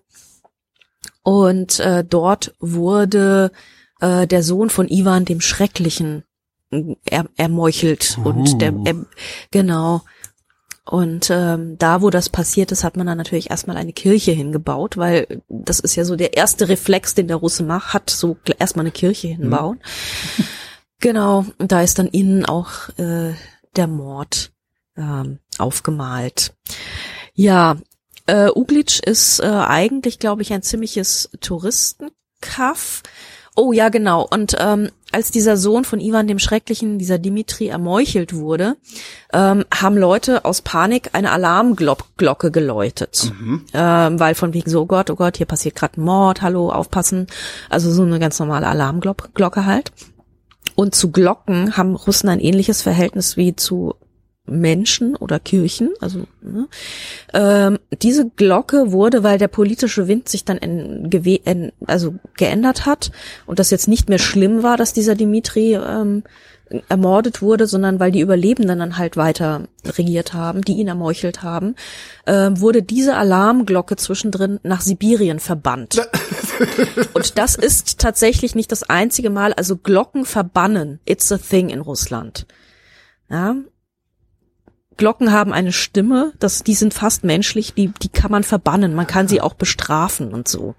[1.23, 3.53] und äh, dort wurde
[4.01, 6.25] äh, der Sohn von Ivan dem Schrecklichen
[6.71, 8.85] äh, er, ermeuchelt und der Uh.
[8.85, 8.95] er,
[9.51, 10.03] genau
[10.91, 14.97] und ähm, da, wo das passiert ist, hat man dann natürlich erstmal eine Kirche hingebaut,
[14.97, 18.82] weil das ist ja so der erste Reflex, den der Russe macht, hat so erstmal
[18.82, 19.78] eine Kirche hinbauen.
[20.99, 23.34] genau, und da ist dann innen auch äh,
[23.76, 24.51] der Mord
[24.97, 26.55] ähm, aufgemalt.
[27.34, 27.76] Ja,
[28.26, 33.05] äh, Uglitsch ist äh, eigentlich, glaube ich, ein ziemliches Touristenkaff.
[33.55, 34.26] Oh ja, genau.
[34.28, 38.77] Und ähm, als dieser Sohn von Ivan dem Schrecklichen, dieser Dimitri, ermeuchelt wurde,
[39.33, 43.33] ähm, haben Leute aus Panik eine Alarmglocke geläutet.
[43.75, 46.71] Ähm, weil von wegen so, oh Gott, oh Gott, hier passiert gerade ein Mord, hallo,
[46.71, 47.27] aufpassen.
[47.69, 49.93] Also so eine ganz normale Alarmglocke Glocke halt.
[50.75, 53.97] Und zu Glocken haben Russen ein ähnliches Verhältnis wie zu
[54.51, 55.91] Menschen oder Kirchen.
[56.01, 56.69] Also ne?
[57.33, 63.11] ähm, diese Glocke wurde, weil der politische Wind sich dann in, in, also geändert hat
[63.47, 66.23] und das jetzt nicht mehr schlimm war, dass dieser Dimitri ähm,
[66.89, 71.75] ermordet wurde, sondern weil die Überlebenden dann halt weiter regiert haben, die ihn ermeuchelt haben,
[72.27, 76.01] ähm, wurde diese Alarmglocke zwischendrin nach Sibirien verbannt.
[77.15, 81.81] Und das ist tatsächlich nicht das einzige Mal, also Glocken verbannen, it's a thing in
[81.81, 82.47] Russland.
[83.29, 83.57] Ja.
[85.01, 89.07] Glocken haben eine Stimme, das, die sind fast menschlich, die, die kann man verbannen, man
[89.07, 90.75] kann sie auch bestrafen und so.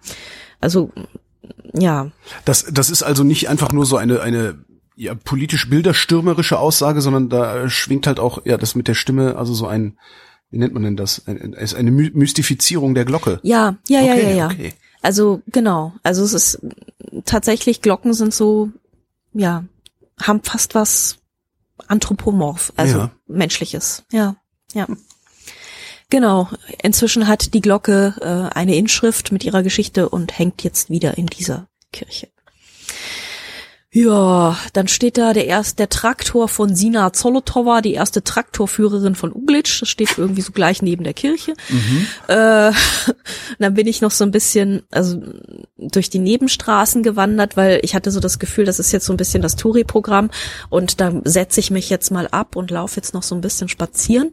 [0.60, 0.92] Also,
[1.74, 2.12] ja.
[2.46, 4.64] Das, das ist also nicht einfach nur so eine, eine
[4.96, 9.56] ja, politisch bilderstürmerische Aussage, sondern da schwingt halt auch, ja, das mit der Stimme, also
[9.56, 9.98] so ein,
[10.52, 11.28] wie nennt man denn das?
[11.28, 13.40] Ein, ist eine My Mystifizierung der Glocke.
[13.42, 14.46] Ja, ja, ja, Okay, ja, ja.
[14.52, 14.74] okay.
[15.02, 15.94] Also, genau.
[16.04, 16.60] Also es ist
[17.26, 18.70] tatsächlich, Glocken sind so,
[19.34, 19.66] ja,
[20.22, 21.18] haben fast was
[21.92, 23.12] anthropomorph, also Ja.
[23.28, 24.04] menschliches.
[24.12, 24.36] Ja,
[24.74, 24.88] ja.
[26.10, 26.50] Genau.
[26.82, 31.28] Inzwischen hat die Glocke äh, eine Inschrift mit ihrer Geschichte und hängt jetzt wieder in
[31.28, 32.28] dieser Kirche.
[33.94, 39.34] Ja, dann steht da der erste, der Traktor von Sina Zolotova, die erste Traktorführerin von
[39.36, 39.82] Uglitsch.
[39.82, 41.56] Das steht irgendwie so gleich neben der Kirche.
[41.68, 42.08] Mhm.
[42.30, 42.72] Äh,
[43.60, 45.22] dann bin ich noch so ein bisschen, also
[45.78, 49.18] durch die Nebenstraßen gewandert, weil ich hatte so das Gefühl, das ist jetzt so ein
[49.18, 50.30] bisschen das Touri-Programm
[50.70, 53.68] und da setze ich mich jetzt mal ab und laufe jetzt noch so ein bisschen
[53.68, 54.32] spazieren,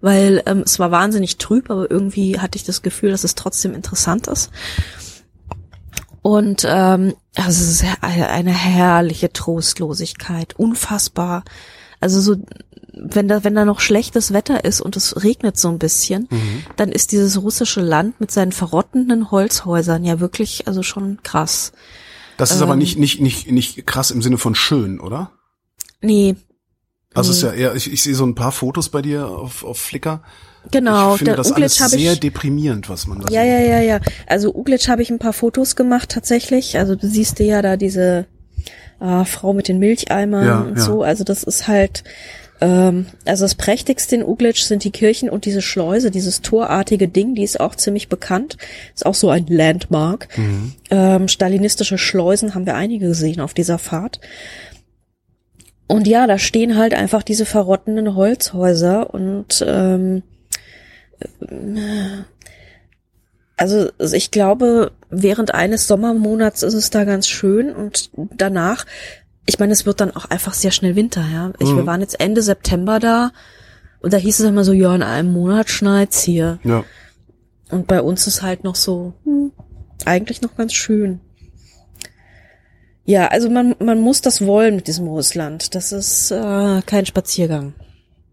[0.00, 3.74] weil ähm, es war wahnsinnig trüb, aber irgendwie hatte ich das Gefühl, dass es trotzdem
[3.74, 4.50] interessant ist.
[6.22, 11.44] Und ähm, also es ist eine herrliche Trostlosigkeit, unfassbar.
[12.00, 12.36] Also so,
[12.92, 16.64] wenn da wenn da noch schlechtes Wetter ist und es regnet so ein bisschen, mhm.
[16.76, 21.72] dann ist dieses russische Land mit seinen verrottenden Holzhäusern ja wirklich also schon krass.
[22.36, 25.32] Das ist ähm, aber nicht nicht nicht nicht krass im Sinne von schön, oder?
[26.00, 26.36] Nee.
[27.14, 27.36] Also nee.
[27.36, 30.22] ist ja eher, ich, ich sehe so ein paar Fotos bei dir auf, auf Flickr.
[30.70, 33.80] Genau, ich finde das Uglitsch alles sehr ich, deprimierend, was man da Ja, ja, ja,
[33.80, 34.00] ja.
[34.26, 36.78] Also Uglitsch habe ich ein paar Fotos gemacht tatsächlich.
[36.78, 38.26] Also du siehst dir ja da diese
[39.00, 40.82] äh, Frau mit den Milcheimern ja, und ja.
[40.82, 41.02] so.
[41.02, 42.04] Also das ist halt
[42.60, 47.34] ähm, also das prächtigste in Uglitsch sind die Kirchen und diese Schleuse, dieses torartige Ding,
[47.34, 48.56] die ist auch ziemlich bekannt.
[48.94, 50.28] Ist auch so ein Landmark.
[50.36, 50.72] Mhm.
[50.90, 54.20] Ähm, stalinistische Schleusen haben wir einige gesehen auf dieser Fahrt.
[55.86, 60.22] Und ja, da stehen halt einfach diese verrottenden Holzhäuser und ähm,
[63.56, 68.86] also ich glaube, während eines Sommermonats ist es da ganz schön und danach,
[69.46, 71.52] ich meine, es wird dann auch einfach sehr schnell Winter, ja.
[71.58, 71.78] Ich, mhm.
[71.78, 73.32] Wir waren jetzt Ende September da
[74.00, 76.58] und da hieß es immer so, ja, in einem Monat schneit's hier.
[76.62, 76.84] Ja.
[77.70, 79.52] Und bei uns ist halt noch so, hm,
[80.04, 81.20] eigentlich noch ganz schön.
[83.04, 85.74] Ja, also man, man muss das wollen mit diesem Russland.
[85.74, 87.72] Das ist äh, kein Spaziergang.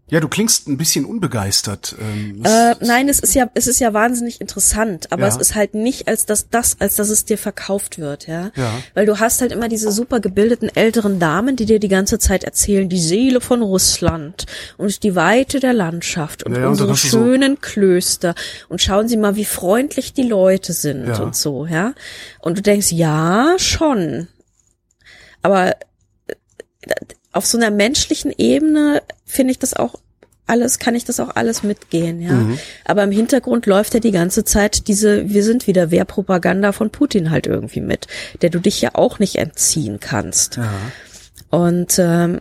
[0.08, 1.96] Ja, du klingst ein bisschen unbegeistert.
[2.00, 5.28] Ähm, äh, nein, es ist ja, es ist ja wahnsinnig interessant, aber ja.
[5.28, 8.52] es ist halt nicht als das, das, als dass es dir verkauft wird, ja?
[8.54, 8.72] ja.
[8.94, 12.44] Weil du hast halt immer diese super gebildeten älteren Damen, die dir die ganze Zeit
[12.44, 14.46] erzählen, die Seele von Russland
[14.76, 18.36] und die Weite der Landschaft und ja, unsere und schönen so Klöster
[18.68, 21.94] und schauen Sie mal, wie freundlich die Leute sind und so, ja?
[22.38, 24.28] Und du denkst, ja, schon.
[25.42, 25.72] Aber
[26.82, 26.94] äh,
[27.36, 29.96] auf so einer menschlichen Ebene finde ich das auch
[30.46, 32.32] alles, kann ich das auch alles mitgehen, ja.
[32.32, 32.58] Mhm.
[32.84, 37.30] Aber im Hintergrund läuft ja die ganze Zeit diese, wir sind wieder Wehrpropaganda von Putin
[37.30, 38.06] halt irgendwie mit,
[38.42, 40.56] der du dich ja auch nicht entziehen kannst.
[40.56, 40.72] Ja.
[41.50, 42.40] Und ähm,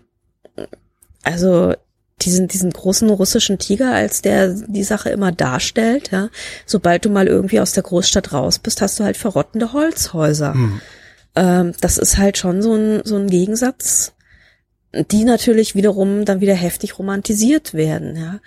[1.24, 1.74] also
[2.22, 6.30] diesen, diesen großen russischen Tiger, als der die Sache immer darstellt, ja,
[6.66, 10.54] sobald du mal irgendwie aus der Großstadt raus bist, hast du halt verrottende Holzhäuser.
[10.54, 10.82] Mhm.
[11.36, 14.15] Ähm, das ist halt schon so ein, so ein Gegensatz
[15.12, 18.40] die natürlich wiederum dann wieder heftig romantisiert werden, ja.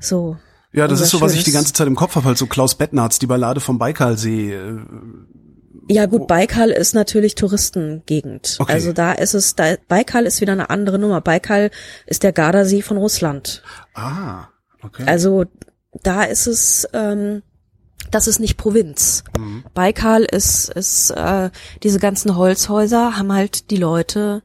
[0.00, 0.36] So.
[0.72, 2.74] Ja, das ist so, was ich die ganze Zeit im Kopf habe, halt so Klaus
[2.74, 4.52] Bettnarz, die Ballade vom Baikalsee.
[4.52, 4.78] Äh,
[5.88, 8.56] ja gut, Baikal ist natürlich Touristengegend.
[8.58, 8.72] Okay.
[8.72, 11.20] Also da ist es, da, Baikal ist wieder eine andere Nummer.
[11.20, 11.70] Baikal
[12.06, 13.62] ist der Gardasee von Russland.
[13.94, 14.48] Ah,
[14.82, 15.04] okay.
[15.06, 15.44] Also
[16.02, 17.42] da ist es, ähm,
[18.10, 19.22] das ist nicht Provinz.
[19.38, 19.64] Mhm.
[19.74, 21.50] Baikal ist, ist äh,
[21.82, 24.42] diese ganzen Holzhäuser haben halt die Leute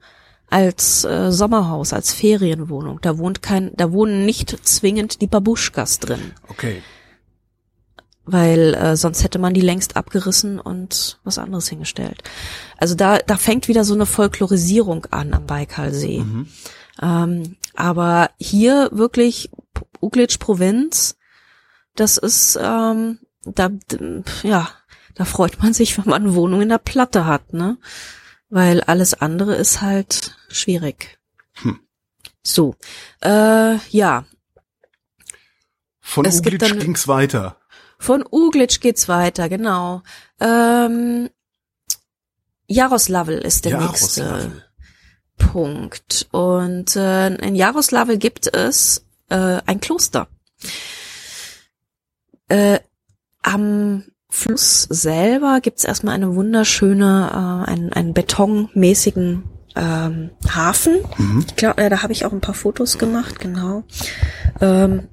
[0.51, 2.99] als äh, Sommerhaus, als Ferienwohnung.
[3.01, 6.33] Da wohnt kein, da wohnen nicht zwingend die Babuschkas drin.
[6.49, 6.83] Okay.
[8.25, 12.21] Weil äh, sonst hätte man die längst abgerissen und was anderes hingestellt.
[12.77, 16.19] Also da, da fängt wieder so eine Folklorisierung an am Baikalsee.
[16.19, 16.47] Mhm.
[17.01, 19.49] Ähm, aber hier wirklich
[20.01, 21.17] Uglitsch Provinz,
[21.95, 23.69] das ist ähm, da
[24.43, 24.69] ja,
[25.15, 27.77] da freut man sich, wenn man eine Wohnung in der Platte hat, ne?
[28.49, 31.19] Weil alles andere ist halt schwierig.
[31.53, 31.79] Hm.
[32.43, 32.75] So,
[33.21, 34.25] äh, ja.
[35.99, 37.57] Von es Uglitsch ging's weiter.
[37.99, 40.01] Von Uglitsch geht's weiter, genau.
[40.39, 41.29] Ähm,
[42.67, 44.43] Jaroslawl ist der Jaroslawl.
[44.43, 44.63] nächste
[45.37, 46.27] Punkt.
[46.31, 50.27] Und äh, in Jaroslawl gibt es äh, ein Kloster.
[52.47, 52.79] Äh,
[53.41, 59.43] am Fluss selber gibt's erstmal eine wunderschöne, äh, einen, einen betonmäßigen
[59.75, 60.99] ähm, Hafen.
[61.17, 61.45] Mhm.
[61.47, 63.83] Ich glaube, äh, da habe ich auch ein paar Fotos gemacht, genau.
[64.59, 65.07] Ähm,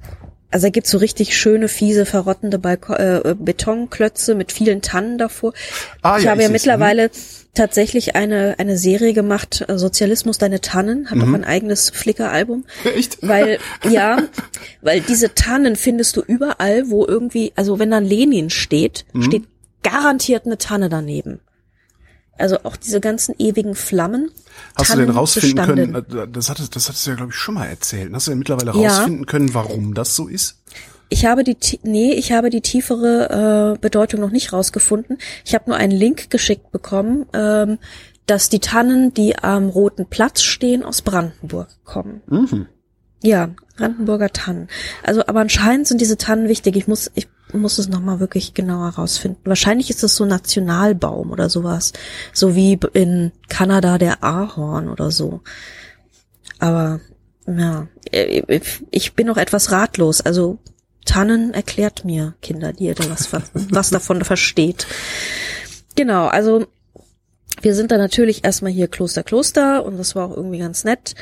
[0.51, 5.53] also da gibt's so richtig schöne, fiese, verrottende Balko äh, Betonklötze mit vielen Tannen davor.
[6.01, 7.11] Ah, ich ja, habe ja mittlerweile mhm.
[7.53, 11.23] tatsächlich eine, eine Serie gemacht, äh, Sozialismus, deine Tannen, hat mhm.
[11.23, 12.65] auch ein eigenes Flickr-Album.
[12.85, 13.19] Echt?
[13.27, 14.23] Weil, ja,
[14.81, 19.23] weil diese Tannen findest du überall, wo irgendwie, also wenn dann Lenin steht, mhm.
[19.23, 19.45] steht
[19.83, 21.41] garantiert eine Tanne daneben.
[22.39, 24.31] Also auch diese ganzen ewigen Flammen.
[24.77, 27.37] Hast Tannen du denn rausfinden können, äh, das hattest, das hattest du ja, glaube ich,
[27.37, 28.13] schon mal erzählt.
[28.13, 29.27] Hast du denn mittlerweile rausfinden ja.
[29.27, 30.59] können, warum das so ist?
[31.11, 35.19] Ich habe die, nee, ich habe die tiefere äh, Bedeutung noch nicht rausgefunden.
[35.45, 37.79] Ich habe nur einen Link geschickt bekommen, ähm,
[38.27, 42.21] dass die Tannen, die am Roten Platz stehen, aus Brandenburg kommen.
[42.27, 42.67] Mhm.
[43.23, 44.69] Ja, Brandenburger Tannen.
[45.03, 46.77] Also, aber anscheinend sind diese Tannen wichtig.
[46.77, 49.41] Ich muss, ich muss es nochmal wirklich genauer rausfinden.
[49.45, 51.93] Wahrscheinlich ist es so Nationalbaum oder sowas.
[52.33, 55.41] So wie in Kanada der Ahorn oder so.
[56.59, 57.01] Aber,
[57.47, 57.89] ja,
[58.91, 60.21] ich bin noch etwas ratlos.
[60.21, 60.59] Also,
[61.05, 64.87] Tannen erklärt mir, Kinder, die ihr da was, was davon versteht.
[65.97, 66.67] Genau, also,
[67.63, 71.15] wir sind da natürlich erstmal hier Kloster Kloster und das war auch irgendwie ganz nett.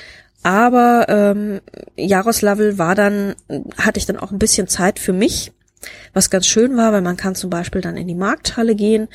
[0.43, 1.61] Aber ähm,
[1.97, 3.35] Jaroslavl war dann,
[3.79, 5.53] hatte ich dann auch ein bisschen Zeit für mich,
[6.13, 9.09] was ganz schön war, weil man kann zum Beispiel dann in die Markthalle gehen.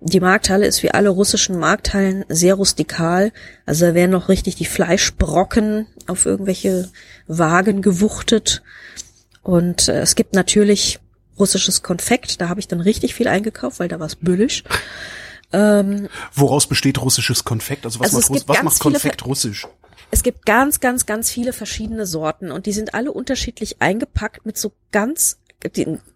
[0.00, 3.32] Die Markthalle ist wie alle russischen Markthallen sehr rustikal.
[3.64, 6.90] Also da werden noch richtig die Fleischbrocken auf irgendwelche
[7.26, 8.62] Wagen gewuchtet.
[9.42, 10.98] Und äh, es gibt natürlich
[11.38, 12.40] russisches Konfekt.
[12.40, 14.64] Da habe ich dann richtig viel eingekauft, weil da war es billig.
[15.52, 17.86] Ähm, Woraus besteht russisches Konfekt?
[17.86, 19.66] Also was also macht, was macht Konfekt russisch?
[20.10, 24.58] Es gibt ganz, ganz, ganz viele verschiedene Sorten und die sind alle unterschiedlich eingepackt mit
[24.58, 25.38] so ganz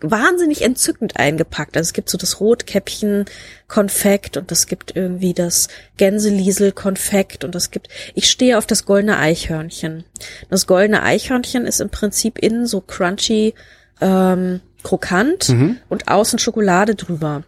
[0.00, 1.76] wahnsinnig entzückend eingepackt.
[1.76, 3.24] Also es gibt so das Rotkäppchen
[3.66, 8.84] Konfekt und es gibt irgendwie das Gänseliesel Konfekt und es gibt, ich stehe auf das
[8.84, 10.04] goldene Eichhörnchen.
[10.50, 13.54] Das goldene Eichhörnchen ist im Prinzip innen so crunchy,
[14.00, 15.78] ähm, krokant mhm.
[15.88, 17.42] und außen Schokolade drüber.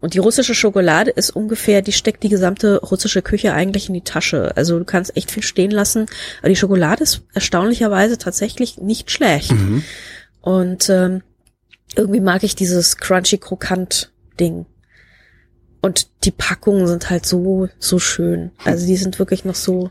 [0.00, 4.02] Und die russische Schokolade ist ungefähr, die steckt die gesamte russische Küche eigentlich in die
[4.02, 4.52] Tasche.
[4.56, 6.06] Also du kannst echt viel stehen lassen.
[6.40, 9.52] Aber die Schokolade ist erstaunlicherweise tatsächlich nicht schlecht.
[9.52, 9.82] Mhm.
[10.42, 11.22] Und ähm,
[11.96, 14.66] irgendwie mag ich dieses crunchy krokant Ding.
[15.80, 18.52] Und die Packungen sind halt so so schön.
[18.64, 19.90] Also die sind wirklich noch so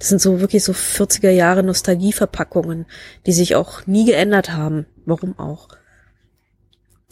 [0.00, 2.86] das sind so wirklich so 40er Jahre Nostalgieverpackungen,
[3.26, 4.86] die sich auch nie geändert haben.
[5.04, 5.68] Warum auch?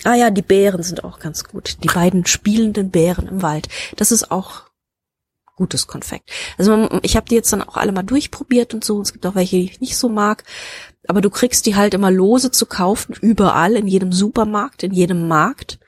[0.05, 1.83] Ah ja, die Bären sind auch ganz gut.
[1.85, 3.69] Die beiden spielenden Bären im Wald.
[3.97, 4.63] Das ist auch
[5.55, 6.31] gutes Konfekt.
[6.57, 9.03] Also ich habe die jetzt dann auch alle mal durchprobiert und so.
[9.03, 10.45] Es gibt auch welche, die ich nicht so mag.
[11.09, 15.27] Aber du kriegst die halt immer lose zu kaufen, überall, in jedem Supermarkt, in jedem
[15.27, 15.81] Markt.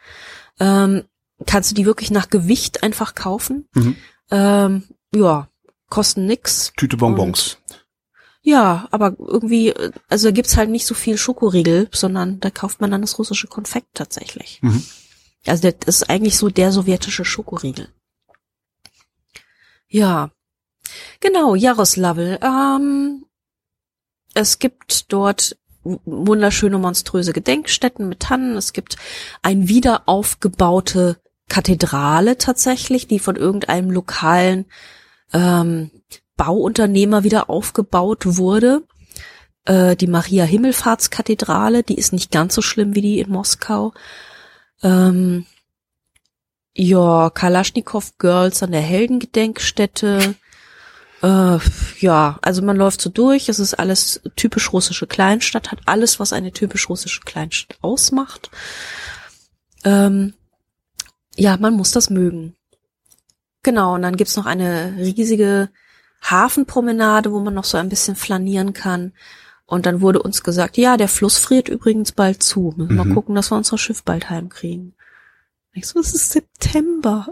[0.59, 1.05] Ähm,
[1.47, 3.69] kannst du die wirklich nach Gewicht einfach kaufen.
[3.75, 3.97] Mhm.
[4.31, 4.83] Ähm,
[5.15, 5.49] ja,
[5.89, 6.73] kosten nix.
[6.77, 7.59] Tüte Bonbons.
[8.43, 9.75] Ja, aber irgendwie,
[10.09, 13.47] also da gibt's halt nicht so viel Schokoriegel, sondern da kauft man dann das russische
[13.47, 14.61] Konfekt tatsächlich.
[14.63, 14.83] Mhm.
[15.47, 17.89] Also das ist eigentlich so der sowjetische Schokoriegel.
[19.89, 20.31] Ja.
[21.21, 22.39] Genau, Jaroslavl.
[22.43, 23.27] Ähm,
[24.35, 28.57] es gibt dort wunderschöne, monströse Gedenkstätten mit Tannen.
[28.57, 28.97] Es gibt
[29.43, 31.17] ein wiederaufgebaute
[31.49, 34.67] Kathedrale tatsächlich, die von irgendeinem lokalen
[35.33, 35.91] ähm,
[36.37, 38.83] Bauunternehmer wieder aufgebaut wurde.
[39.65, 43.93] Äh, die Maria Himmelfahrtskathedrale, die ist nicht ganz so schlimm wie die in Moskau.
[44.83, 45.47] Ähm,
[46.73, 50.37] ja, Kalaschnikow Girls an der Heldengedenkstätte.
[51.23, 51.59] Äh,
[51.99, 53.49] ja, also man läuft so durch.
[53.49, 58.51] Es ist alles typisch russische Kleinstadt, hat alles, was eine typisch russische Kleinstadt ausmacht.
[59.85, 60.35] Ähm,
[61.37, 62.57] ja, man muss das mögen.
[63.63, 65.69] Genau, und dann gibt's noch eine riesige
[66.23, 69.13] Hafenpromenade, wo man noch so ein bisschen flanieren kann.
[69.67, 72.75] Und dann wurde uns gesagt, ja, der Fluss friert übrigens bald zu.
[72.77, 72.97] Müssen mhm.
[72.97, 74.95] mal gucken, dass wir unser Schiff bald heimkriegen.
[75.73, 77.29] Ich so, es ist September.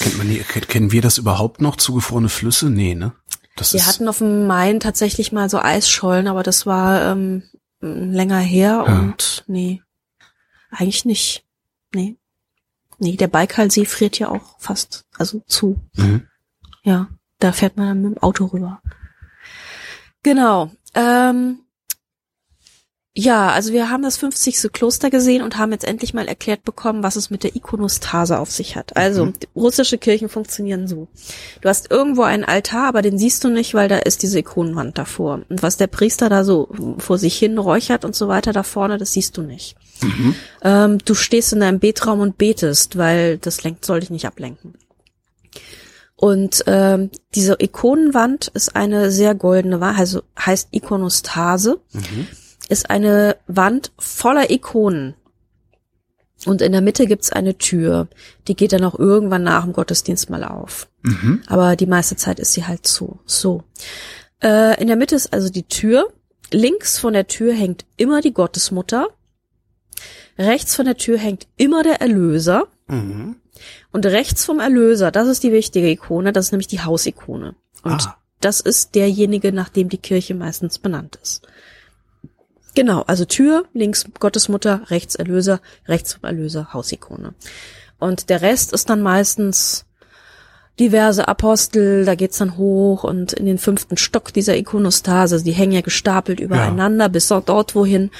[0.00, 0.28] Kennt man,
[0.66, 2.70] kennen wir das überhaupt noch, zugefrorene Flüsse?
[2.70, 3.12] Nee, ne?
[3.56, 7.42] Das wir hatten auf dem Main tatsächlich mal so Eisschollen, aber das war ähm,
[7.80, 8.98] länger her ja.
[8.98, 9.82] und nee,
[10.70, 11.44] eigentlich nicht.
[11.94, 12.16] Nee.
[12.98, 15.80] Nee, der Baikalsee friert ja auch fast, also zu.
[15.96, 16.26] Mhm.
[16.82, 17.08] Ja.
[17.40, 18.82] Da fährt man dann mit dem Auto rüber.
[20.22, 20.70] Genau.
[20.94, 21.60] Ähm,
[23.12, 24.72] ja, also wir haben das 50.
[24.72, 28.52] Kloster gesehen und haben jetzt endlich mal erklärt bekommen, was es mit der Ikonostase auf
[28.52, 28.96] sich hat.
[28.96, 29.32] Also, mhm.
[29.56, 31.08] russische Kirchen funktionieren so.
[31.60, 34.96] Du hast irgendwo einen Altar, aber den siehst du nicht, weil da ist diese Ikonenwand
[34.96, 35.40] davor.
[35.48, 38.96] Und was der Priester da so vor sich hin räuchert und so weiter da vorne,
[38.96, 39.74] das siehst du nicht.
[40.02, 40.34] Mhm.
[40.62, 44.74] Ähm, du stehst in deinem Betraum und betest, weil das lenkt, soll dich nicht ablenken.
[46.14, 52.26] Und ähm, diese Ikonenwand ist eine sehr goldene Wand, also heißt Ikonostase, mhm.
[52.70, 55.14] Ist eine Wand voller Ikonen.
[56.46, 58.08] Und in der Mitte gibt's eine Tür,
[58.48, 60.88] die geht dann auch irgendwann nach dem Gottesdienst mal auf.
[61.02, 61.42] Mhm.
[61.46, 63.20] Aber die meiste Zeit ist sie halt zu.
[63.26, 63.64] So.
[64.42, 66.08] Äh, in der Mitte ist also die Tür.
[66.50, 69.08] Links von der Tür hängt immer die Gottesmutter.
[70.38, 72.68] Rechts von der Tür hängt immer der Erlöser.
[72.86, 73.36] Mhm.
[73.92, 77.54] Und rechts vom Erlöser, das ist die wichtige Ikone, das ist nämlich die Hausikone.
[77.82, 78.16] Und ah.
[78.40, 81.46] das ist derjenige, nach dem die Kirche meistens benannt ist.
[82.74, 87.34] Genau, also Tür, links Gottesmutter, rechts Erlöser, rechts Erlöser Hausikone.
[87.98, 89.86] Und der Rest ist dann meistens
[90.78, 95.72] diverse Apostel, da geht's dann hoch und in den fünften Stock dieser Ikonostase, die hängen
[95.72, 97.08] ja gestapelt übereinander ja.
[97.08, 98.10] bis dort wohin.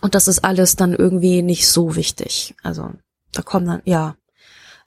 [0.00, 2.54] Und das ist alles dann irgendwie nicht so wichtig.
[2.62, 2.92] Also
[3.32, 4.16] da kommen dann, ja,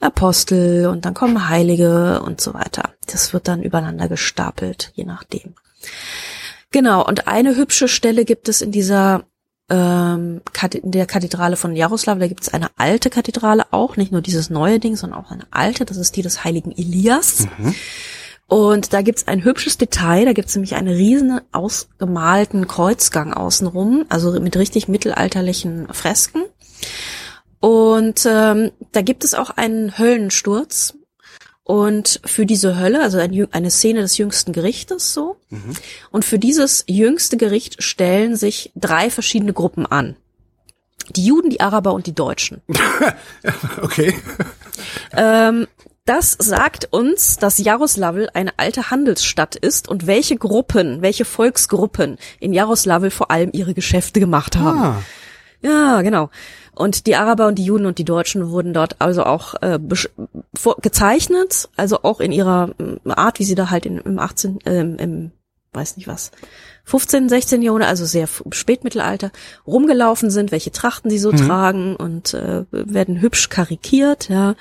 [0.00, 2.94] Apostel und dann kommen Heilige und so weiter.
[3.06, 5.54] Das wird dann übereinander gestapelt, je nachdem.
[6.72, 9.24] Genau, und eine hübsche Stelle gibt es in dieser
[9.68, 10.40] ähm,
[10.82, 14.50] in der Kathedrale von Jaroslav, da gibt es eine alte Kathedrale auch, nicht nur dieses
[14.50, 17.46] neue Ding, sondern auch eine alte, das ist die des heiligen Elias.
[17.58, 17.74] Mhm.
[18.48, 24.38] Und da gibt's ein hübsches Detail, da gibt's nämlich einen riesen ausgemalten Kreuzgang außenrum, also
[24.40, 26.42] mit richtig mittelalterlichen Fresken.
[27.60, 30.94] Und ähm, da gibt es auch einen Höllensturz.
[31.64, 35.36] Und für diese Hölle, also eine Szene des jüngsten Gerichtes so.
[35.50, 35.74] Mhm.
[36.10, 40.16] Und für dieses jüngste Gericht stellen sich drei verschiedene Gruppen an.
[41.10, 42.62] Die Juden, die Araber und die Deutschen.
[43.82, 44.14] okay.
[45.16, 45.66] Ähm,
[46.04, 52.52] das sagt uns, dass Jaroslavl eine alte Handelsstadt ist und welche Gruppen, welche Volksgruppen in
[52.52, 54.80] Jaroslavl vor allem ihre Geschäfte gemacht haben.
[54.80, 55.02] Ah.
[55.60, 56.28] Ja, genau.
[56.74, 59.78] Und die Araber und die Juden und die Deutschen wurden dort also auch äh,
[60.80, 64.80] gezeichnet, also auch in ihrer äh, Art, wie sie da halt in, im 18, äh,
[64.80, 65.32] im,
[65.72, 66.30] weiß nicht was,
[66.84, 69.30] 15, 16 Jahrhundert, also sehr Spätmittelalter,
[69.66, 71.36] rumgelaufen sind, welche Trachten sie so mhm.
[71.36, 74.54] tragen und äh, werden hübsch karikiert, ja.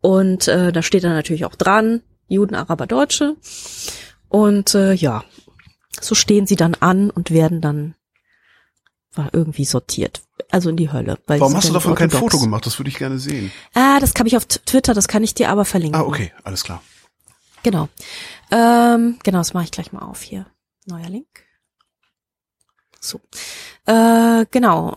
[0.00, 3.36] Und äh, da steht dann natürlich auch dran, Juden, Araber, Deutsche.
[4.28, 5.22] Und äh, ja,
[6.00, 7.94] so stehen sie dann an und werden dann
[9.14, 10.22] war irgendwie sortiert.
[10.50, 11.18] Also in die Hölle.
[11.26, 12.66] Warum hast du davon kein Foto gemacht?
[12.66, 13.52] Das würde ich gerne sehen.
[13.74, 16.00] Ah, das habe ich auf Twitter, das kann ich dir aber verlinken.
[16.00, 16.82] Ah, okay, alles klar.
[17.62, 17.88] Genau.
[18.50, 20.46] Ähm, genau, das mache ich gleich mal auf hier.
[20.86, 21.44] Neuer Link.
[23.00, 23.20] So.
[23.86, 24.96] Äh, genau.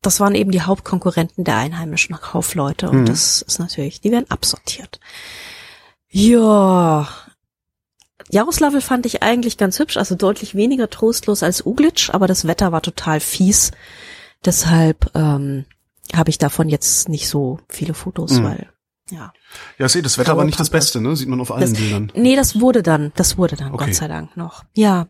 [0.00, 3.06] Das waren eben die Hauptkonkurrenten der einheimischen Kaufleute und mhm.
[3.06, 5.00] das ist natürlich, die werden absortiert.
[6.08, 7.08] Ja,
[8.30, 12.72] Jaroslavl fand ich eigentlich ganz hübsch, also deutlich weniger trostlos als Uglitsch, aber das Wetter
[12.72, 13.72] war total fies.
[14.44, 15.64] Deshalb ähm,
[16.14, 18.44] habe ich davon jetzt nicht so viele Fotos, mhm.
[18.44, 18.68] weil
[19.10, 19.32] ja.
[19.78, 21.16] Ja, sehe, das Wetter war nicht das Beste, ne?
[21.16, 22.12] Sieht man auf allen das, Bildern.
[22.14, 23.86] Nee, das wurde dann, das wurde dann, okay.
[23.86, 24.64] Gott sei Dank noch.
[24.74, 25.08] Ja.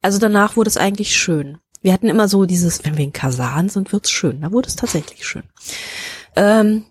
[0.00, 1.58] Also danach wurde es eigentlich schön.
[1.82, 4.40] Wir hatten immer so dieses, wenn wir in Kasan sind, wird's schön.
[4.42, 5.44] Da wurde es tatsächlich schön.
[6.36, 6.84] Ähm,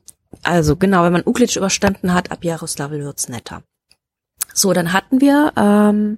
[0.44, 3.64] also genau, wenn man Uglitsch überstanden hat, ab Jaroslavl wird's netter.
[4.60, 6.18] So, dann hatten wir, ähm,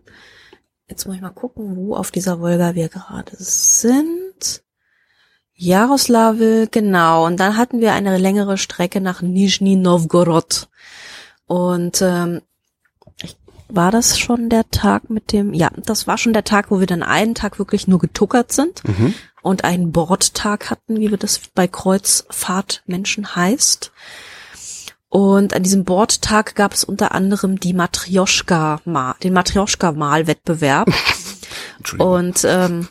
[0.87, 4.63] jetzt muss ich mal gucken, wo auf dieser Wolga wir gerade sind.
[5.53, 7.27] Jaroslavl, genau.
[7.27, 10.69] Und dann hatten wir eine längere Strecke nach Nizhny Novgorod.
[11.45, 12.41] Und ähm,
[13.69, 16.87] war das schon der Tag mit dem, ja, das war schon der Tag, wo wir
[16.87, 19.13] dann einen Tag wirklich nur getuckert sind mhm.
[19.43, 23.91] und einen Bordtag hatten, wie wir das bei Kreuzfahrtmenschen heißt.
[25.11, 28.79] Und an diesem Bordtag gab es unter anderem die Matrioschka,
[29.21, 30.89] den Matrioschka-Malwettbewerb.
[31.97, 32.87] Und ähm,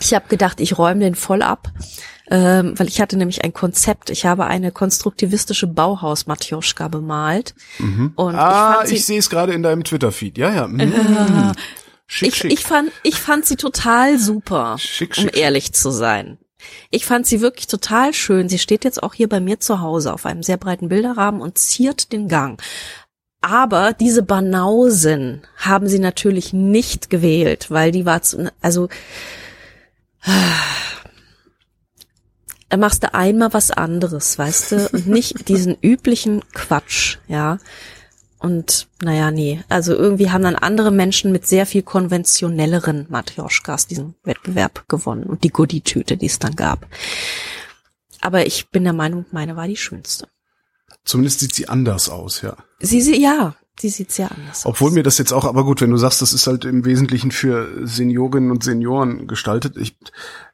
[0.00, 1.70] ich habe gedacht, ich räume den voll ab,
[2.30, 4.08] ähm, weil ich hatte nämlich ein Konzept.
[4.08, 7.54] Ich habe eine konstruktivistische Bauhaus-Matjoschka bemalt.
[7.78, 8.12] Mhm.
[8.16, 10.38] Und ah, ich, ich sehe es gerade in deinem Twitter-Feed.
[10.38, 10.66] Ja, ja.
[10.66, 10.80] Mhm.
[10.80, 11.52] Äh,
[12.06, 12.52] schick, ich, schick.
[12.54, 16.38] ich fand, ich fand sie total super, schick, schick, um ehrlich zu sein.
[16.90, 18.48] Ich fand sie wirklich total schön.
[18.48, 21.58] Sie steht jetzt auch hier bei mir zu Hause auf einem sehr breiten Bilderrahmen und
[21.58, 22.60] ziert den Gang.
[23.40, 28.88] Aber diese Banausen haben sie natürlich nicht gewählt, weil die war zu, also,
[32.70, 37.58] da machst du einmal was anderes, weißt du, und nicht diesen üblichen Quatsch, ja.
[38.44, 39.64] Und naja, nee.
[39.70, 45.44] Also irgendwie haben dann andere Menschen mit sehr viel konventionelleren Matrioschkas diesen Wettbewerb gewonnen und
[45.44, 46.86] die Goodie-Tüte, die es dann gab.
[48.20, 50.28] Aber ich bin der Meinung, meine war die schönste.
[51.06, 52.54] Zumindest sieht sie anders aus, ja.
[52.80, 54.94] Sie, sie ja, sie sieht sehr anders Obwohl aus.
[54.94, 57.86] mir das jetzt auch, aber gut, wenn du sagst, das ist halt im Wesentlichen für
[57.86, 59.78] Seniorinnen und Senioren gestaltet.
[59.78, 59.96] Ich,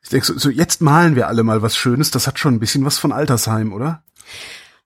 [0.00, 2.12] ich denke so, so, jetzt malen wir alle mal was Schönes.
[2.12, 4.04] Das hat schon ein bisschen was von Altersheim, oder?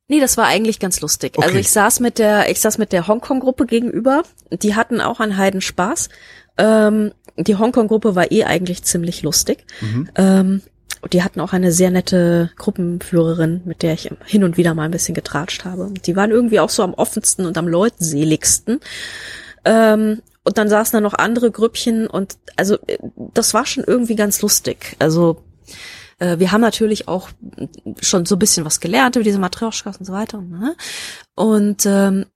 [0.08, 1.32] Nee, das war eigentlich ganz lustig.
[1.36, 1.56] Also okay.
[1.56, 4.22] Also ich saß mit der, ich saß mit der Hongkong-Gruppe gegenüber.
[4.50, 6.08] Die hatten auch einen Heidenspaß.
[6.58, 9.64] Ähm, die Hongkong-Gruppe war eh eigentlich ziemlich lustig.
[9.80, 10.08] Mhm.
[10.16, 10.62] Ähm,
[11.12, 14.90] die hatten auch eine sehr nette Gruppenführerin, mit der ich hin und wieder mal ein
[14.90, 15.92] bisschen getratscht habe.
[16.06, 18.80] Die waren irgendwie auch so am offensten und am leutseligsten.
[19.64, 22.98] Ähm, und dann saßen da noch andere Grüppchen und also äh,
[23.32, 24.96] das war schon irgendwie ganz lustig.
[24.98, 25.42] Also
[26.18, 27.30] äh, wir haben natürlich auch
[28.00, 30.40] schon so ein bisschen was gelernt über diese Matrioschkas und so weiter.
[30.40, 30.76] Ne?
[31.34, 32.26] Und ähm,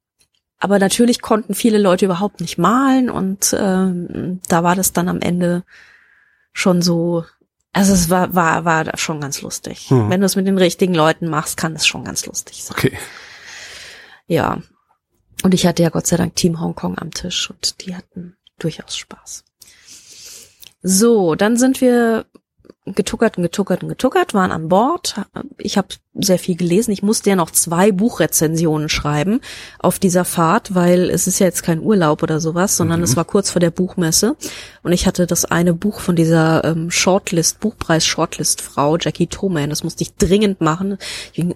[0.59, 5.20] aber natürlich konnten viele Leute überhaupt nicht malen und ähm, da war das dann am
[5.20, 5.62] Ende
[6.53, 7.24] schon so,
[7.72, 9.89] also es war war war schon ganz lustig.
[9.91, 10.11] Hm.
[10.11, 12.76] Wenn du es mit den richtigen Leuten machst, kann es schon ganz lustig sein.
[12.76, 12.99] Okay.
[14.26, 14.61] Ja.
[15.45, 18.97] Und ich hatte ja Gott sei Dank Team Hongkong am Tisch und die hatten durchaus
[18.97, 19.45] Spaß.
[20.83, 22.26] So, dann sind wir
[22.95, 25.16] getuckert und getuckert und getuckert, waren an Bord.
[25.59, 26.91] Ich habe sehr viel gelesen.
[26.91, 29.41] Ich musste ja noch zwei Buchrezensionen schreiben
[29.78, 33.05] auf dieser Fahrt, weil es ist ja jetzt kein Urlaub oder sowas, sondern mhm.
[33.05, 34.36] es war kurz vor der Buchmesse.
[34.82, 40.03] Und ich hatte das eine Buch von dieser ähm, Shortlist, Buchpreis-Shortlist-Frau, Jackie Thoman, das musste
[40.03, 40.99] ich dringend machen.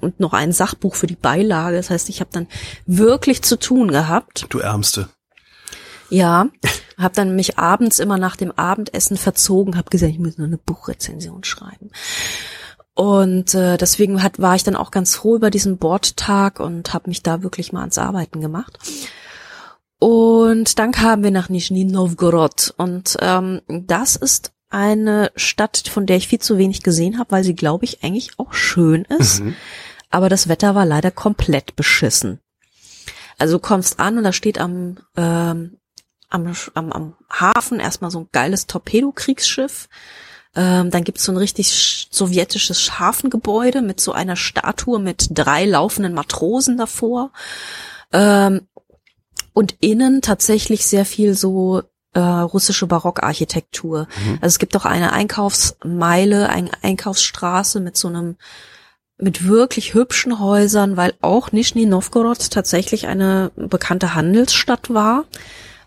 [0.00, 1.76] Und noch ein Sachbuch für die Beilage.
[1.76, 2.46] Das heißt, ich habe dann
[2.86, 4.46] wirklich zu tun gehabt.
[4.50, 5.08] Du Ärmste.
[6.08, 6.46] Ja,
[7.02, 10.58] habe dann mich abends immer nach dem Abendessen verzogen, habe gesagt, ich muss nur eine
[10.58, 11.90] Buchrezension schreiben.
[12.94, 17.08] Und äh, deswegen hat, war ich dann auch ganz froh über diesen Bordtag und habe
[17.08, 18.78] mich da wirklich mal ans Arbeiten gemacht.
[19.98, 26.16] Und dann kamen wir nach Nizhny Novgorod und ähm, das ist eine Stadt, von der
[26.16, 29.44] ich viel zu wenig gesehen habe, weil sie, glaube ich, eigentlich auch schön ist.
[29.44, 29.54] Mhm.
[30.10, 32.40] Aber das Wetter war leider komplett beschissen.
[33.38, 35.78] Also du kommst an und da steht am ähm,
[36.32, 39.88] am, am, am Hafen erstmal so ein geiles Torpedokriegsschiff.
[40.54, 46.14] Ähm, dann gibt's so ein richtig sowjetisches Hafengebäude mit so einer Statue mit drei laufenden
[46.14, 47.32] Matrosen davor.
[48.12, 48.62] Ähm,
[49.54, 51.82] und innen tatsächlich sehr viel so
[52.14, 54.08] äh, russische Barockarchitektur.
[54.24, 54.38] Mhm.
[54.40, 58.36] Also es gibt auch eine Einkaufsmeile, eine Einkaufsstraße mit so einem
[59.18, 65.24] mit wirklich hübschen Häusern, weil auch Nizhny Novgorod tatsächlich eine bekannte Handelsstadt war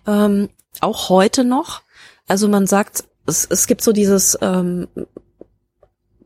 [0.07, 0.49] ähm,
[0.81, 1.81] auch heute noch.
[2.27, 4.87] Also man sagt, es, es gibt so dieses, ähm,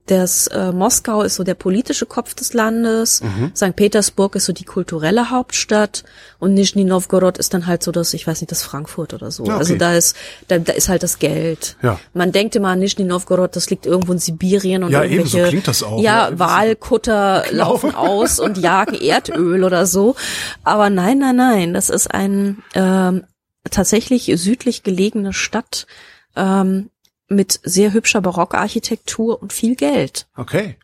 [0.09, 3.51] das äh, Moskau ist so der politische Kopf des Landes, mhm.
[3.55, 3.75] St.
[3.75, 6.03] Petersburg ist so die kulturelle Hauptstadt
[6.39, 9.43] und Nizhny Novgorod ist dann halt so das, ich weiß nicht, das Frankfurt oder so.
[9.43, 9.51] Okay.
[9.51, 10.15] Also da ist,
[10.47, 11.77] da, da ist halt das Geld.
[11.83, 11.99] Ja.
[12.15, 15.45] Man denkt immer an Nizhny Novgorod, das liegt irgendwo in Sibirien und ja, irgendwelche, eben,
[15.45, 16.01] so klingt das auch.
[16.01, 17.65] Ja, ja Wahlkutter genau.
[17.65, 20.15] laufen aus und jagen Erdöl oder so.
[20.63, 23.25] Aber nein, nein, nein, das ist ein ähm,
[23.69, 25.87] tatsächlich südlich gelegene Stadt
[26.35, 26.89] ähm,
[27.27, 30.27] mit sehr hübscher Barockarchitektur und viel Geld.
[30.35, 30.77] Okay.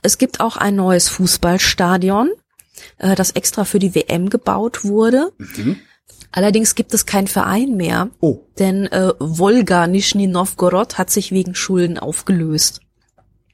[0.00, 2.30] Es gibt auch ein neues Fußballstadion,
[2.98, 5.32] äh, das extra für die WM gebaut wurde.
[5.38, 5.80] Mhm.
[6.30, 8.40] Allerdings gibt es keinen Verein mehr, oh.
[8.58, 12.80] denn äh, Wolga Nizhny Novgorod hat sich wegen Schulden aufgelöst.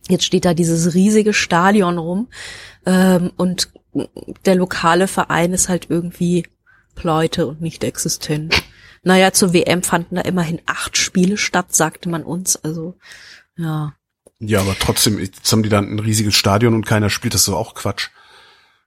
[0.08, 2.28] Jetzt steht da dieses riesige Stadion rum
[2.86, 3.70] ähm, und
[4.44, 6.46] der lokale Verein ist halt irgendwie
[6.98, 8.62] pleite und nicht existent.
[9.02, 12.56] Naja, zur WM fanden da immerhin acht Spiele statt, sagte man uns.
[12.56, 12.96] Also,
[13.56, 13.94] ja.
[14.40, 17.46] Ja, aber trotzdem, jetzt haben die dann ein riesiges Stadion und keiner spielt, das ist
[17.46, 18.08] so auch Quatsch.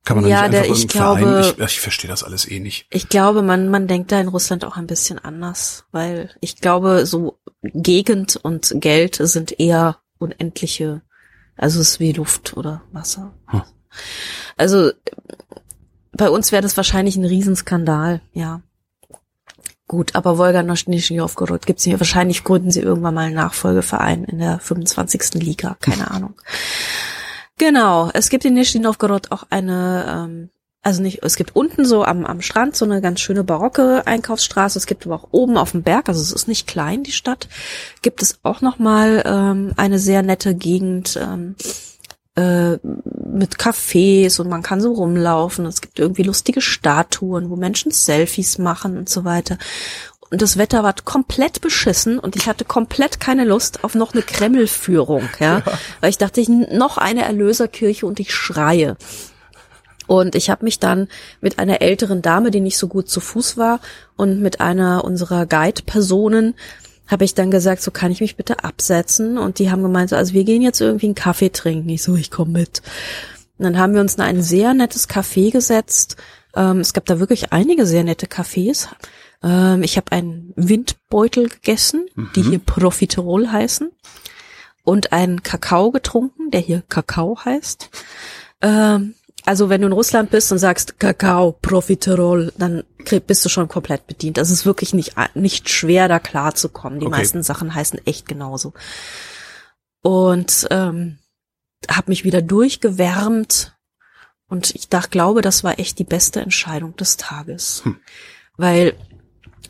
[0.03, 2.59] Kann man ja, nicht einfach der, ich glaube, Verein, ich, ich verstehe das alles eh
[2.59, 2.87] nicht.
[2.89, 7.05] Ich glaube, man, man denkt da in Russland auch ein bisschen anders, weil ich glaube,
[7.05, 11.01] so Gegend und Geld sind eher unendliche,
[11.55, 13.33] also es ist wie Luft oder Wasser.
[13.47, 13.61] Hm.
[14.57, 14.91] Also
[16.11, 18.61] bei uns wäre das wahrscheinlich ein Riesenskandal, ja.
[19.87, 21.99] Gut, aber Wolga Noschnischen Novgorod gibt's hier.
[21.99, 25.33] Wahrscheinlich gründen sie irgendwann mal einen Nachfolgeverein in der 25.
[25.33, 25.75] Liga.
[25.81, 26.35] Keine Ahnung.
[27.57, 28.09] Genau.
[28.13, 30.49] Es gibt in Nischni Novgorod auch eine, ähm,
[30.81, 34.79] also nicht, es gibt unten so am, am Strand so eine ganz schöne barocke Einkaufsstraße.
[34.79, 37.49] Es gibt aber auch oben auf dem Berg, also es ist nicht klein, die Stadt,
[38.01, 41.19] gibt es auch nochmal ähm, eine sehr nette Gegend.
[41.21, 41.55] Ähm,
[42.35, 45.65] äh, mit Cafés und man kann so rumlaufen.
[45.65, 49.57] Es gibt irgendwie lustige Statuen, wo Menschen Selfies machen und so weiter.
[50.29, 54.21] Und das Wetter war komplett beschissen und ich hatte komplett keine Lust auf noch eine
[54.21, 55.63] Kremlführung, ja, ja.
[55.99, 58.95] weil ich dachte, ich noch eine Erlöserkirche und ich schreie.
[60.07, 61.09] Und ich habe mich dann
[61.41, 63.81] mit einer älteren Dame, die nicht so gut zu Fuß war,
[64.15, 66.55] und mit einer unserer Guide-Personen
[67.07, 69.37] habe ich dann gesagt, so kann ich mich bitte absetzen.
[69.37, 71.89] Und die haben gemeint, so, also wir gehen jetzt irgendwie einen Kaffee trinken.
[71.89, 72.81] Ich so, ich komme mit.
[73.57, 76.15] Und dann haben wir uns in ein sehr nettes Café gesetzt.
[76.55, 78.87] Ähm, es gab da wirklich einige sehr nette Cafés.
[79.43, 82.29] Ähm, ich habe einen Windbeutel gegessen, mhm.
[82.35, 83.91] die hier Profiterol heißen.
[84.83, 87.89] Und einen Kakao getrunken, der hier Kakao heißt.
[88.61, 92.83] Ähm, also wenn du in Russland bist und sagst Kakao, Profiterol, dann
[93.25, 94.37] bist du schon komplett bedient.
[94.37, 96.99] Das ist wirklich nicht, nicht schwer, da klarzukommen.
[96.99, 97.17] Die okay.
[97.17, 98.73] meisten Sachen heißen echt genauso.
[100.01, 101.17] Und ähm,
[101.89, 103.75] habe mich wieder durchgewärmt
[104.47, 107.81] und ich dachte, glaube, das war echt die beste Entscheidung des Tages.
[107.85, 107.97] Hm.
[108.57, 108.93] Weil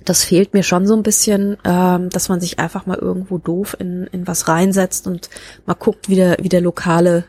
[0.06, 3.78] das fehlt mir schon so ein bisschen, ähm, dass man sich einfach mal irgendwo doof
[3.80, 5.30] in, in was reinsetzt und
[5.66, 7.26] mal guckt, wie der, wie der lokale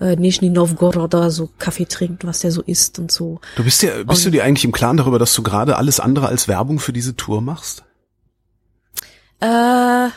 [0.00, 3.40] äh, Nizhny Novgorod oder so Kaffee trinkt, was der so isst und so.
[3.56, 6.00] Du bist ja, bist und, du dir eigentlich im Klaren darüber, dass du gerade alles
[6.00, 7.84] andere als Werbung für diese Tour machst?
[9.40, 10.08] Äh,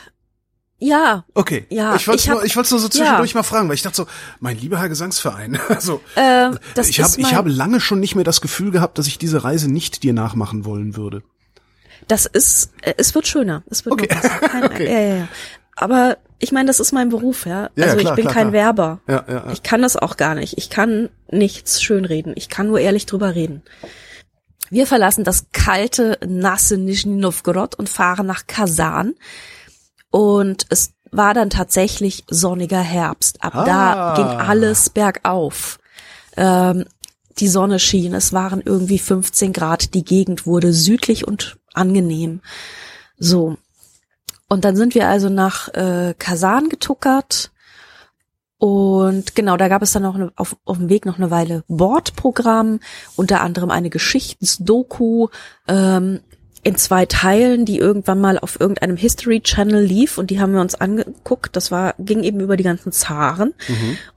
[0.78, 1.24] Ja.
[1.34, 1.66] Okay.
[1.70, 3.38] Ja, Ich wollte nur, ich wollte nur so zwischendurch ja.
[3.38, 4.06] mal fragen, weil ich dachte so,
[4.40, 8.24] mein lieber Herr Gesangsverein, also Äh, das ich habe ich habe lange schon nicht mehr
[8.24, 11.22] das Gefühl gehabt, dass ich diese Reise nicht dir nachmachen wollen würde.
[12.08, 13.62] Das ist, äh, es wird schöner.
[13.70, 14.08] Es wird Okay.
[14.08, 14.92] Keine, Okay.
[14.92, 15.28] ja, ja, ja.
[15.76, 17.70] Aber ich meine, das ist mein Beruf, ja.
[17.76, 18.52] Ja, also klar, ich bin klar, kein klar.
[18.52, 19.00] Werber.
[19.08, 19.52] Ja, ja, ja.
[19.52, 20.58] Ich kann das auch gar nicht.
[20.58, 22.32] Ich kann nichts schönreden.
[22.36, 23.62] Ich kann nur ehrlich drüber reden.
[24.68, 29.14] Wir verlassen das kalte, nasse Nizhny Novgorod und fahren nach Kasan.
[30.10, 33.42] Und es war dann tatsächlich sonniger Herbst.
[33.44, 33.64] Ab Ah.
[33.64, 35.78] da ging alles bergauf.
[36.36, 36.86] Ähm,
[37.38, 42.40] die Sonne schien, es waren irgendwie 15 Grad, die Gegend wurde südlich und angenehm.
[43.18, 43.56] So.
[44.52, 47.52] Und dann sind wir also nach äh, Kasan getuckert.
[48.58, 51.64] Und genau, da gab es dann auch eine, auf, auf dem Weg noch eine Weile
[51.68, 52.80] Bordprogramm,
[53.16, 55.28] unter anderem eine Geschichtsdoku
[55.68, 56.20] ähm,
[56.62, 60.60] in zwei Teilen, die irgendwann mal auf irgendeinem History Channel lief und die haben wir
[60.60, 61.56] uns angeguckt.
[61.56, 63.54] Das war ging eben über die ganzen Zaren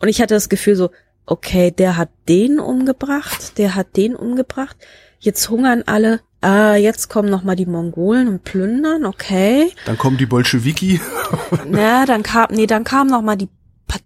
[0.01, 0.89] und ich hatte das Gefühl so,
[1.25, 4.75] okay, der hat den umgebracht, der hat den umgebracht.
[5.25, 6.21] Jetzt hungern alle.
[6.41, 9.05] Ah, jetzt kommen noch mal die Mongolen und plündern.
[9.05, 9.71] Okay.
[9.87, 11.01] Dann kommen die Bolschewiki.
[11.67, 13.49] Na, dann kam, nee, dann kamen noch mal die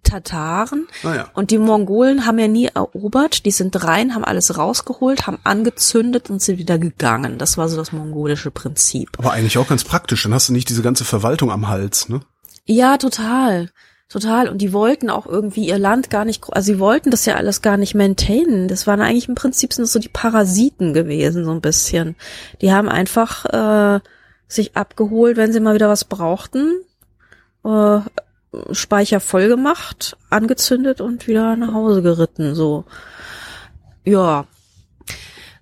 [0.02, 0.88] Tataren.
[1.02, 1.28] Naja.
[1.34, 3.44] Und die Mongolen haben ja nie erobert.
[3.44, 7.36] Die sind rein, haben alles rausgeholt, haben angezündet und sind wieder gegangen.
[7.36, 9.10] Das war so das mongolische Prinzip.
[9.18, 12.22] Aber eigentlich auch ganz praktisch, dann hast du nicht diese ganze Verwaltung am Hals, ne?
[12.64, 13.68] Ja, total.
[14.10, 14.48] Total.
[14.48, 17.62] Und die wollten auch irgendwie ihr Land gar nicht, also sie wollten das ja alles
[17.62, 18.66] gar nicht maintainen.
[18.66, 22.16] Das waren eigentlich im Prinzip sind so die Parasiten gewesen, so ein bisschen.
[22.60, 24.00] Die haben einfach äh,
[24.48, 26.80] sich abgeholt, wenn sie mal wieder was brauchten,
[27.64, 28.00] äh,
[28.72, 32.84] Speicher voll gemacht, angezündet und wieder nach Hause geritten, so.
[34.04, 34.46] Ja.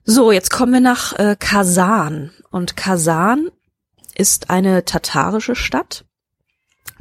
[0.07, 2.31] So, jetzt kommen wir nach äh, Kasan.
[2.51, 3.51] Und Kasan
[4.15, 6.07] ist eine tatarische Stadt.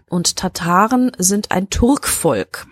[0.10, 2.66] Und Tataren sind ein Turkvolk.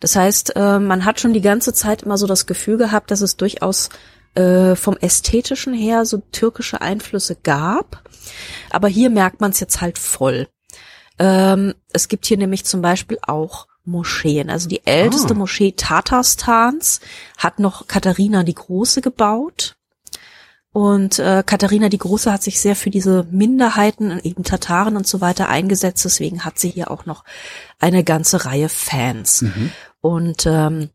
[0.00, 3.20] Das heißt, äh, man hat schon die ganze Zeit immer so das Gefühl gehabt, dass
[3.22, 3.88] es durchaus
[4.34, 8.02] äh, vom ästhetischen her so türkische Einflüsse gab.
[8.70, 10.48] Aber hier merkt man es jetzt halt voll.
[11.18, 14.50] Ähm, es gibt hier nämlich zum Beispiel auch Moscheen.
[14.50, 15.36] Also die älteste Ah.
[15.36, 17.00] Moschee Tatarstans
[17.36, 19.76] hat noch Katharina die Große gebaut.
[20.72, 25.20] Und äh, Katharina die Große hat sich sehr für diese Minderheiten, eben Tataren und so
[25.20, 26.04] weiter eingesetzt.
[26.04, 27.24] Deswegen hat sie hier auch noch
[27.78, 29.42] eine ganze Reihe Fans.
[30.00, 30.88] Und ähm,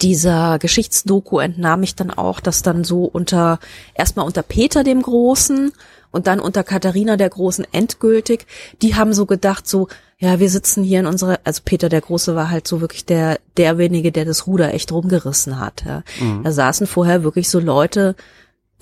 [0.00, 3.58] dieser Geschichtsdoku entnahm ich dann auch, dass dann so unter
[3.94, 5.72] erstmal unter Peter dem Großen
[6.10, 8.46] und dann unter Katharina der Großen endgültig,
[8.82, 9.88] die haben so gedacht so,
[10.18, 13.40] ja, wir sitzen hier in unserer, also Peter der Große war halt so wirklich der
[13.56, 15.84] derjenige, der das Ruder echt rumgerissen hat.
[15.86, 16.02] Ja.
[16.42, 18.14] Da saßen vorher wirklich so Leute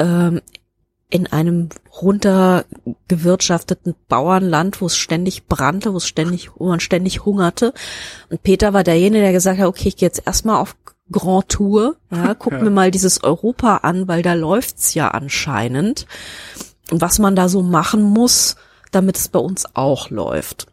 [0.00, 0.40] ähm,
[1.10, 1.68] in einem
[2.00, 7.74] runtergewirtschafteten Bauernland, wo es ständig brannte, wo es ständig, wo man ständig hungerte.
[8.30, 10.76] Und Peter war derjenige, der gesagt hat, okay, ich gehe jetzt erstmal auf
[11.10, 16.06] Grand Tour, ja, guck mir mal dieses Europa an, weil da läuft's ja anscheinend.
[16.90, 18.54] Und was man da so machen muss,
[18.92, 20.69] damit es bei uns auch läuft.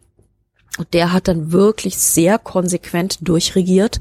[0.77, 3.99] Und der hat dann wirklich sehr konsequent durchregiert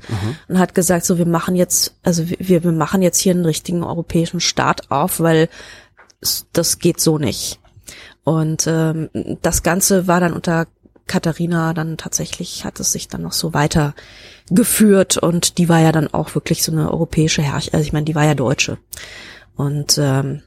[0.48, 3.82] und hat gesagt, so wir machen jetzt, also wir, wir machen jetzt hier einen richtigen
[3.82, 5.48] europäischen Staat auf, weil
[6.52, 7.58] das geht so nicht.
[8.24, 9.08] Und ähm,
[9.42, 10.66] das Ganze war dann unter
[11.06, 13.94] Katharina dann tatsächlich, hat es sich dann noch so weiter
[14.50, 18.04] geführt und die war ja dann auch wirklich so eine europäische Herrschaft, also ich meine,
[18.04, 18.78] die war ja Deutsche.
[19.54, 20.42] Und ähm,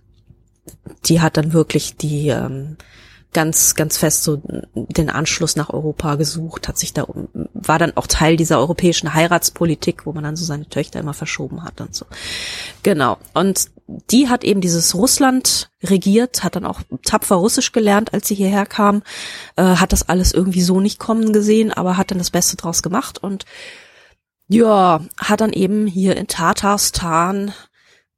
[1.05, 2.77] die hat dann wirklich die ähm,
[3.31, 4.41] ganz, ganz fest so
[4.73, 7.05] den Anschluss nach Europa gesucht, hat sich da,
[7.53, 11.63] war dann auch Teil dieser europäischen Heiratspolitik, wo man dann so seine Töchter immer verschoben
[11.63, 12.05] hat und so.
[12.81, 13.17] Genau.
[13.33, 13.69] Und
[14.11, 18.65] die hat eben dieses Russland regiert, hat dann auch tapfer Russisch gelernt, als sie hierher
[18.65, 19.03] kam,
[19.55, 22.81] äh, hat das alles irgendwie so nicht kommen gesehen, aber hat dann das Beste draus
[22.81, 23.45] gemacht und
[24.47, 27.53] ja, hat dann eben hier in Tatarstan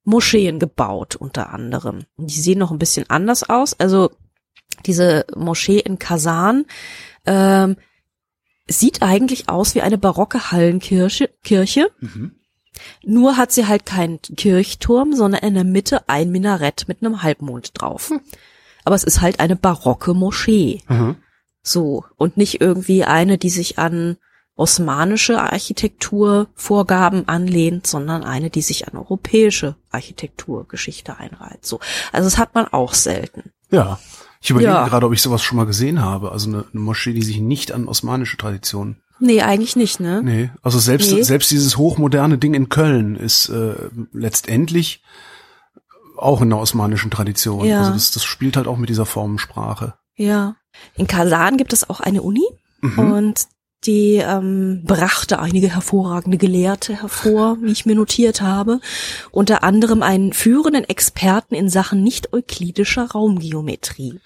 [0.04, 2.06] Moscheen gebaut, unter anderem.
[2.18, 3.80] Die sehen noch ein bisschen anders aus.
[3.80, 4.12] Also
[4.86, 6.66] diese Moschee in Kasan
[7.26, 7.78] ähm,
[8.68, 11.30] sieht eigentlich aus wie eine barocke Hallenkirche.
[11.44, 11.92] Kirche.
[13.04, 17.72] Nur hat sie halt keinen Kirchturm, sondern in der Mitte ein Minarett mit einem Halbmond
[17.74, 18.12] drauf.
[18.84, 20.82] Aber es ist halt eine barocke Moschee.
[20.88, 21.18] Mhm.
[21.62, 22.06] So.
[22.18, 24.18] Und nicht irgendwie eine, die sich an
[24.56, 31.66] osmanische Architekturvorgaben anlehnt, sondern eine, die sich an europäische Architekturgeschichte einreiht.
[31.66, 31.80] So.
[32.12, 33.52] Also das hat man auch selten.
[33.70, 34.00] Ja.
[34.42, 34.88] Ich überlege Ja.
[34.88, 36.32] gerade, ob ich sowas schon mal gesehen habe.
[36.32, 38.98] Also eine, eine Moschee, die sich nicht an osmanische Traditionen.
[39.20, 40.22] Nee, eigentlich nicht, ne?
[40.24, 40.50] Nee.
[40.64, 41.22] Also selbst, Nee.
[41.22, 43.76] selbst dieses hochmoderne Ding in Köln ist äh,
[44.14, 45.04] letztendlich
[46.18, 47.66] auch in der osmanischen Tradition.
[47.66, 47.80] Ja.
[47.82, 49.94] Also das, das spielt halt auch mit dieser Formensprache.
[50.16, 50.56] Ja.
[50.96, 52.46] In Kasan gibt es auch eine Uni
[52.82, 52.98] mhm.
[53.00, 53.48] und
[53.86, 58.80] die ähm, brachte einige hervorragende Gelehrte hervor, wie ich mir notiert habe.
[59.32, 64.20] Unter anderem einen führenden Experten in Sachen nicht-euklidischer Raumgeometrie.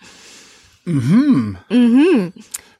[0.83, 1.57] Mhm.
[1.69, 2.33] Mhm.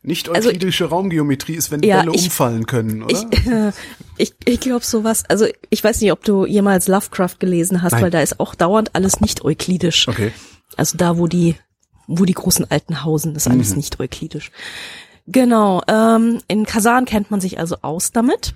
[0.04, 3.12] Nicht euklidische also, Raumgeometrie ist, wenn die ja, Bälle ich, umfallen können, oder?
[3.32, 3.72] Ich, äh,
[4.18, 5.24] ich, ich glaube sowas.
[5.28, 8.04] Also ich weiß nicht, ob du jemals Lovecraft gelesen hast, Nein.
[8.04, 10.08] weil da ist auch dauernd alles nicht euklidisch.
[10.08, 10.32] Okay.
[10.78, 11.56] Also da, wo die,
[12.06, 13.78] wo die großen Alten hausen, ist alles mhm.
[13.78, 14.52] nicht euklidisch.
[15.28, 15.82] Genau.
[15.88, 18.54] Ähm, in Kasan kennt man sich also aus damit.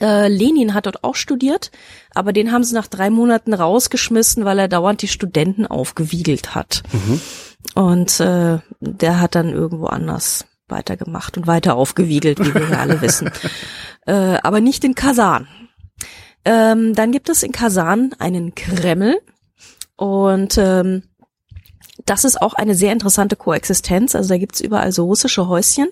[0.00, 1.70] Äh, Lenin hat dort auch studiert,
[2.14, 6.82] aber den haben sie nach drei Monaten rausgeschmissen, weil er dauernd die Studenten aufgewiegelt hat.
[6.92, 7.20] Mhm.
[7.74, 13.00] Und äh, der hat dann irgendwo anders weitergemacht und weiter aufgewiegelt, wie wir ja alle
[13.00, 13.30] wissen.
[14.06, 15.46] Äh, aber nicht in Kasan.
[16.44, 19.20] Ähm, dann gibt es in Kasan einen Kreml
[19.96, 21.04] und ähm,
[22.04, 24.14] das ist auch eine sehr interessante Koexistenz.
[24.14, 25.88] Also da gibt's überall so russische Häuschen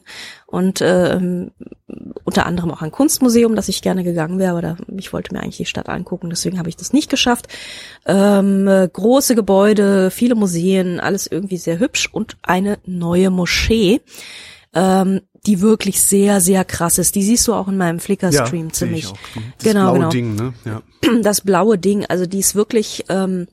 [0.47, 1.51] und ähm,
[2.25, 5.41] unter anderem auch ein Kunstmuseum, das ich gerne gegangen wäre, aber da, ich wollte mir
[5.41, 7.49] eigentlich die Stadt angucken, deswegen habe ich das nicht geschafft.
[8.07, 14.01] Ähm, große Gebäude, viele Museen, alles irgendwie sehr hübsch und eine neue Moschee.
[14.73, 17.15] Ähm, die wirklich sehr, sehr krass ist.
[17.15, 19.11] Die siehst du auch in meinem Flickr-Stream ja, ziemlich.
[19.57, 20.11] Das genau, blaue genau.
[20.11, 20.53] Ding, ne?
[20.65, 20.83] Ja.
[21.23, 23.49] Das blaue Ding, also die ist wirklich ähm,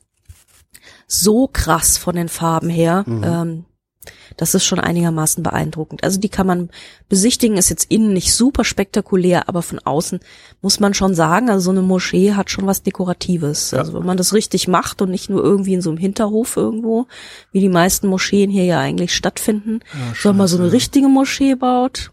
[1.07, 3.03] so krass von den Farben her.
[3.07, 3.23] Mhm.
[3.23, 3.65] Ähm,
[4.37, 6.03] das ist schon einigermaßen beeindruckend.
[6.03, 6.69] Also die kann man
[7.09, 10.19] besichtigen, ist jetzt innen nicht super spektakulär, aber von außen
[10.61, 13.71] muss man schon sagen, also so eine Moschee hat schon was Dekoratives.
[13.71, 13.79] Ja.
[13.79, 17.07] Also wenn man das richtig macht und nicht nur irgendwie in so einem Hinterhof irgendwo,
[17.51, 21.55] wie die meisten Moscheen hier ja eigentlich stattfinden, ja, sondern man so eine richtige Moschee
[21.55, 22.11] baut,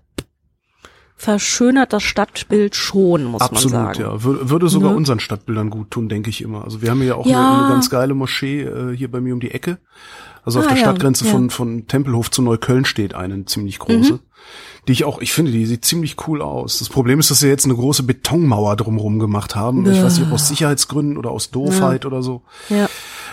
[1.16, 4.00] verschönert das Stadtbild schon, muss Absolut, man sagen.
[4.00, 4.22] ja.
[4.24, 4.96] Würde, würde sogar ne?
[4.96, 6.64] unseren Stadtbildern gut tun, denke ich immer.
[6.64, 7.38] Also wir haben ja auch ja.
[7.38, 9.78] Eine, eine, ganz geile Moschee äh, hier bei mir um die Ecke.
[10.44, 14.14] Also auf ah, der Stadtgrenze ja, von, von Tempelhof zu Neukölln steht eine ziemlich große.
[14.14, 14.20] Mhm.
[14.88, 16.80] Die ich auch, ich finde, die sieht ziemlich cool aus.
[16.80, 19.86] Das Problem ist, dass sie jetzt eine große Betonmauer drumherum gemacht haben.
[19.86, 19.92] Ja.
[19.92, 22.42] Ich weiß nicht, ob aus Sicherheitsgründen oder aus Doofheit oder so.
[22.68, 22.90] Ja.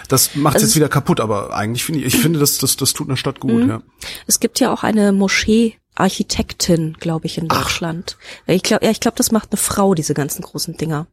[0.07, 2.93] Das macht also jetzt wieder kaputt, aber eigentlich finde ich, ich finde, das, das, das
[2.93, 3.69] tut einer Stadt gut, mhm.
[3.69, 3.81] ja.
[4.27, 8.17] Es gibt ja auch eine Moschee Architektin, glaube ich, in Deutschland.
[8.19, 8.53] Ach.
[8.53, 11.07] Ich glaube, ja, ich glaube, das macht eine Frau, diese ganzen großen Dinger.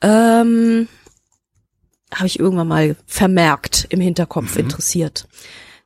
[0.00, 0.88] Ähm,
[2.14, 4.64] habe ich irgendwann mal vermerkt im Hinterkopf mhm.
[4.64, 5.26] interessiert.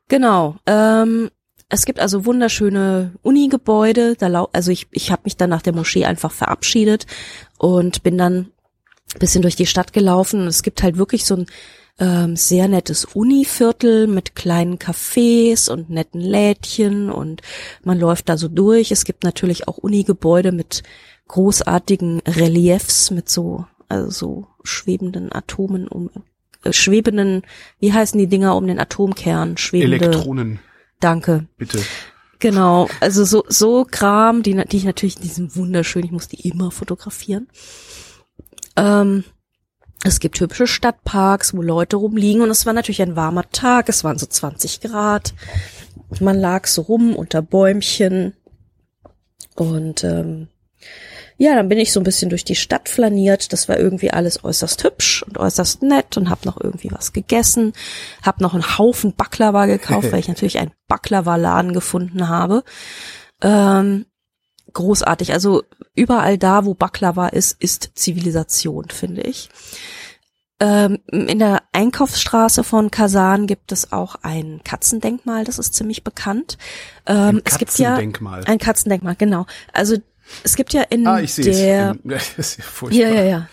[0.08, 0.56] Genau.
[0.66, 1.30] Ähm,
[1.68, 4.16] es gibt also wunderschöne Uni-Gebäude.
[4.16, 7.06] Da also ich, ich habe mich dann nach der Moschee einfach verabschiedet
[7.58, 8.50] und bin dann
[9.18, 10.42] bisschen durch die Stadt gelaufen.
[10.42, 11.46] Und es gibt halt wirklich so ein
[11.98, 17.42] ähm, sehr nettes Univiertel mit kleinen Cafés und netten Lädchen und
[17.82, 18.90] man läuft da so durch.
[18.92, 20.82] Es gibt natürlich auch Unigebäude mit
[21.26, 26.10] großartigen Reliefs, mit so, also so schwebenden Atomen um,
[26.62, 27.42] äh, schwebenden,
[27.80, 29.56] wie heißen die Dinger um den Atomkern?
[29.56, 30.06] Schwebende.
[30.06, 30.60] Elektronen.
[31.00, 31.46] Danke.
[31.56, 31.80] Bitte.
[32.40, 36.48] Genau, also so, so Kram, die, die ich natürlich, die sind wunderschön, ich muss die
[36.48, 37.48] immer fotografieren.
[38.76, 39.24] Ähm,
[40.04, 44.04] es gibt hübsche Stadtparks, wo Leute rumliegen und es war natürlich ein warmer Tag, es
[44.04, 45.34] waren so 20 Grad.
[46.20, 48.34] Man lag so rum unter Bäumchen
[49.56, 50.48] und ähm,
[51.40, 53.52] ja, dann bin ich so ein bisschen durch die Stadt flaniert.
[53.52, 57.74] Das war irgendwie alles äußerst hübsch und äußerst nett und hab noch irgendwie was gegessen.
[58.22, 62.64] Hab noch einen Haufen Baklava gekauft, weil ich natürlich einen Baklava-Laden gefunden habe.
[63.40, 64.06] Ähm,
[64.72, 65.32] großartig.
[65.32, 65.62] Also
[65.98, 69.50] überall da, wo Baklava ist, ist Zivilisation, finde ich.
[70.60, 76.58] Ähm, in der Einkaufsstraße von Kasan gibt es auch ein Katzendenkmal, das ist ziemlich bekannt.
[77.06, 79.46] Ähm, ein es gibt ja ein Katzendenkmal, genau.
[79.72, 79.96] Also
[80.42, 82.28] es gibt ja in ah, der ja,
[82.90, 83.48] ja, ja, ja.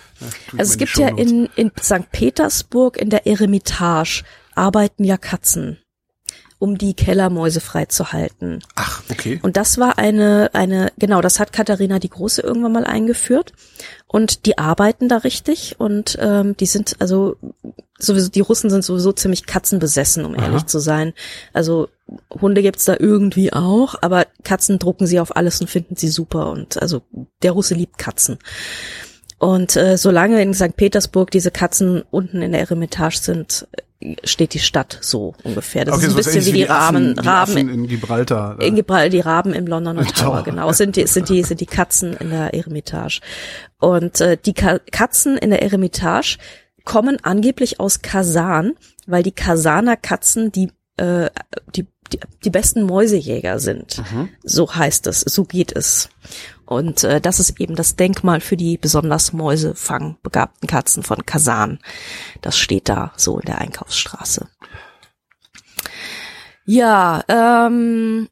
[0.58, 2.12] Also es gibt ja in, in St.
[2.12, 4.24] Petersburg in der Eremitage
[4.56, 5.78] arbeiten ja Katzen
[6.60, 8.64] um die Kellermäuse freizuhalten.
[8.76, 9.40] Ach, okay.
[9.44, 13.54] Und das war eine, eine, genau, das hat Katharina die Große irgendwann mal eingeführt.
[14.08, 17.36] Und die arbeiten da richtig und ähm, die sind, also
[17.98, 20.46] sowieso, die Russen sind sowieso ziemlich katzenbesessen, um Aha.
[20.46, 21.14] ehrlich zu sein.
[21.54, 21.90] Also
[22.30, 26.50] Hunde gibt's da irgendwie auch, aber Katzen drucken sie auf alles und finden sie super.
[26.50, 27.02] Und also
[27.42, 28.38] der Russe liebt Katzen.
[29.46, 30.76] Und äh, solange in St.
[30.76, 33.68] Petersburg diese Katzen unten in der Eremitage sind,
[34.24, 35.86] steht die Stadt so ungefähr.
[35.86, 38.60] Das okay, ist ein bisschen wie die, Raben, Affen, Raben in, in Gibraltar.
[38.60, 40.72] In Gibraltar, die Raben im Londoner Tower, genau.
[40.72, 43.22] Sind die, sind die, sind die Katzen in der Eremitage.
[43.80, 46.40] Und äh, die Ka Katzen in der Eremitage
[46.84, 48.74] kommen angeblich aus Kasan,
[49.06, 51.30] weil die Kasaner Katzen die äh,
[51.76, 54.00] die, die, die besten Mäusejäger sind.
[54.12, 54.30] Mhm.
[54.42, 56.10] So heißt es, so geht es.
[56.66, 61.80] Und äh, das ist eben das Denkmal für die besonders mäusefangbegabten Katzen von Kasan.
[62.42, 64.48] Das steht da so in der Einkaufsstraße.
[66.66, 68.28] Ja, ähm,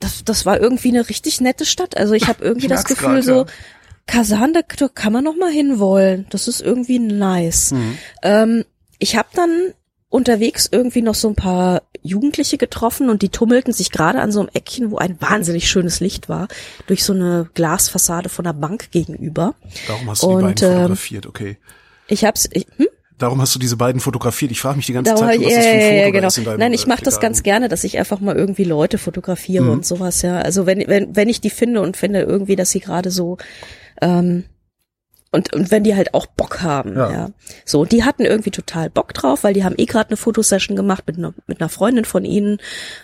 [0.00, 1.96] das, das war irgendwie eine richtig nette Stadt.
[1.96, 3.46] Also ich habe irgendwie Ich das Gefühl grad, so, ja.
[4.06, 6.26] Kasan, da, da kann man noch mal hinwollen.
[6.30, 7.72] Das ist irgendwie nice.
[7.72, 7.98] Mhm.
[8.22, 8.64] Ähm,
[8.98, 9.72] ich habe dann
[10.08, 14.40] unterwegs irgendwie noch so ein paar Jugendliche getroffen und die tummelten sich gerade an so
[14.40, 16.48] einem Eckchen, wo ein wahnsinnig schönes Licht war,
[16.86, 19.54] durch so eine Glasfassade von der Bank gegenüber.
[19.86, 21.58] Darum hast du die Und, beiden ähm, fotografiert, okay.
[22.08, 22.88] Ich hab's, ich, hm?
[23.18, 24.50] Darum hast du diese beiden fotografiert.
[24.50, 26.10] Ich frage mich die ganze Darum Zeit, ich, was ja, das für ein Foto ja,
[26.10, 26.26] genau.
[26.28, 28.96] ist in deinem Nein, ich mache das ganz gerne, dass ich einfach mal irgendwie Leute
[28.96, 29.70] fotografiere Mhm.
[29.70, 30.38] und sowas, ja.
[30.38, 33.36] Also wenn, wenn, wenn ich die finde und finde irgendwie, dass sie gerade so,
[34.00, 34.44] ähm,
[35.32, 37.12] und, und wenn die halt auch Bock haben, Ja.
[37.12, 37.30] ja.
[37.64, 40.76] So, und die hatten irgendwie total Bock drauf, weil die haben eh gerade eine Fotosession
[40.76, 42.58] gemacht mit einer, mit einer Freundin von ihnen.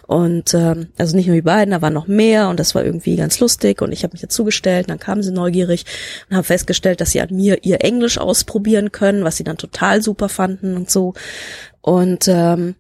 [0.09, 3.15] Und ähm, also nicht nur die beiden, da waren noch mehr und das war irgendwie
[3.15, 3.81] ganz lustig.
[3.81, 5.85] Und ich habe mich dazugestellt, und dann kamen sie neugierig
[6.29, 10.03] und haben festgestellt, dass sie an mir ihr Englisch ausprobieren können, was sie dann total
[10.03, 11.15] super fanden und so.
[11.81, 12.75] Und ähm,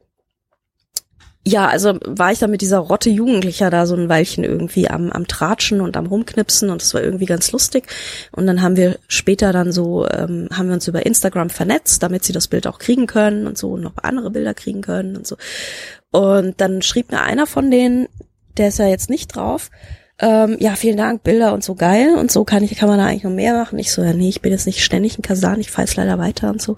[1.48, 5.12] ja, also war ich da mit dieser Rotte Jugendlicher da so ein Weilchen irgendwie am,
[5.12, 7.86] am Tratschen und am Rumknipsen und es war irgendwie ganz lustig.
[8.32, 12.24] Und dann haben wir später dann so, ähm, haben wir uns über Instagram vernetzt, damit
[12.24, 15.24] sie das Bild auch kriegen können und so und noch andere Bilder kriegen können und
[15.24, 15.36] so.
[16.10, 18.08] Und dann schrieb mir einer von denen,
[18.56, 19.70] der ist ja jetzt nicht drauf,
[20.18, 23.06] ähm, ja, vielen Dank, Bilder und so geil und so kann ich, kann man da
[23.06, 23.78] eigentlich noch mehr machen.
[23.78, 26.18] Ich so, ja, nee, ich bin jetzt nicht ständig in Kasan, ich fahre jetzt leider
[26.18, 26.76] weiter und so.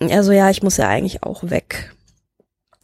[0.00, 1.94] Und er so, ja, ich muss ja eigentlich auch weg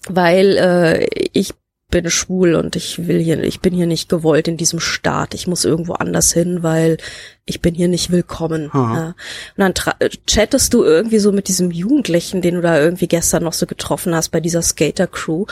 [0.08, 1.54] weil äh, ich
[1.90, 5.34] bin schwul und ich will hier, ich bin hier nicht gewollt in diesem Staat.
[5.34, 6.98] Ich muss irgendwo anders hin, weil
[7.44, 8.70] ich bin hier nicht willkommen.
[8.72, 9.14] Ja.
[9.56, 13.42] Und dann äh, chattest du irgendwie so mit diesem Jugendlichen, den du da irgendwie gestern
[13.42, 15.46] noch so getroffen hast bei dieser Skater-Crew.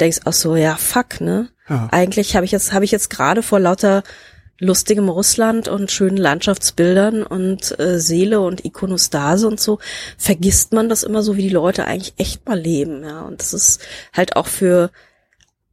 [0.00, 1.48] Denkst, ach so, ja, fuck, ne?
[1.68, 1.88] Ja.
[1.92, 4.02] Eigentlich habe ich jetzt, habe ich jetzt gerade vor lauter
[4.58, 9.78] lustigem Russland und schönen Landschaftsbildern und äh, Seele und Ikonostase und so,
[10.16, 13.22] vergisst man das immer so, wie die Leute eigentlich echt mal leben, ja.
[13.22, 13.80] Und das ist
[14.12, 14.90] halt auch für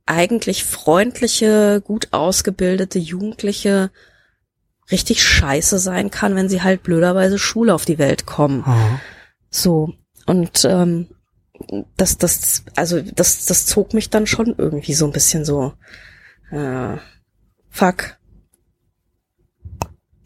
[0.05, 3.91] eigentlich freundliche, gut ausgebildete Jugendliche
[4.91, 8.63] richtig scheiße sein kann, wenn sie halt blöderweise Schule auf die Welt kommen.
[8.65, 8.99] Aha.
[9.49, 9.93] So.
[10.25, 11.07] Und ähm,
[11.97, 15.73] das, das, also das, das zog mich dann schon irgendwie so ein bisschen so.
[16.51, 16.97] Äh,
[17.69, 18.17] fuck.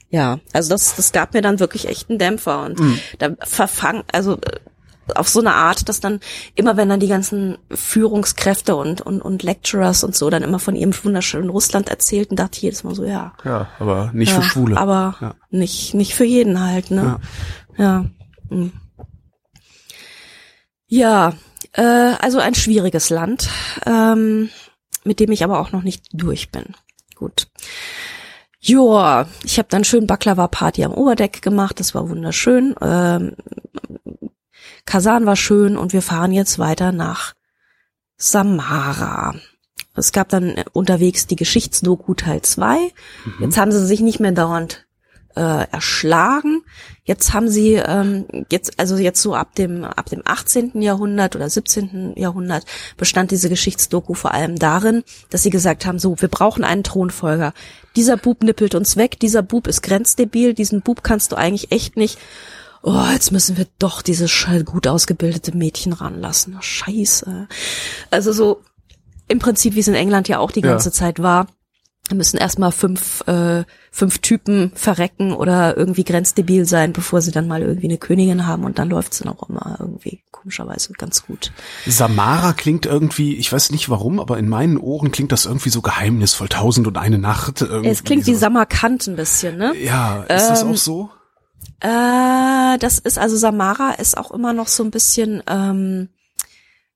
[0.10, 2.80] Ja, also das, das gab mir dann wirklich echt einen Dämpfer und
[3.19, 4.60] da verfang, also äh,
[5.14, 6.19] auf so eine Art, dass dann
[6.56, 10.76] immer, wenn dann die ganzen Führungskräfte und, und, und Lecturers und so dann immer von
[10.76, 13.34] ihrem wunderschönen Russland erzählten, dachte ich jedes Mal so, ja.
[13.44, 14.77] Ja, aber nicht ja, für Schwule.
[14.77, 15.36] Aber Ja.
[15.52, 17.19] nicht, nicht für jeden halt, ne?
[17.77, 18.06] Ja.
[18.49, 18.72] hm.
[20.88, 21.34] Ja,
[21.73, 23.49] äh, also ein schwieriges Land,
[23.86, 24.49] ähm,
[25.03, 26.65] mit dem ich aber auch noch nicht durch bin.
[27.15, 27.48] Gut.
[28.68, 32.74] Joa, ich habe dann schön Baklava-Party am Oberdeck gemacht, das war wunderschön.
[32.82, 33.36] Ähm,
[34.86, 37.36] Kasan war schön und wir fahren jetzt weiter nach
[38.18, 39.36] Samara.
[39.94, 42.92] Es gab dann unterwegs die Geschichtsdoku Teil 2.
[43.40, 44.85] Jetzt haben sie sich nicht mehr dauernd
[45.36, 46.64] äh, erschlagen.
[47.03, 50.82] Jetzt haben sie ähm, jetzt also jetzt so ab dem ab dem 18.
[50.82, 52.14] Jahrhundert oder 17.
[52.16, 52.66] Jahrhundert
[52.98, 57.53] bestand diese Geschichtsdoku vor allem darin, dass sie gesagt haben, so wir brauchen einen Thronfolger.
[57.95, 61.98] Dieser Bub nippelt uns weg, dieser Bub ist grenzdebil, diesen Bub kannst du eigentlich echt
[61.98, 62.18] nicht.
[62.82, 66.57] Oh, jetzt müssen wir doch dieses gut ausgebildete Mädchen ranlassen.
[66.62, 67.48] Scheiße.
[68.12, 68.62] Also so
[69.28, 70.70] im Prinzip, wie es in England ja auch die Ja.
[70.70, 71.48] ganze Zeit war.
[72.14, 77.64] Müssen erstmal fünf, äh, fünf Typen verrecken oder irgendwie grenzdebil sein, bevor sie dann mal
[77.64, 81.52] irgendwie eine Königin haben und dann läuft's dann auch immer irgendwie komischerweise ganz gut.
[81.88, 85.82] Samara klingt irgendwie, ich weiß nicht warum, aber in meinen Ohren klingt das irgendwie so
[85.82, 86.48] geheimnisvoll.
[86.49, 87.61] Tausend und eine Nacht.
[87.61, 88.40] Irgendwie Es klingt wie so.
[88.41, 89.73] Samarkand ein bisschen, ne?
[89.82, 91.10] Ja, ist das Ähm, auch so?
[91.80, 96.10] Äh, das ist, also Samara ist auch immer noch so ein bisschen, ähm,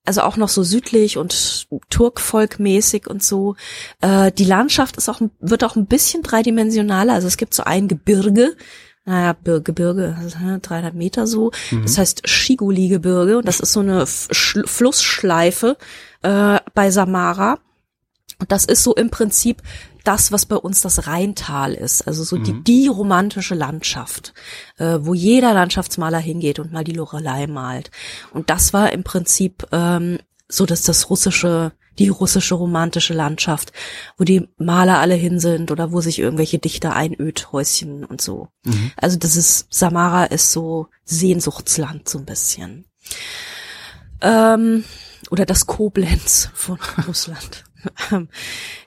[0.06, 3.56] also auch noch so südlich und Turkvolkmäßig und so.
[4.02, 7.14] Äh, die Landschaft ist auch, wird auch ein bisschen dreidimensionaler.
[7.14, 8.56] Also es gibt so ein Gebirge,
[9.06, 11.52] naja, Bir- Gebirge, also, hä, 300 Meter so.
[11.84, 15.78] Das heißt Shiguli-Gebirge und das ist so eine F Sch Flussschleife
[16.22, 17.60] äh, bei Samara.
[18.40, 19.62] Und das ist so im Prinzip
[20.04, 22.08] das, was bei uns das Rheintal ist.
[22.08, 24.34] Also so die, die romantische Landschaft,
[24.78, 27.92] äh, wo jeder Landschaftsmaler hingeht und mal die Lorelei malt.
[28.32, 33.72] Und das war im Prinzip ähm, so, dass das russische, die russische romantische Landschaft,
[34.18, 38.48] wo die Maler alle hin sind oder wo sich irgendwelche Dichter einödhäuschen und so.
[38.96, 42.86] Also das ist, Samara ist so Sehnsuchtsland so ein bisschen.
[44.22, 44.84] Ähm,
[45.30, 47.64] oder das Koblenz von Russland.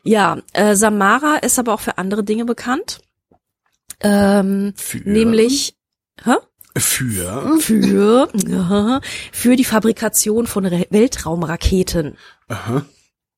[0.02, 3.00] ja, äh, Samara ist aber auch für andere Dinge bekannt.
[4.00, 4.98] Ähm, Für?
[5.08, 5.76] nämlich,
[6.24, 6.34] hä?
[6.76, 7.58] Für?
[7.60, 9.00] Für, ja,
[9.32, 12.16] für die Fabrikation von Re Weltraumraketen.
[12.48, 12.84] Aha.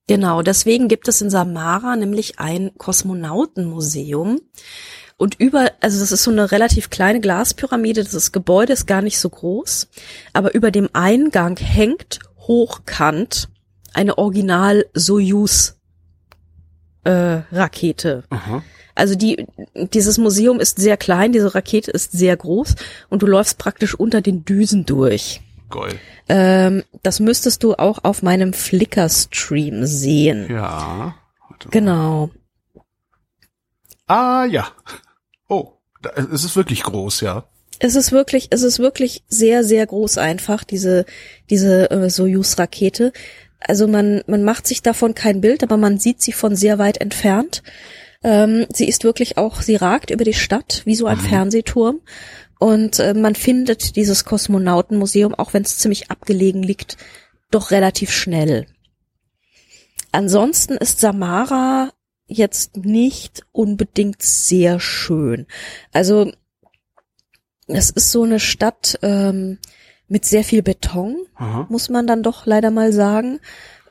[0.07, 4.41] Genau, deswegen gibt es in Samara nämlich ein Kosmonautenmuseum.
[5.17, 9.19] Und über, also das ist so eine relativ kleine Glaspyramide, das Gebäude ist gar nicht
[9.19, 9.89] so groß,
[10.33, 13.49] aber über dem Eingang hängt hochkant
[13.95, 15.77] eine Original Soyuz
[17.05, 17.43] äh.
[18.95, 22.77] Also die, dieses Museum ist sehr klein, diese Rakete ist sehr groß
[23.11, 25.41] und du läufst praktisch unter den Düsen durch.
[25.71, 25.99] Geil.
[26.29, 30.47] Ähm, das müsstest du auch auf meinem Flickr-Stream sehen.
[30.51, 31.17] Ja.
[31.71, 32.31] Genau.
[34.07, 34.69] Ah, ja.
[35.49, 35.73] Oh,
[36.03, 37.45] da, es ist wirklich groß, ja.
[37.81, 41.05] Es ist wirklich, es ist wirklich sehr, sehr groß einfach, diese,
[41.51, 43.13] diese äh, Soyuz-Rakete.
[43.67, 46.99] Also man, man macht sich davon kein Bild, aber man sieht sie von sehr weit
[46.99, 47.63] entfernt.
[48.23, 52.01] Ähm, sie ist wirklich auch, sie ragt über die Stadt wie so ein Fernsehturm.
[52.59, 56.97] Und äh, man findet dieses Kosmonautenmuseum, auch wenn es ziemlich abgelegen liegt,
[57.51, 58.67] doch relativ schnell.
[60.13, 61.91] Ansonsten ist Samara
[62.27, 65.47] jetzt nicht unbedingt sehr schön.
[65.93, 66.33] Also
[67.67, 69.59] es ist so eine Stadt ähm,
[70.09, 71.67] mit sehr viel Beton, Aha.
[71.71, 73.41] muss man dann doch leider mal sagen.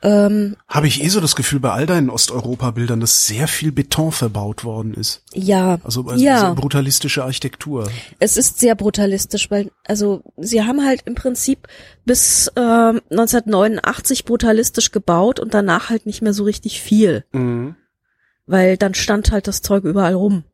[0.02, 4.12] Ähm, Habe ich eh so das Gefühl bei all deinen Osteuropa-Bildern, dass sehr viel Beton
[4.12, 5.22] verbaut worden ist.
[5.32, 7.90] ja, Also, also ja, so brutalistische Architektur.
[8.18, 11.68] es ist sehr brutalistisch, weil also sie haben halt im Prinzip
[12.04, 17.74] bis ähm, 1989 brutalistisch gebaut und danach halt nicht mehr so richtig viel, Mhm.
[18.46, 20.44] weil dann stand halt das Zeug überall rum.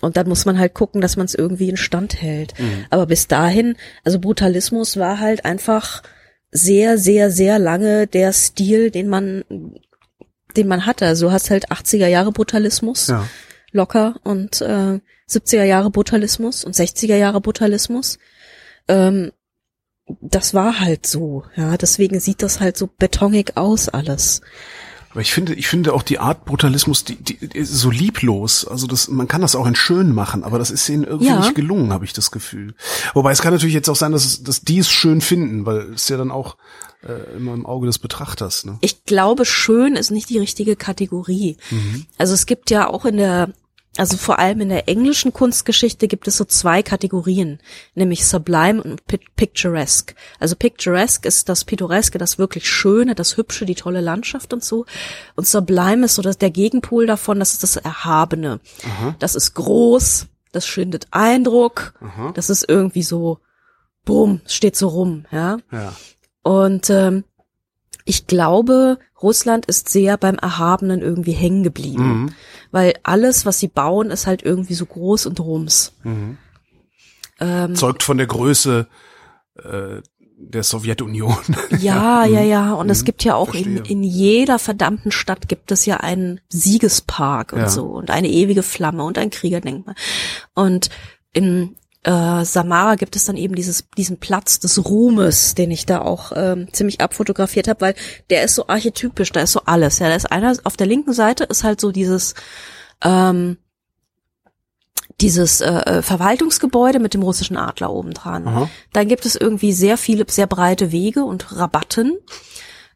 [0.00, 2.54] Und dann muss man halt gucken, dass man es irgendwie in Stand hält.
[2.90, 6.02] Aber bis dahin, also Brutalismus war halt einfach
[6.50, 9.44] sehr, sehr, sehr lange der Stil, den man,
[10.56, 11.06] den man hatte.
[11.06, 13.28] Also du hast halt 80er Jahre Brutalismus Ja.
[13.70, 14.98] locker und äh,
[15.28, 18.18] 70er Jahre Brutalismus und 60er Jahre Brutalismus.
[18.88, 19.30] Ähm,
[20.20, 21.76] das war halt so, ja.
[21.76, 24.40] Deswegen sieht das halt so betonig aus alles.
[25.12, 28.66] Aber ich finde, ich finde auch die Art Brutalismus, die, die, die so lieblos.
[28.66, 31.38] Also das, man kann das auch in schön machen, aber das ist ihnen irgendwie Ja.
[31.40, 32.74] nicht gelungen, habe ich das Gefühl.
[33.14, 35.92] Wobei es kann natürlich jetzt auch sein, dass, es, dass die es schön finden, weil
[35.94, 36.56] es ja dann auch
[37.06, 38.64] äh, immer im Auge des Betrachters.
[38.64, 38.78] Ne?
[38.80, 41.56] Ich glaube, schön ist nicht die richtige Kategorie.
[42.16, 43.50] Also es gibt ja auch in der,
[43.98, 47.60] also vor allem in der englischen Kunstgeschichte gibt es so zwei Kategorien,
[47.94, 50.14] nämlich Sublime und Pi- Picturesque.
[50.38, 54.86] Also Picturesque ist das Pittoreske, das wirklich Schöne, das Hübsche, die tolle Landschaft und so.
[55.36, 58.60] Und Sublime ist so das, der Gegenpol davon, das ist das Erhabene.
[59.18, 61.94] Das ist groß, das schindet Eindruck,
[62.34, 63.40] das ist irgendwie so,
[64.04, 65.58] bumm, steht so rum, ja.
[65.70, 65.92] Ja.
[66.42, 67.24] Und ähm,
[68.04, 72.22] ich glaube, Russland ist sehr beim Erhabenen irgendwie hängen geblieben.
[72.22, 72.34] Mhm.
[72.70, 75.92] Weil alles, was sie bauen, ist halt irgendwie so groß und rums.
[76.02, 76.38] Mhm.
[77.40, 78.86] Ähm, Zeugt von der Größe
[79.62, 80.00] äh,
[80.44, 81.36] der Sowjetunion.
[81.78, 82.72] ja, ja, ja.
[82.72, 83.82] Und es gibt ja auch in, Mhm.
[83.84, 87.68] in jeder verdammten Stadt gibt es ja einen Siegespark und Ja.
[87.68, 89.94] so und eine ewige Flamme und ein Kriegerdenkmal.
[90.54, 90.90] Und
[91.32, 96.00] in äh, Samara gibt es dann eben dieses, diesen Platz des Ruhmes, den ich da
[96.00, 97.94] auch ähm, ziemlich abfotografiert habe, weil
[98.30, 99.98] der ist so archetypisch, da ist so alles.
[100.00, 102.34] Ja, da ist einer auf der linken Seite ist halt so dieses
[103.02, 103.58] ähm,
[105.20, 108.44] dieses äh, äh, Verwaltungsgebäude mit dem russischen Adler oben dran.
[108.92, 112.18] Dann gibt es irgendwie sehr viele, sehr breite Wege und Rabatten.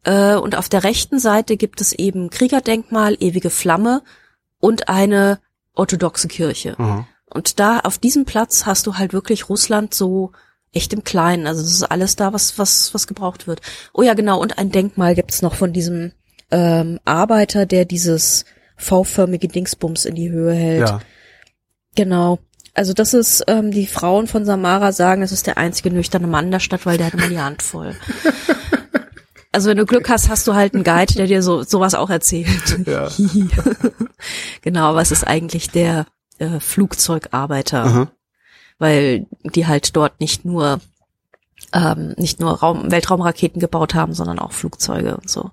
[0.02, 4.02] Äh, und auf der rechten Seite gibt es eben Kriegerdenkmal, ewige Flamme
[4.58, 5.38] und eine
[5.74, 6.74] orthodoxe Kirche.
[6.78, 7.06] Aha.
[7.30, 10.32] Und da auf diesem Platz hast du halt wirklich Russland so
[10.72, 11.46] echt im Kleinen.
[11.46, 13.60] Also das ist alles da, was was was gebraucht wird.
[13.92, 14.40] Oh ja, genau.
[14.40, 16.12] Und ein Denkmal gibt's noch von diesem
[16.50, 18.44] ähm, Arbeiter, der dieses
[18.76, 20.88] V-förmige Dingsbums in die Höhe hält.
[20.88, 21.00] Ja.
[21.94, 22.38] Genau.
[22.74, 26.50] Also das ist, ähm, die Frauen von Samara sagen, das ist der einzige nüchterne Mann
[26.50, 27.96] der Stadt, weil der hat immer die Hand voll.
[29.52, 32.10] Also wenn du Glück hast, hast du halt einen Guide, der dir so sowas auch
[32.10, 32.78] erzählt.
[32.86, 33.08] Ja.
[34.60, 36.04] genau, was ist eigentlich der
[36.38, 37.84] äh, Flugzeugarbeiter?
[37.84, 38.10] Aha.
[38.78, 40.80] Weil die halt dort nicht nur
[41.72, 45.50] ähm, nicht nur Raum, Weltraumraketen gebaut haben, sondern auch Flugzeuge und so.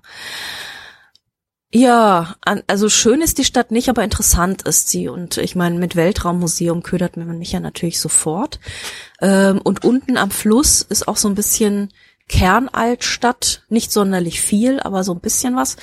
[1.72, 5.08] Ja, an, also schön ist die Stadt nicht, aber interessant ist sie.
[5.08, 8.60] Und ich meine, mit Weltraummuseum ködert man mich ja natürlich sofort.
[9.20, 11.92] Ähm, und unten am Fluss ist auch so ein bisschen
[12.34, 15.76] Kernaltstadt, nicht sonderlich viel, aber so ein bisschen was.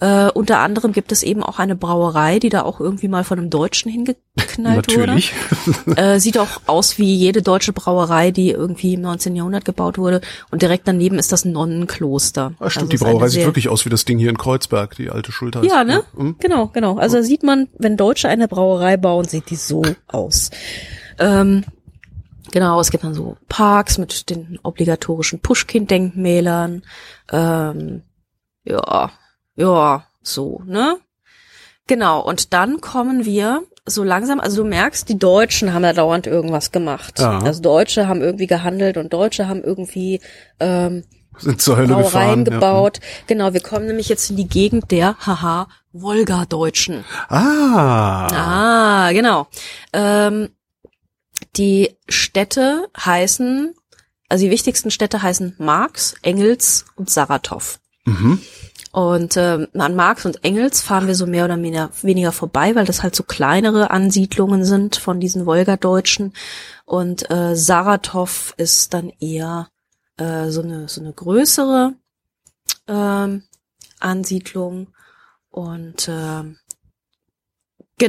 [0.00, 3.38] Äh, unter anderem gibt es eben auch eine Brauerei, die da auch irgendwie mal von
[3.38, 5.34] einem Deutschen hingeknallt Natürlich.
[5.66, 5.96] wurde.
[5.96, 9.36] Äh, sieht auch aus wie jede deutsche Brauerei, die irgendwie im 19.
[9.36, 10.22] Jahrhundert gebaut wurde.
[10.50, 12.54] Und direkt daneben ist das Nonnenkloster.
[12.58, 15.10] Ah, stimmt, Also die Brauerei sieht wirklich aus wie das Ding hier in Kreuzberg, die
[15.10, 15.62] alte Schulter.
[15.62, 16.04] ja, ne?
[16.16, 16.36] Mhm.
[16.38, 16.96] Genau, genau.
[16.96, 20.50] Also da sieht man, wenn Deutsche eine Brauerei bauen, sieht die so aus.
[21.18, 21.64] Ähm,
[22.52, 26.82] Genau, es gibt dann so Parks mit den obligatorischen Pushkin-Denkmälern.
[27.30, 28.02] Ähm,
[28.64, 29.10] ja,
[29.56, 30.98] ja, so, ne?
[31.86, 36.26] Genau, und dann kommen wir so langsam, also du merkst, die Deutschen haben da dauernd
[36.26, 37.18] irgendwas gemacht.
[37.18, 37.38] Ja.
[37.38, 40.20] Also Deutsche haben irgendwie gehandelt und Deutsche haben irgendwie
[40.60, 41.04] ähm,
[41.38, 42.98] sind zur Hölle Brauereien gebaut.
[42.98, 43.04] Ja.
[43.28, 47.04] Genau, wir kommen nämlich jetzt in die Gegend der, haha, Wolga-Deutschen.
[47.28, 48.26] Ah.
[48.32, 49.46] Ah, genau.
[49.92, 50.50] Ähm,
[51.56, 53.74] die Städte heißen,
[54.28, 57.78] also die wichtigsten Städte heißen Marx, Engels und Saratow.
[58.04, 58.40] Mhm.
[58.90, 62.86] Und äh, an Marx und Engels fahren wir so mehr oder weniger, weniger vorbei, weil
[62.86, 66.32] das halt so kleinere Ansiedlungen sind von diesen Wolgadeutschen.
[66.84, 69.68] Und äh, Saratow ist dann eher
[70.16, 71.94] äh, so eine so eine größere
[72.86, 73.42] ähm,
[74.00, 74.88] Ansiedlung.
[75.50, 76.44] Und äh,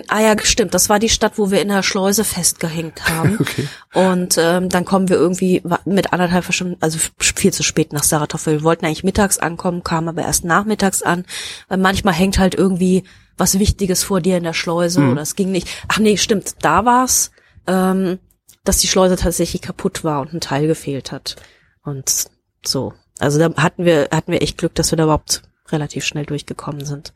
[0.08, 0.74] Ah ja, stimmt.
[0.74, 3.38] Das war die Stadt, wo wir in der Schleuse festgehängt haben.
[3.40, 3.68] Okay.
[3.94, 8.46] Und ähm, dann kommen wir irgendwie mit anderthalb Stunden, also viel zu spät nach Saratow.
[8.46, 11.26] Wir wollten eigentlich mittags ankommen, kamen aber erst nachmittags an.
[11.68, 13.04] Weil manchmal hängt halt irgendwie
[13.38, 15.12] was Wichtiges vor dir in der Schleuse mhm.
[15.12, 15.68] oder es ging nicht.
[15.88, 16.56] Ach nee, stimmt.
[16.62, 17.32] Da war's,
[17.68, 18.20] ähm,
[18.64, 21.38] dass die Schleuse tatsächlich kaputt war und ein Teil gefehlt hat.
[21.84, 22.28] Und
[22.66, 22.94] so.
[23.20, 26.86] Also da hatten wir hatten wir echt Glück, dass wir da überhaupt relativ schnell durchgekommen
[26.86, 27.14] sind.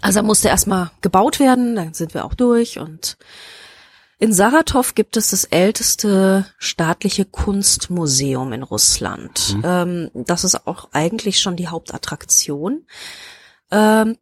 [0.00, 3.16] Also er musste erstmal gebaut werden, dann sind wir auch durch und
[4.18, 9.56] in Saratow gibt es das älteste staatliche Kunstmuseum in Russland.
[9.56, 9.62] Mhm.
[9.64, 12.86] Ähm, das ist auch eigentlich schon die Hauptattraktion.
[13.70, 14.16] Ähm,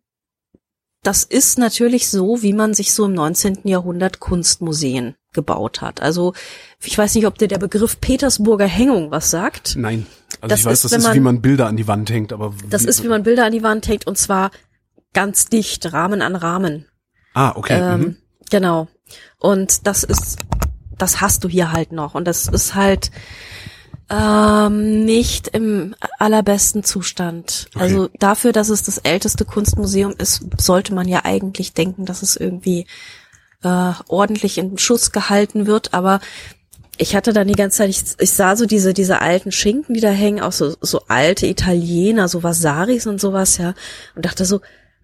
[1.02, 3.60] das ist natürlich so, wie man sich so im 19.
[3.64, 6.00] Jahrhundert Kunstmuseen gebaut hat.
[6.00, 6.32] Also
[6.82, 9.74] ich weiß nicht, ob dir der Begriff Petersburger Hängung was sagt.
[9.76, 10.06] Nein.
[10.40, 12.32] Also das ich weiß, ist, das ist, man, wie man Bilder an die Wand hängt,
[12.32, 14.50] aber das ist, wie man Bilder an die Wand hängt und zwar
[15.12, 16.86] ganz dicht, Rahmen an Rahmen.
[17.34, 17.78] Ah, okay.
[17.80, 18.16] Ähm, mhm.
[18.50, 18.88] Genau.
[19.38, 20.38] Und das ist,
[20.98, 22.14] das hast du hier halt noch.
[22.14, 23.10] Und das ist halt
[24.10, 27.68] ähm, nicht im allerbesten Zustand.
[27.74, 27.82] Okay.
[27.82, 32.36] Also dafür, dass es das älteste Kunstmuseum ist, sollte man ja eigentlich denken, dass es
[32.36, 32.86] irgendwie
[33.62, 35.94] äh, ordentlich in Schuss gehalten wird.
[35.94, 36.20] Aber
[36.98, 40.00] ich hatte dann die ganze Zeit, ich, ich sah so diese, diese alten Schinken, die
[40.00, 43.74] da hängen, auch so, so alte Italiener, so Vasaris und sowas, ja.
[44.14, 44.60] Und dachte so,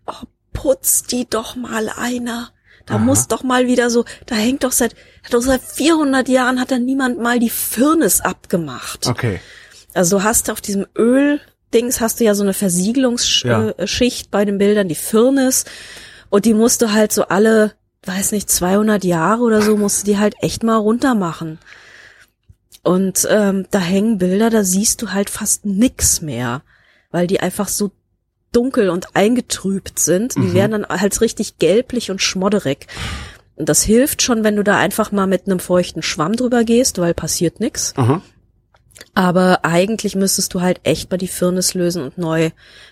[0.09, 2.51] oh, putz die doch mal einer.
[2.86, 3.05] Da Aha.
[3.05, 6.70] muss doch mal wieder so, da hängt doch seit, hat doch seit 400 Jahren hat
[6.70, 9.06] da niemand mal die Firnis abgemacht.
[9.06, 9.40] Okay.
[9.94, 13.68] Also du hast auf diesem Öl-Dings hast du ja so eine Versiegelungsschicht ja.
[13.68, 15.64] Äh, bei den Bildern, die Firnis.
[16.30, 17.74] Und die musst du halt so alle,
[18.05, 21.59] weiß nicht, 200 Jahre oder so, musst du die halt echt mal runter machen.
[22.82, 26.62] Und ähm, da hängen Bilder, da siehst du halt fast nix mehr,
[27.10, 27.90] weil die einfach so
[28.52, 30.34] dunkel und eingetrübt sind.
[30.36, 30.54] Die mhm.
[30.54, 32.86] werden dann halt richtig gelblich und schmodderig.
[33.56, 36.98] Und das hilft schon, wenn du da einfach mal mit einem feuchten Schwamm drüber gehst,
[36.98, 37.92] weil passiert nix.
[37.96, 38.22] Aha.
[39.14, 42.50] Aber eigentlich müsstest du halt echt mal die Firnis lösen und neu,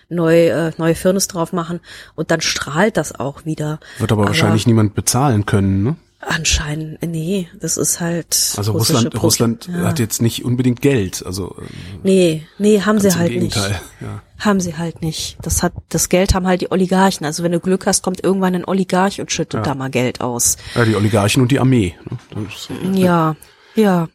[0.09, 1.81] neu, äh, neue Firnis drauf machen
[2.15, 3.79] und dann strahlt das auch wieder.
[3.99, 5.97] Wird aber, aber wahrscheinlich niemand bezahlen können, ne?
[6.29, 8.55] Anscheinend, nee, das ist halt.
[8.57, 9.87] Also Russland, Pro Russland ja.
[9.87, 11.55] hat jetzt nicht unbedingt Geld, also.
[11.57, 11.67] Äh,
[12.03, 13.57] nee, nee, haben sie halt nicht.
[13.99, 14.23] Ja.
[14.39, 15.39] Haben sie halt nicht.
[15.41, 17.25] Das hat, das Geld haben halt die Oligarchen.
[17.25, 19.63] Also wenn du Glück hast, kommt irgendwann ein Oligarch und schüttet ja.
[19.63, 20.59] da mal Geld aus.
[20.75, 21.95] Ja, die Oligarchen und die Armee.
[22.35, 22.47] Ne?
[22.47, 23.37] Ist, ja,
[23.75, 24.09] ja.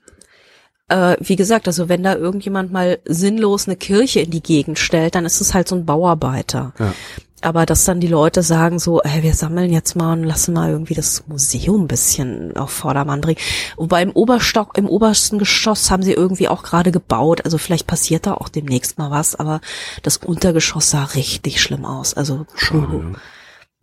[0.87, 5.15] Äh, wie gesagt, also wenn da irgendjemand mal sinnlos eine Kirche in die Gegend stellt,
[5.15, 6.73] dann ist es halt so ein Bauarbeiter.
[6.77, 6.93] Ja
[7.41, 10.69] aber dass dann die Leute sagen so, hey, wir sammeln jetzt mal und lassen mal
[10.69, 13.39] irgendwie das Museum ein bisschen auf Vordermann bringen.
[13.77, 17.43] Wobei im Oberstock, im obersten Geschoss haben sie irgendwie auch gerade gebaut.
[17.43, 19.61] Also vielleicht passiert da auch demnächst mal was, aber
[20.03, 22.13] das Untergeschoss sah richtig schlimm aus.
[22.13, 23.15] Also Schade.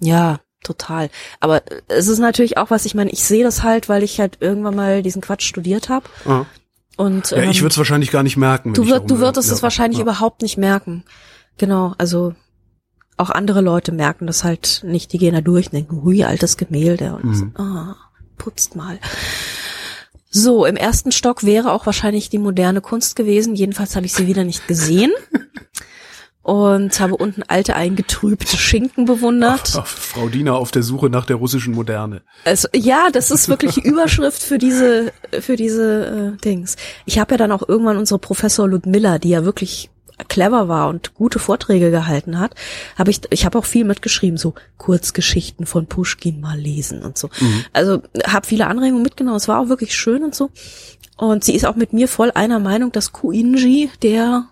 [0.01, 1.11] ja, total.
[1.41, 4.39] Aber es ist natürlich auch was, ich meine, ich sehe das halt, weil ich halt
[4.41, 6.07] irgendwann mal diesen Quatsch studiert habe.
[6.25, 6.47] Ja.
[6.97, 8.75] Und ja, ich ähm, würde es wahrscheinlich gar nicht merken.
[8.75, 10.03] Du, wird, du würdest ja, es wahrscheinlich ja.
[10.03, 11.05] überhaupt nicht merken.
[11.57, 12.35] Genau, also
[13.19, 15.13] auch andere Leute merken das halt nicht.
[15.13, 17.15] Die gehen da durch und denken, hui, altes Gemälde.
[17.15, 17.35] Und mhm.
[17.35, 17.97] so, ah,
[18.37, 18.99] putzt mal.
[20.31, 23.55] So, im ersten Stock wäre auch wahrscheinlich die moderne Kunst gewesen.
[23.55, 25.13] Jedenfalls habe ich sie wieder nicht gesehen.
[26.49, 29.73] und habe unten alte eingetrübte Schinken bewundert.
[29.75, 32.23] Ach, ach, Frau Diener auf der Suche nach der russischen Moderne.
[32.47, 36.77] Also ja, das ist wirklich die Überschrift für diese für diese äh, Dings.
[37.05, 39.91] Ich habe ja dann auch irgendwann unsere Professor Ludmilla, die ja wirklich
[40.29, 42.55] clever war und gute Vorträge gehalten hat,
[42.97, 47.31] habe ich, ich habe auch viel mitgeschrieben, so Kurzgeschichten von Pushkin mal lesen und so.
[47.41, 47.65] Mhm.
[47.73, 49.37] Also habe viele Anregungen mitgenommen.
[49.37, 50.51] Es war auch wirklich schön und so.
[51.17, 54.49] Und sie ist auch mit mir voll einer Meinung, dass Kuinji der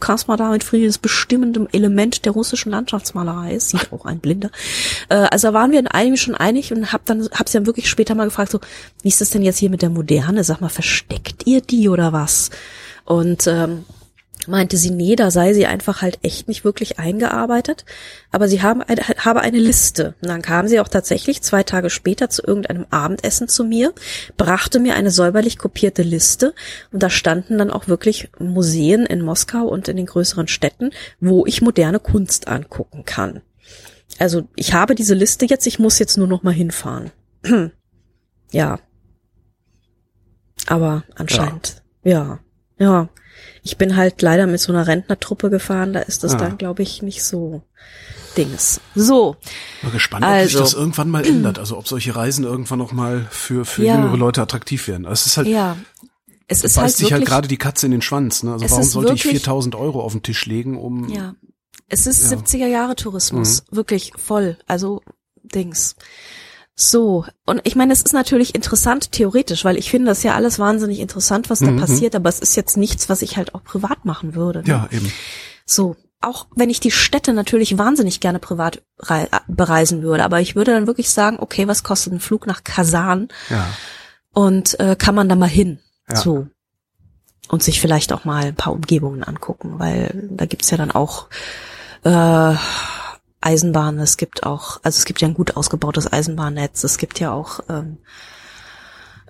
[0.00, 4.50] Krasnodar mit Frieden ist bestimmendem Element der russischen Landschaftsmalerei ist, sieht auch ein Blinder.
[5.08, 7.88] Äh, also waren wir in einigen schon einig und hab dann, hab sie dann wirklich
[7.88, 8.60] später mal gefragt, so,
[9.02, 10.42] wie ist das denn jetzt hier mit der Moderne?
[10.42, 12.50] Sag mal, versteckt ihr die oder was?
[13.04, 13.84] Und ähm,
[14.48, 17.84] meinte sie, nee, da sei sie einfach halt echt nicht wirklich eingearbeitet.
[18.30, 20.14] Aber sie haben eine, habe eine Liste.
[20.20, 23.92] Und dann kam sie auch tatsächlich zwei Tage später zu irgendeinem Abendessen zu mir,
[24.36, 26.54] brachte mir eine säuberlich kopierte Liste
[26.92, 30.90] und da standen dann auch wirklich Museen in Moskau und in den größeren Städten,
[31.20, 33.42] wo ich moderne Kunst angucken kann.
[34.18, 37.10] Also ich habe diese Liste jetzt, ich muss jetzt nur noch mal hinfahren.
[38.52, 38.78] ja.
[40.66, 42.40] Aber anscheinend, ja.
[42.78, 42.86] ja.
[42.86, 43.08] ja.
[43.62, 46.38] Ich bin halt leider mit so einer Rentnertruppe gefahren, da ist das ah.
[46.38, 47.62] dann, glaube ich, nicht so
[48.36, 48.80] Dings.
[48.94, 49.36] So.
[49.82, 51.58] Mal gespannt, also, ob sich das irgendwann mal ändert.
[51.58, 53.96] Also ob solche Reisen irgendwann noch mal für, für ja.
[53.96, 55.06] jüngere Leute attraktiv werden.
[55.06, 55.76] Also es ist halt, ja.
[56.48, 58.44] Es ist halt sich halt gerade die Katze in den Schwanz.
[58.44, 58.52] Ne?
[58.52, 61.08] Also warum sollte wirklich, ich 4000 Euro auf den Tisch legen, um...
[61.08, 61.34] Ja,
[61.88, 62.38] es ist ja.
[62.38, 63.64] 70er Jahre Tourismus.
[63.70, 63.76] Mhm.
[63.76, 64.58] Wirklich voll.
[64.66, 65.02] Also
[65.42, 65.96] Dings.
[66.78, 70.58] So, und ich meine, es ist natürlich interessant theoretisch, weil ich finde das ja alles
[70.58, 71.80] wahnsinnig interessant, was da mhm.
[71.80, 74.60] passiert, aber es ist jetzt nichts, was ich halt auch privat machen würde.
[74.60, 74.68] Ne?
[74.68, 75.10] Ja, eben.
[75.64, 78.82] So, auch wenn ich die Städte natürlich wahnsinnig gerne privat
[79.48, 83.28] bereisen würde, aber ich würde dann wirklich sagen, okay, was kostet ein Flug nach Kasan?
[83.48, 83.66] Ja.
[84.34, 85.78] Und äh, kann man da mal hin?
[86.10, 86.16] Ja.
[86.16, 86.46] So.
[87.48, 91.28] Und sich vielleicht auch mal ein paar Umgebungen angucken, weil da gibt's ja dann auch
[92.02, 92.54] äh,
[93.46, 97.32] Eisenbahn, es gibt auch, also es gibt ja ein gut ausgebautes Eisenbahnnetz, es gibt ja
[97.32, 97.98] auch, ähm,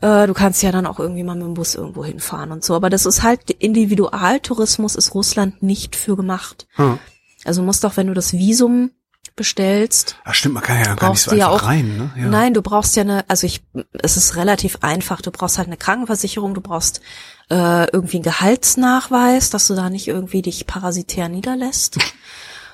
[0.00, 2.74] äh, du kannst ja dann auch irgendwie mal mit dem Bus irgendwo hinfahren und so,
[2.74, 6.66] aber das ist halt, Individualtourismus ist Russland nicht für gemacht.
[6.76, 6.98] Hm.
[7.44, 8.90] Also musst doch, wenn du das Visum
[9.36, 10.16] bestellst.
[10.24, 12.10] Ach stimmt, man kann ja gar nicht so einfach ja auch, rein, ne?
[12.16, 12.28] Ja.
[12.28, 13.62] Nein, du brauchst ja eine, also ich,
[13.92, 15.20] es ist relativ einfach.
[15.20, 17.02] Du brauchst halt eine Krankenversicherung, du brauchst
[17.50, 21.98] äh, irgendwie einen Gehaltsnachweis, dass du da nicht irgendwie dich parasitär niederlässt.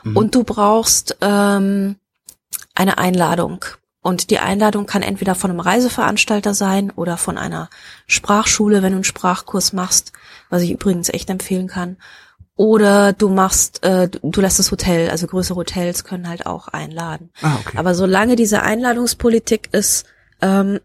[0.02, 0.16] Mhm.
[0.16, 1.96] Und du brauchst ähm,
[2.74, 3.64] eine Einladung.
[4.00, 7.70] Und die Einladung kann entweder von einem Reiseveranstalter sein oder von einer
[8.06, 10.12] Sprachschule, wenn du einen Sprachkurs machst,
[10.50, 11.96] was ich übrigens echt empfehlen kann.
[12.56, 17.30] Oder du machst, äh, du lässt das Hotel, also größere Hotels können halt auch einladen.
[17.40, 17.78] Ah, okay.
[17.78, 20.04] Aber solange diese Einladungspolitik ist,
[20.42, 20.80] ähm,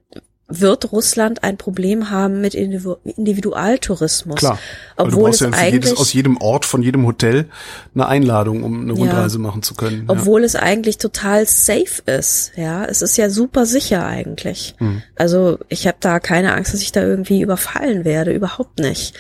[0.50, 4.38] wird Russland ein Problem haben mit Individualtourismus.
[4.38, 4.58] Klar,
[4.96, 7.50] obwohl es ja eigentlich jedes, aus jedem Ort von jedem Hotel
[7.94, 10.06] eine Einladung, um eine Rundreise ja, machen zu können.
[10.08, 10.46] Obwohl ja.
[10.46, 12.54] es eigentlich total safe ist.
[12.56, 14.76] Ja, es ist ja super sicher eigentlich.
[14.78, 15.02] Hm.
[15.16, 19.16] Also ich habe da keine Angst, dass ich da irgendwie überfallen werde, überhaupt nicht.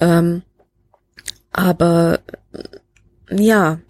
[0.00, 0.40] Ähm,
[1.52, 2.20] aber
[3.30, 3.80] ja,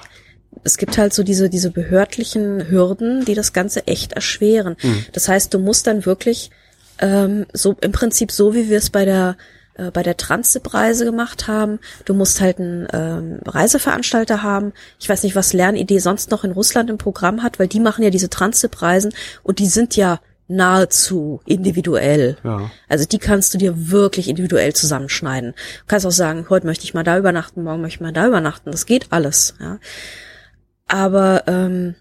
[0.64, 4.74] es gibt halt so diese diese behördlichen Hürden, die das Ganze echt erschweren.
[4.80, 5.04] Hm.
[5.12, 6.50] Das heißt, du musst dann wirklich
[7.00, 9.36] ähm, so im Prinzip so, wie wir es bei der
[9.74, 11.78] äh, bei der Transip-Reise gemacht haben.
[12.04, 14.72] Du musst halt einen ähm, Reiseveranstalter haben.
[14.98, 18.04] Ich weiß nicht, was Lernidee sonst noch in Russland im Programm hat, weil die machen
[18.04, 19.12] ja diese Transip-Reisen
[19.42, 22.36] und die sind ja nahezu individuell.
[22.42, 22.70] Ja.
[22.88, 25.52] Also die kannst du dir wirklich individuell zusammenschneiden.
[25.52, 28.26] Du kannst auch sagen, heute möchte ich mal da übernachten, morgen möchte ich mal da
[28.26, 28.72] übernachten.
[28.72, 29.54] Das geht alles.
[29.60, 29.78] Ja.
[30.88, 31.94] Aber ähm,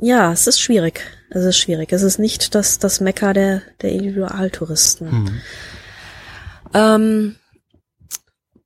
[0.00, 1.00] ja, es ist schwierig.
[1.30, 1.92] Es ist schwierig.
[1.92, 5.10] Es ist nicht das, das Mekka der, der Individualtouristen.
[5.10, 5.40] Mhm.
[6.74, 7.36] Ähm,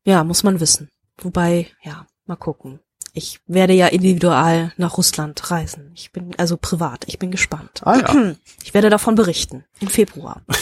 [0.05, 0.89] ja, muss man wissen.
[1.19, 2.81] Wobei, ja, mal gucken.
[3.12, 5.93] Ich werde ja individual nach Russland reisen.
[5.94, 7.05] Ich bin also privat.
[7.06, 7.82] Ich bin gespannt.
[7.85, 8.36] Ah, ja.
[8.65, 10.43] Ich werde davon berichten im Februar.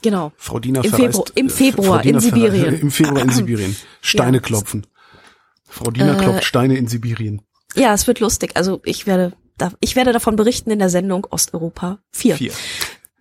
[0.00, 0.30] Genau.
[0.36, 2.80] Frau Diener Im, Febru Im Februar in Sibirien.
[2.80, 3.74] Im Februar in Sibirien.
[4.00, 4.42] Steine ja.
[4.42, 4.86] klopfen.
[5.64, 7.42] Frau Diener äh, klopft Steine in Sibirien.
[7.74, 8.52] Ja, es wird lustig.
[8.56, 12.36] Also ich werde da, ich werde davon berichten in der Sendung Osteuropa 4.
[12.36, 12.52] 4.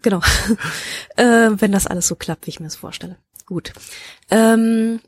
[0.02, 0.22] Genau.
[1.18, 3.18] äh, wenn das alles so klappt, wie ich mir das vorstelle.
[3.46, 3.74] Gut.
[4.30, 5.00] Ähm,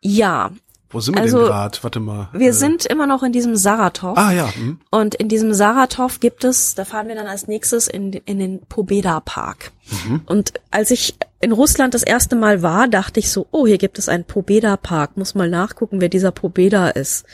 [0.00, 0.50] ja.
[0.90, 1.78] Wo sind wir also, denn gerade?
[1.82, 2.28] Warte mal.
[2.32, 4.16] Wir äh, sind immer noch in diesem Saratov.
[4.16, 4.54] Ah ja.
[4.54, 4.80] Hm.
[4.90, 8.60] Und in diesem Saratov gibt es, da fahren wir dann als nächstes in, in den
[8.66, 9.72] Pobeda Park.
[9.90, 10.22] Mhm.
[10.24, 13.98] Und als ich in Russland das erste Mal war, dachte ich so, oh, hier gibt
[13.98, 17.26] es einen Pobeda Park, muss mal nachgucken, wer dieser Pobeda ist.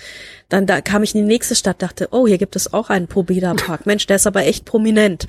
[0.48, 3.06] Dann da kam ich in die nächste Stadt, dachte, oh, hier gibt es auch einen
[3.06, 3.86] Pobeda Park.
[3.86, 5.26] Mensch, der ist aber echt prominent.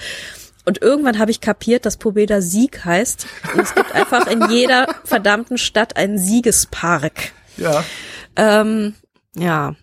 [0.65, 3.27] Und irgendwann habe ich kapiert, dass Pobeda Sieg heißt.
[3.53, 7.33] Und es gibt einfach in jeder verdammten Stadt einen Siegespark.
[7.57, 7.83] Ja.
[8.35, 8.95] Ähm,
[9.35, 9.75] ja.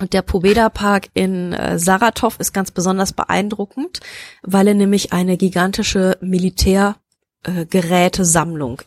[0.00, 4.00] Und der Pobeda Park in äh, Saratov ist ganz besonders beeindruckend,
[4.42, 6.96] weil er nämlich eine gigantische Militär
[7.44, 7.66] äh,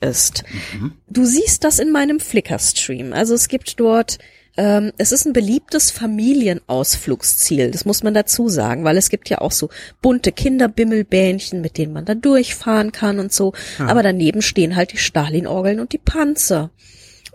[0.01, 0.43] ist.
[0.73, 0.93] Mhm.
[1.09, 3.11] Du siehst das in meinem Flickr-Stream.
[3.11, 4.19] Also es gibt dort
[4.57, 9.39] ähm, es ist ein beliebtes Familienausflugsziel, das muss man dazu sagen, weil es gibt ja
[9.39, 9.69] auch so
[10.01, 13.53] bunte Kinderbimmelbähnchen, mit denen man da durchfahren kann und so.
[13.79, 13.87] Ja.
[13.87, 16.71] Aber daneben stehen halt die Stalin-Orgeln und die Panzer.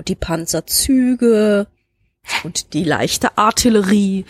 [0.06, 1.66] Die Panzerzüge
[2.44, 4.24] und die leichte Artillerie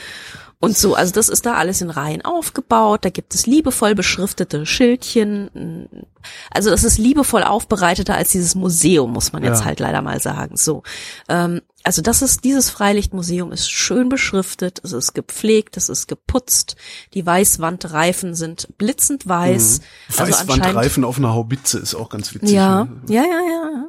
[0.58, 0.94] und so.
[0.94, 3.04] Also das ist da alles in Reihen aufgebaut.
[3.04, 6.06] Da gibt es liebevoll beschriftete Schildchen.
[6.50, 9.64] Also das ist liebevoll aufbereiteter als dieses Museum, muss man jetzt ja.
[9.66, 10.56] halt leider mal sagen.
[10.56, 10.82] So.
[11.28, 16.74] Ähm, also das ist, dieses Freilichtmuseum ist schön beschriftet, es ist gepflegt, es ist geputzt,
[17.14, 19.80] die Weißwandreifen sind blitzend weiß.
[19.80, 19.84] Mhm.
[20.18, 22.50] Also Weißwandreifen auf einer Haubitze ist auch ganz witzig.
[22.50, 23.00] Ja, ne?
[23.08, 23.88] ja, ja, ja.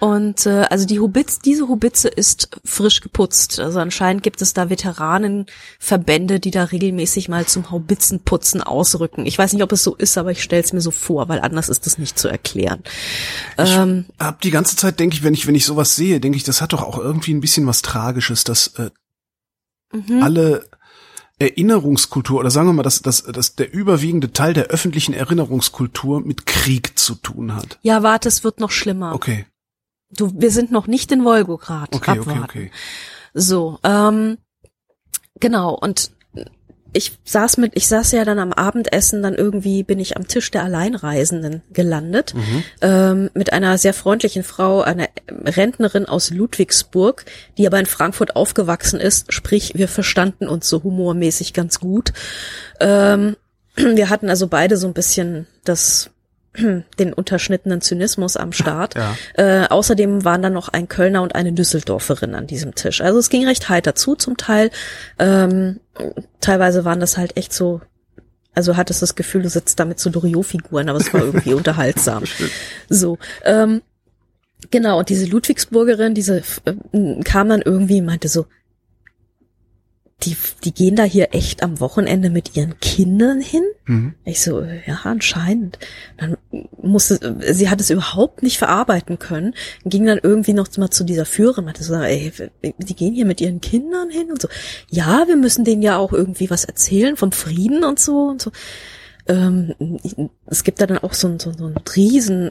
[0.00, 3.58] Und äh, also die Hobitz, diese Hobitze ist frisch geputzt.
[3.58, 9.26] Also anscheinend gibt es da Veteranenverbände, die da regelmäßig mal zum Haubitzenputzen ausrücken.
[9.26, 11.40] Ich weiß nicht, ob es so ist, aber ich stelle es mir so vor, weil
[11.40, 12.82] anders ist das nicht zu erklären.
[13.60, 16.36] Ich ähm, hab die ganze Zeit denke ich, wenn ich wenn ich sowas sehe, denke
[16.36, 18.90] ich, das hat doch auch irgendwie ein bisschen was Tragisches, dass äh,
[19.92, 20.22] mhm.
[20.22, 20.68] alle
[21.40, 26.46] Erinnerungskultur oder sagen wir mal, dass, dass, dass der überwiegende Teil der öffentlichen Erinnerungskultur mit
[26.46, 27.78] Krieg zu tun hat.
[27.82, 29.14] Ja, warte, es wird noch schlimmer.
[29.14, 29.46] Okay.
[30.10, 31.94] Du, wir sind noch nicht in Wolgograd.
[31.94, 32.42] Okay, Abwarten.
[32.44, 32.70] okay, okay.
[33.34, 34.38] So, ähm,
[35.38, 35.74] genau.
[35.74, 36.10] Und
[36.92, 40.50] ich saß mit, ich saß ja dann am Abendessen, dann irgendwie bin ich am Tisch
[40.50, 42.64] der Alleinreisenden gelandet, mhm.
[42.80, 47.24] ähm, mit einer sehr freundlichen Frau, einer Rentnerin aus Ludwigsburg,
[47.58, 52.12] die aber in Frankfurt aufgewachsen ist, sprich, wir verstanden uns so humormäßig ganz gut.
[52.80, 53.36] Ähm,
[53.76, 56.10] wir hatten also beide so ein bisschen das
[56.98, 58.94] den unterschnittenen Zynismus am Start.
[58.98, 59.16] Ja.
[59.34, 63.00] Äh, außerdem waren da noch ein Kölner und eine Düsseldorferin an diesem Tisch.
[63.00, 64.70] Also es ging recht heiter zu zum Teil.
[65.18, 65.80] Ähm,
[66.40, 67.80] teilweise waren das halt echt so,
[68.54, 72.24] also hattest das Gefühl, du sitzt da mit so Doriot-Figuren, aber es war irgendwie unterhaltsam.
[72.88, 73.82] So, ähm,
[74.70, 78.46] genau, und diese Ludwigsburgerin, diese äh, kam dann irgendwie, meinte so,
[80.22, 83.62] die, die gehen da hier echt am Wochenende mit ihren Kindern hin?
[83.84, 84.14] Mhm.
[84.24, 85.78] Ich so, ja, anscheinend.
[86.16, 86.36] Dann
[86.82, 89.54] musste, sie hat es überhaupt nicht verarbeiten können,
[89.84, 92.32] ging dann irgendwie noch mal zu dieser Führerin, hat so, ey,
[92.78, 94.48] die gehen hier mit ihren Kindern hin und so.
[94.90, 98.50] Ja, wir müssen denen ja auch irgendwie was erzählen vom Frieden und so und so
[99.28, 99.74] ähm,
[100.46, 102.50] es gibt da dann auch so ein, so, so ein riesen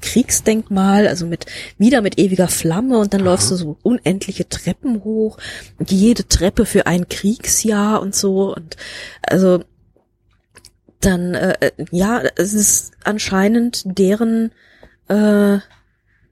[0.00, 1.46] Kriegsdenkmal, also mit
[1.78, 3.30] wieder mit ewiger Flamme und dann Aha.
[3.30, 5.38] läufst du so unendliche Treppen hoch,
[5.86, 8.76] jede Treppe für ein Kriegsjahr und so und
[9.22, 9.62] also
[11.00, 14.50] dann äh, ja, es ist anscheinend deren
[15.08, 15.58] äh,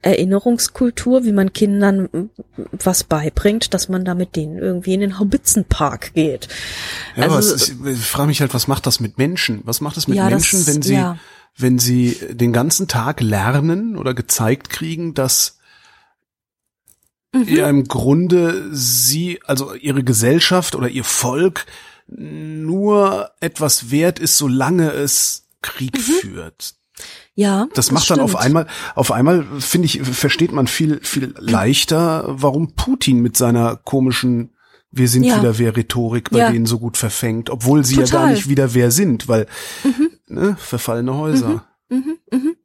[0.03, 6.12] Erinnerungskultur, wie man Kindern was beibringt, dass man da mit denen irgendwie in den Haubitzenpark
[6.15, 6.49] geht.
[7.16, 9.61] Ja, also, aber ist, ich frage mich halt, was macht das mit Menschen?
[9.65, 11.19] Was macht das mit ja, Menschen, das, wenn sie, ja.
[11.57, 15.59] wenn sie den ganzen Tag lernen oder gezeigt kriegen, dass
[17.33, 17.47] mhm.
[17.49, 21.66] ja im Grunde sie, also ihre Gesellschaft oder ihr Volk
[22.09, 26.01] nur etwas wert ist, solange es Krieg mhm.
[26.01, 26.74] führt.
[27.34, 27.66] Ja.
[27.68, 28.18] Das, das macht stimmt.
[28.18, 33.36] dann auf einmal, auf einmal finde ich, versteht man viel, viel leichter, warum Putin mit
[33.36, 34.50] seiner komischen
[34.94, 35.38] wir sind ja.
[35.38, 36.50] wieder wer Rhetorik bei ja.
[36.50, 38.09] denen so gut verfängt, obwohl sie Total.
[38.09, 39.46] ja gar nicht wieder wer sind, weil
[39.82, 40.10] mhm.
[40.28, 41.64] ne, verfallene Häuser.
[41.88, 41.96] Mhm.
[41.96, 42.18] Mhm.
[42.30, 42.56] mhm.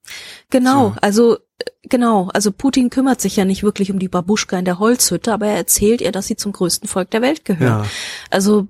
[0.49, 0.95] Genau, so.
[1.01, 1.37] also
[1.83, 5.47] genau, also Putin kümmert sich ja nicht wirklich um die Babuschka in der Holzhütte, aber
[5.47, 7.85] er erzählt ihr, dass sie zum größten Volk der Welt gehört.
[7.85, 7.91] Ja.
[8.29, 8.67] Also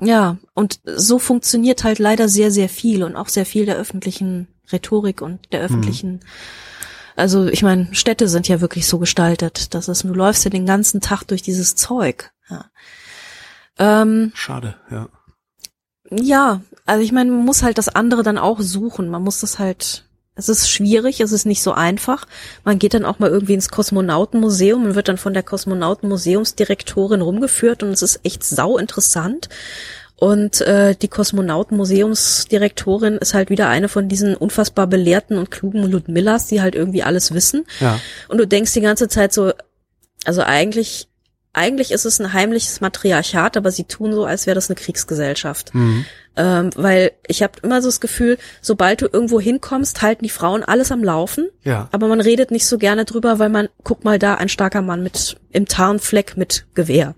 [0.00, 4.46] ja, und so funktioniert halt leider sehr, sehr viel und auch sehr viel der öffentlichen
[4.72, 6.12] Rhetorik und der öffentlichen.
[6.12, 6.20] Mhm.
[7.16, 10.66] Also ich meine, Städte sind ja wirklich so gestaltet, dass es, du läufst ja den
[10.66, 12.30] ganzen Tag durch dieses Zeug.
[12.50, 12.66] Ja.
[13.78, 15.08] Ähm, Schade, ja.
[16.10, 19.08] Ja, also ich meine, man muss halt das andere dann auch suchen.
[19.08, 22.26] Man muss das halt, es ist schwierig, es ist nicht so einfach.
[22.64, 27.82] Man geht dann auch mal irgendwie ins Kosmonautenmuseum und wird dann von der Kosmonautenmuseumsdirektorin rumgeführt
[27.82, 29.48] und es ist echt sau interessant.
[30.18, 36.46] Und äh, die Kosmonautenmuseumsdirektorin ist halt wieder eine von diesen unfassbar belehrten und klugen Ludmillas,
[36.46, 37.66] die halt irgendwie alles wissen.
[37.80, 38.00] Ja.
[38.28, 39.52] Und du denkst die ganze Zeit so,
[40.24, 41.08] also eigentlich,
[41.52, 45.74] eigentlich ist es ein heimliches Matriarchat, aber sie tun so, als wäre das eine Kriegsgesellschaft.
[45.74, 46.06] Mhm.
[46.38, 50.64] Ähm, weil ich habe immer so das Gefühl, sobald du irgendwo hinkommst, halten die Frauen
[50.64, 51.50] alles am Laufen.
[51.62, 51.90] Ja.
[51.92, 55.02] Aber man redet nicht so gerne drüber, weil man, guck mal da, ein starker Mann
[55.02, 57.14] mit im Tarnfleck mit Gewehr.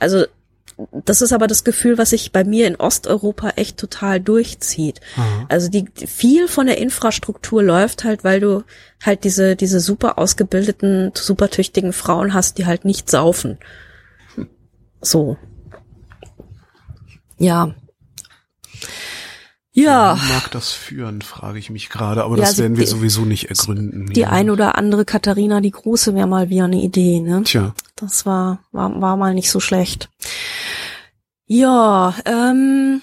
[0.00, 0.24] Also
[1.04, 5.00] das ist aber das Gefühl, was sich bei mir in Osteuropa echt total durchzieht.
[5.16, 5.46] Mhm.
[5.48, 8.64] Also die viel von der Infrastruktur läuft halt, weil du
[9.04, 13.58] halt diese diese super ausgebildeten, super tüchtigen Frauen hast, die halt nicht saufen.
[15.00, 15.36] So.
[17.38, 17.74] Ja.
[19.76, 20.16] Ja.
[20.16, 23.22] Wie mag das führen, frage ich mich gerade, aber ja, das werden wir die, sowieso
[23.22, 24.06] nicht ergründen.
[24.06, 27.42] Die ein oder andere Katharina die Große wäre mal wieder eine Idee, ne?
[27.42, 27.74] Tja.
[27.96, 30.10] Das war, war, war mal nicht so schlecht.
[31.46, 33.02] Ja, ähm,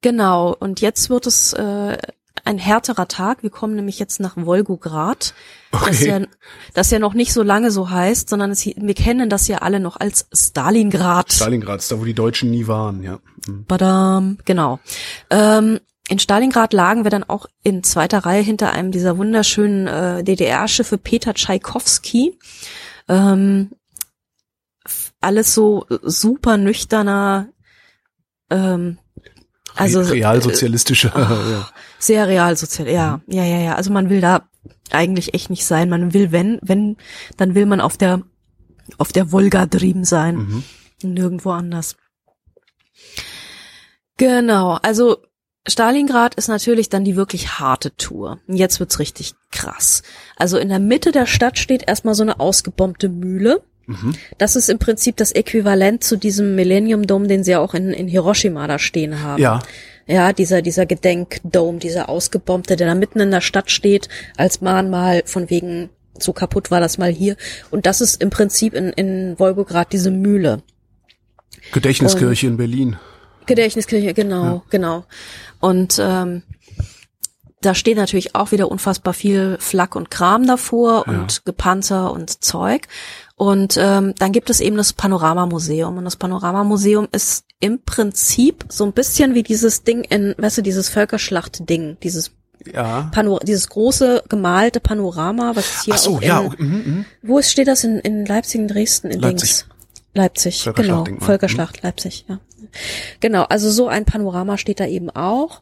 [0.00, 0.54] genau.
[0.58, 1.98] Und jetzt wird es äh,
[2.44, 3.42] ein härterer Tag.
[3.42, 5.34] Wir kommen nämlich jetzt nach Wolgograd.
[5.72, 5.86] Okay.
[5.88, 6.20] Das, ja,
[6.74, 9.80] das ja noch nicht so lange so heißt, sondern es, wir kennen das ja alle
[9.80, 11.32] noch als Stalingrad.
[11.32, 13.18] Stalingrad ist da, wo die Deutschen nie waren, ja.
[13.46, 13.64] Hm.
[13.66, 14.78] Badam, genau.
[15.30, 20.22] Ähm, in Stalingrad lagen wir dann auch in zweiter Reihe hinter einem dieser wunderschönen äh,
[20.22, 22.38] DDR-Schiffe Peter Tschaikowski.
[23.08, 23.70] Ähm,
[25.24, 27.48] alles so super nüchterner,
[28.50, 28.98] ähm,
[29.74, 31.18] also realsozialistische, äh,
[31.52, 31.68] ja.
[31.98, 33.74] sehr realsozial, ja, ja, ja, ja.
[33.74, 34.48] Also man will da
[34.90, 35.88] eigentlich echt nicht sein.
[35.88, 36.96] Man will, wenn, wenn,
[37.36, 38.22] dann will man auf der
[38.98, 40.64] auf der Wolga drüben sein, Mhm.
[41.02, 41.96] nirgendwo anders.
[44.16, 45.18] Genau, also
[45.66, 48.38] Stalingrad ist natürlich dann die wirklich harte Tour.
[48.46, 50.02] Jetzt wird's richtig krass.
[50.36, 53.62] Also in der Mitte der Stadt steht erstmal so eine ausgebombte Mühle.
[53.86, 54.14] Mhm.
[54.38, 57.90] Das ist im Prinzip das Äquivalent zu diesem Millennium Dome, den sie ja auch in,
[57.90, 59.40] in Hiroshima da stehen haben.
[59.42, 59.60] Ja,
[60.06, 65.22] Ja, dieser, dieser Gedenkdome, dieser ausgebombte, der da mitten in der Stadt steht, als Mahnmal
[65.26, 67.36] von wegen, so kaputt war das mal hier.
[67.70, 70.62] Und das ist im Prinzip in, in Wolgograd diese Mühle.
[71.72, 72.96] Gedächtniskirche in Berlin.
[73.46, 75.04] Gedächtniskirche, genau, genau.
[75.60, 76.42] Und ähm,
[77.60, 81.12] da steht natürlich auch wieder unfassbar viel Flak und Kram davor Ja.
[81.12, 82.86] und Gepanzer und Zeug.
[83.36, 85.96] Und ähm, dann gibt es eben das Panoramamuseum.
[85.98, 90.62] Und das Panoramamuseum ist im Prinzip so ein bisschen wie dieses Ding in, weißt du,
[90.62, 92.30] dieses Völkerschlacht-Ding, dieses
[92.72, 93.10] Ja.
[93.12, 96.40] Pano dieses große gemalte Panorama, was hier Ach so, auch ja.
[96.40, 97.04] in, oh, mhm, mhm.
[97.22, 99.50] wo ist, steht das in, in Leipzig, in Dresden, in Leipzig.
[99.50, 99.68] Dings?
[100.14, 100.72] Leipzig, genau.
[100.74, 101.26] Völkerschlachtdenkmal.
[101.26, 102.40] Völkerschlacht, Leipzig, ja.
[103.20, 105.60] Genau, also so ein Panorama steht da eben auch.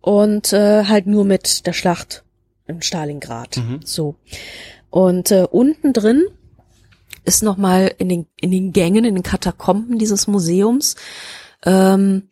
[0.00, 2.22] Und äh, halt nur mit der Schlacht
[2.66, 3.56] in Stalingrad.
[3.56, 3.80] Mhm.
[3.84, 4.14] So.
[4.90, 6.26] Und äh, unten drin
[7.28, 10.96] ist nochmal in den, in den Gängen, in den Katakomben dieses Museums,
[11.64, 12.30] ähm,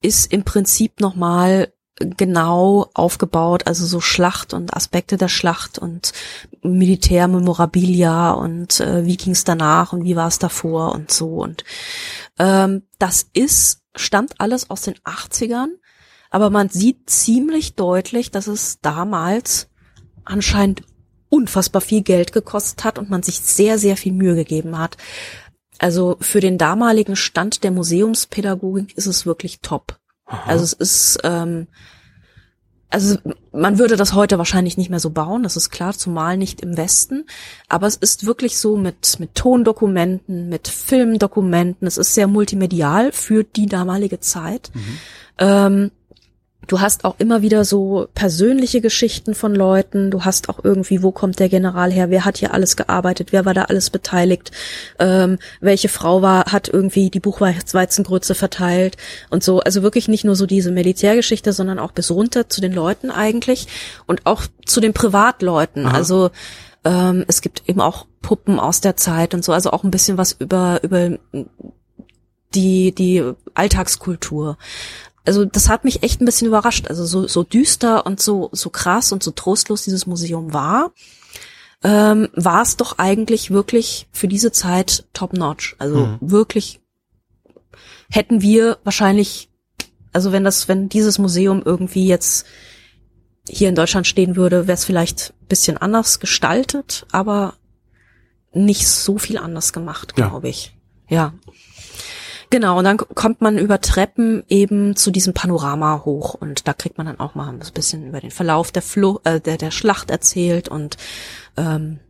[0.00, 6.12] ist im Prinzip nochmal genau aufgebaut, also so Schlacht und Aspekte der Schlacht und
[6.62, 11.42] Militärmemorabilia und äh, wie ging's danach und wie war es davor und so.
[11.42, 11.64] Und
[12.38, 15.68] ähm, das ist, stammt alles aus den 80ern,
[16.30, 19.68] aber man sieht ziemlich deutlich, dass es damals
[20.24, 20.82] anscheinend
[21.30, 24.98] unfassbar viel Geld gekostet hat und man sich sehr, sehr viel Mühe gegeben hat.
[25.78, 29.98] Also für den damaligen Stand der Museumspädagogik ist es wirklich top.
[30.26, 31.68] Also es ist, ähm,
[32.90, 33.16] also
[33.52, 36.76] man würde das heute wahrscheinlich nicht mehr so bauen, das ist klar, zumal nicht im
[36.76, 37.24] Westen.
[37.68, 43.44] Aber es ist wirklich so mit, mit Tondokumenten, mit Filmdokumenten, es ist sehr multimedial für
[43.44, 44.70] die damalige Zeit.
[45.38, 45.92] Ähm,
[46.66, 50.10] Du hast auch immer wieder so persönliche Geschichten von Leuten.
[50.10, 52.10] Du hast auch irgendwie, wo kommt der General her?
[52.10, 53.32] Wer hat hier alles gearbeitet?
[53.32, 54.52] Wer war da alles beteiligt?
[54.98, 58.96] Ähm, welche Frau war, hat irgendwie die Buchweizengrütze verteilt
[59.30, 59.60] und so.
[59.60, 63.66] Also wirklich nicht nur so diese Militärgeschichte, sondern auch bis runter zu den Leuten eigentlich
[64.06, 65.86] und auch zu den Privatleuten.
[65.86, 65.96] Aha.
[65.96, 66.30] Also
[66.84, 69.52] ähm, es gibt eben auch Puppen aus der Zeit und so.
[69.52, 71.18] Also auch ein bisschen was über über
[72.54, 73.22] die die
[73.54, 74.56] Alltagskultur
[75.26, 76.88] also das hat mich echt ein bisschen überrascht.
[76.88, 80.92] Also so, so düster und so, so krass und so trostlos dieses Museum war,
[81.82, 85.76] ähm, war es doch eigentlich wirklich für diese Zeit top notch.
[85.78, 86.18] Also Mhm.
[86.20, 86.80] wirklich
[88.10, 89.48] hätten wir wahrscheinlich,
[90.12, 92.44] also wenn das, wenn dieses Museum irgendwie jetzt
[93.48, 97.54] hier in Deutschland stehen würde, wäre es vielleicht ein bisschen anders gestaltet, aber
[98.52, 100.28] nicht so viel anders gemacht, Ja.
[100.28, 100.76] glaube ich.
[101.08, 101.32] Ja.
[102.50, 106.98] Genau, und dann kommt man über Treppen eben zu diesem Panorama hoch und da kriegt
[106.98, 110.10] man dann auch mal ein bisschen über den Verlauf der, Flo äh, der, der Schlacht
[110.10, 110.96] erzählt und
[111.56, 112.00] ähm,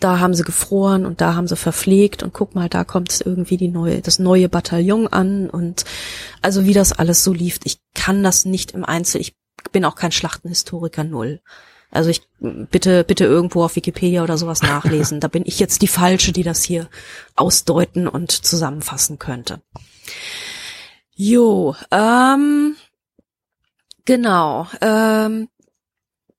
[0.00, 3.56] da haben sie gefroren und da haben sie verpflegt und guck mal, da kommt irgendwie
[3.56, 5.86] die neue, das neue Bataillon an und
[6.42, 7.60] also wie das alles so lief.
[7.64, 9.34] Ich kann das nicht im Einzel, ich
[9.70, 11.40] bin auch kein Schlachtenhistoriker null.
[11.92, 15.20] Also ich bitte, bitte irgendwo auf Wikipedia oder sowas nachlesen.
[15.20, 16.88] Da bin ich jetzt die Falsche, die das hier
[17.36, 19.60] ausdeuten und zusammenfassen könnte.
[21.14, 22.76] Jo, ähm,
[24.06, 24.66] genau.
[24.80, 25.48] Ähm,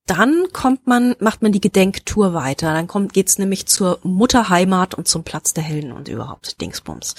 [0.08, 2.74] dann kommt man, macht man die Gedenktour weiter.
[2.74, 7.16] Dann kommt, geht's nämlich zur Mutterheimat und zum Platz der Helden und überhaupt Dingsbums.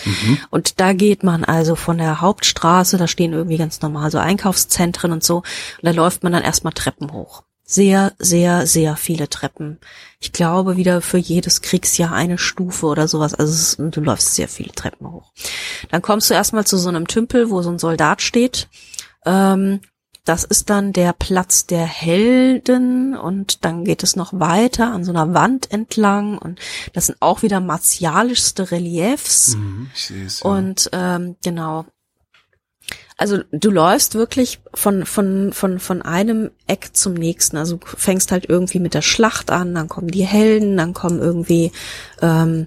[0.51, 5.13] Und da geht man also von der Hauptstraße, da stehen irgendwie ganz normal so Einkaufszentren
[5.13, 5.37] und so.
[5.37, 5.45] Und
[5.83, 7.45] da läuft man dann erstmal Treppen hoch.
[7.67, 9.79] Sehr, sehr, sehr viele Treppen.
[10.21, 13.35] Ich glaube wieder für jedes Kriegsjahr eine Stufe oder sowas.
[13.35, 15.33] Also ist, du läufst sehr viele Treppen hoch.
[15.91, 18.69] Dann kommst du erstmal zu so einem Tümpel, wo so ein Soldat steht.
[19.25, 19.81] Ähm,
[20.25, 25.13] das ist dann der Platz der Helden und dann geht es noch weiter an so
[25.13, 26.59] einer Wand entlang und
[26.95, 29.57] das sind auch wieder martialischste Reliefs.
[29.57, 30.41] Mhm, ich sehe es.
[30.41, 30.51] Ja.
[30.51, 31.85] Und ähm, genau.
[33.17, 37.57] Also du läufst wirklich von, von, von, von einem Eck zum nächsten.
[37.57, 41.71] Also fängst halt irgendwie mit der Schlacht an, dann kommen die Helden, dann kommen irgendwie
[42.21, 42.67] ähm,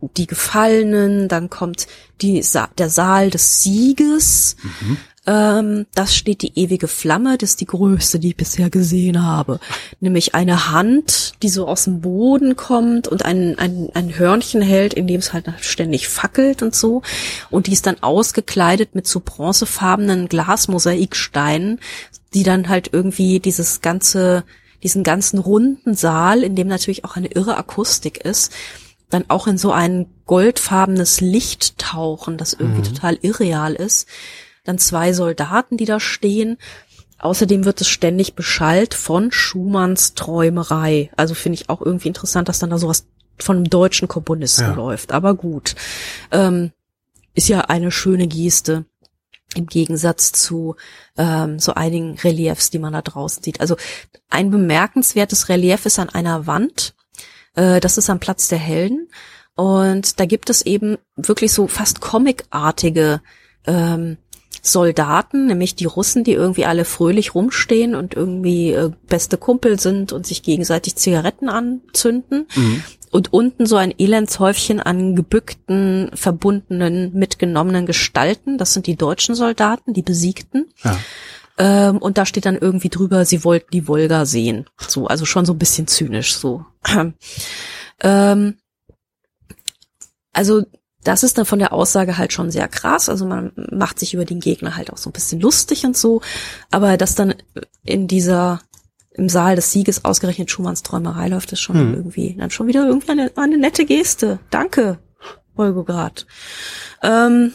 [0.00, 1.86] die Gefallenen, dann kommt
[2.20, 4.56] die Sa der Saal des Sieges.
[4.62, 4.96] Mhm.
[5.28, 9.60] Ähm, das steht die ewige Flamme, das ist die größte, die ich bisher gesehen habe.
[10.00, 14.94] Nämlich eine Hand, die so aus dem Boden kommt und ein, ein, ein Hörnchen hält,
[14.94, 17.02] in dem es halt ständig fackelt und so.
[17.50, 21.78] Und die ist dann ausgekleidet mit so bronzefarbenen Glasmosaiksteinen,
[22.32, 24.44] die dann halt irgendwie dieses ganze,
[24.82, 28.50] diesen ganzen runden Saal, in dem natürlich auch eine irre Akustik ist,
[29.10, 32.94] dann auch in so ein goldfarbenes Licht tauchen, das irgendwie mhm.
[32.94, 34.06] total irreal ist
[34.68, 36.58] dann zwei Soldaten, die da stehen.
[37.18, 41.10] Außerdem wird es ständig beschallt von Schumanns Träumerei.
[41.16, 43.06] Also finde ich auch irgendwie interessant, dass dann da sowas
[43.38, 44.74] von einem deutschen Komponisten ja.
[44.74, 45.12] läuft.
[45.12, 45.74] Aber gut.
[46.30, 46.72] Ähm,
[47.34, 48.84] ist ja eine schöne Geste
[49.54, 50.76] im Gegensatz zu
[51.16, 53.60] ähm, so einigen Reliefs, die man da draußen sieht.
[53.60, 53.76] Also
[54.28, 56.94] ein bemerkenswertes Relief ist an einer Wand.
[57.54, 59.08] Äh, das ist am Platz der Helden.
[59.54, 63.20] Und da gibt es eben wirklich so fast comicartige
[63.66, 64.18] ähm,
[64.62, 70.12] Soldaten, nämlich die Russen, die irgendwie alle fröhlich rumstehen und irgendwie äh, beste Kumpel sind
[70.12, 72.46] und sich gegenseitig Zigaretten anzünden.
[72.54, 72.82] Mhm.
[73.10, 78.58] Und unten so ein Elendshäufchen an gebückten, verbundenen, mitgenommenen Gestalten.
[78.58, 80.66] Das sind die deutschen Soldaten, die Besiegten.
[80.84, 80.98] Ja.
[81.58, 84.66] Ähm, und da steht dann irgendwie drüber, sie wollten die Wolga sehen.
[84.76, 86.66] So, also schon so ein bisschen zynisch, so.
[88.02, 88.58] ähm,
[90.32, 90.62] also
[91.08, 93.08] das ist dann von der Aussage halt schon sehr krass.
[93.08, 96.20] Also man macht sich über den Gegner halt auch so ein bisschen lustig und so.
[96.70, 97.34] Aber dass dann
[97.82, 98.60] in dieser,
[99.12, 101.94] im Saal des Sieges ausgerechnet Schumanns Träumerei läuft, ist schon hm.
[101.94, 104.38] irgendwie, dann schon wieder irgendwie eine, eine nette Geste.
[104.50, 104.98] Danke,
[105.56, 106.26] Volgograd.
[107.02, 107.54] Ähm,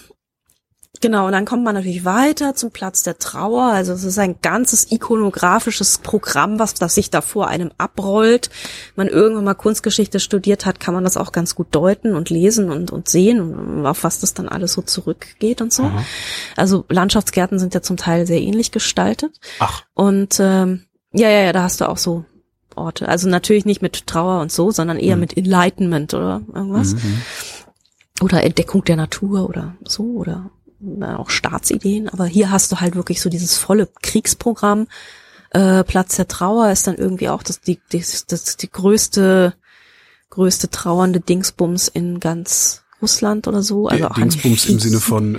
[1.03, 3.63] Genau, und dann kommt man natürlich weiter zum Platz der Trauer.
[3.63, 8.49] Also es ist ein ganzes ikonografisches Programm, was das sich da vor einem abrollt.
[8.95, 12.29] Wenn man irgendwann mal Kunstgeschichte studiert hat, kann man das auch ganz gut deuten und
[12.29, 15.83] lesen und, und sehen, und auf was das dann alles so zurückgeht und so.
[15.83, 16.05] Aha.
[16.55, 19.41] Also Landschaftsgärten sind ja zum Teil sehr ähnlich gestaltet.
[19.59, 19.83] Ach.
[19.93, 22.23] Und ähm, ja, ja, ja, da hast du auch so
[22.77, 23.09] Orte.
[23.09, 25.19] Also natürlich nicht mit Trauer und so, sondern eher mhm.
[25.19, 26.93] mit Enlightenment oder irgendwas.
[26.93, 27.21] Mhm.
[28.21, 30.49] Oder Entdeckung der Natur oder so oder
[31.01, 34.87] auch Staatsideen, aber hier hast du halt wirklich so dieses volle Kriegsprogramm.
[35.51, 39.53] Äh, Platz der Trauer ist dann irgendwie auch das die das, das die größte
[40.29, 43.87] größte trauernde Dingsbums in ganz Russland oder so.
[43.87, 45.35] Also auch Dingsbums im Sinne von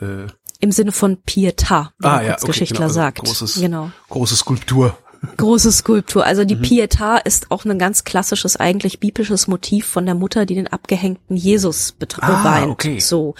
[0.00, 0.26] äh, äh
[0.60, 3.18] im Sinne von Pietà, wie ah, ja, okay, Geschichtler genau, also sagt.
[3.18, 3.90] Großes, genau.
[4.08, 4.96] große Skulptur.
[5.36, 6.24] Große Skulptur.
[6.24, 6.62] Also die mhm.
[6.62, 11.36] Pietà ist auch ein ganz klassisches, eigentlich biblisches Motiv von der Mutter, die den abgehängten
[11.36, 12.70] Jesus ah, beweint.
[12.70, 13.00] Okay.
[13.00, 13.34] So.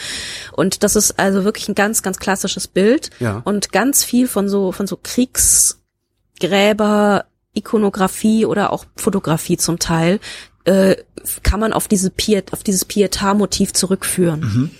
[0.52, 3.10] Und das ist also wirklich ein ganz, ganz klassisches Bild.
[3.20, 3.42] Ja.
[3.44, 10.18] Und ganz viel von so, von so Kriegsgräber, Ikonografie oder auch Fotografie zum Teil,
[10.64, 10.96] äh,
[11.42, 14.40] kann man auf diese Piet, auf dieses Pietà-Motiv zurückführen.
[14.40, 14.70] Mhm.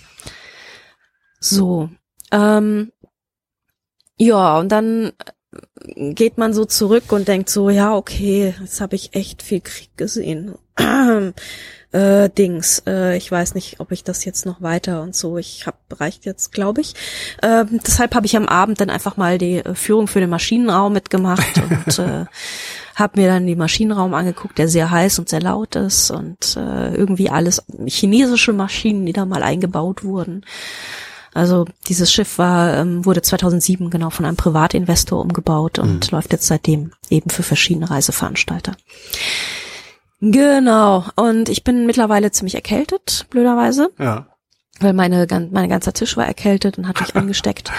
[1.39, 1.89] So.
[2.31, 2.91] Ähm,
[4.17, 5.13] ja, und dann
[5.95, 9.89] geht man so zurück und denkt so, ja, okay, jetzt habe ich echt viel Krieg
[9.97, 10.55] gesehen.
[11.91, 15.65] äh, Dings, äh, ich weiß nicht, ob ich das jetzt noch weiter und so, ich
[15.65, 16.93] habe reicht jetzt, glaube ich.
[17.41, 20.93] Äh, deshalb habe ich am Abend dann einfach mal die äh, Führung für den Maschinenraum
[20.93, 22.25] mitgemacht und äh,
[22.95, 26.93] habe mir dann den Maschinenraum angeguckt, der sehr heiß und sehr laut ist und äh,
[26.93, 30.45] irgendwie alles chinesische Maschinen, die da mal eingebaut wurden.
[31.39, 36.17] Also dieses Schiff war, ähm, wurde 2007 genau von einem Privatinvestor umgebaut und mhm.
[36.17, 38.73] läuft jetzt seitdem eben für verschiedene Reiseveranstalter.
[40.19, 41.05] Genau.
[41.15, 43.89] Und ich bin mittlerweile ziemlich erkältet, blöderweise.
[43.97, 44.27] Ja.
[44.81, 47.71] Weil meine, mein ganzer Tisch war erkältet und hat mich angesteckt.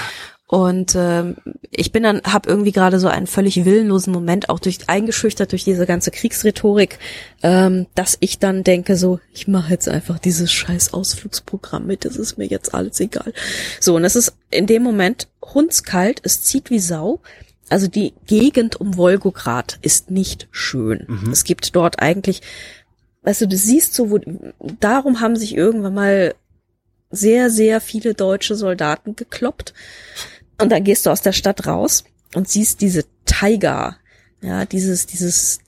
[0.50, 1.36] Und ähm,
[1.70, 5.62] ich bin dann, habe irgendwie gerade so einen völlig willenlosen Moment, auch durch eingeschüchtert durch
[5.62, 6.98] diese ganze Kriegsrhetorik,
[7.44, 12.16] ähm, dass ich dann denke so, ich mache jetzt einfach dieses scheiß Ausflugsprogramm mit, das
[12.16, 13.32] ist mir jetzt alles egal.
[13.78, 17.20] So, und es ist in dem Moment hundskalt, es zieht wie Sau.
[17.68, 21.04] Also die Gegend um Wolgograd ist nicht schön.
[21.06, 21.30] Mhm.
[21.30, 22.42] Es gibt dort eigentlich,
[23.22, 24.18] weißt du, du siehst so, wo,
[24.80, 26.34] darum haben sich irgendwann mal
[27.12, 29.74] sehr, sehr viele deutsche Soldaten gekloppt
[30.60, 32.04] und dann gehst du aus der Stadt raus
[32.34, 33.96] und siehst diese Tiger,
[34.40, 35.60] ja, dieses, dieses,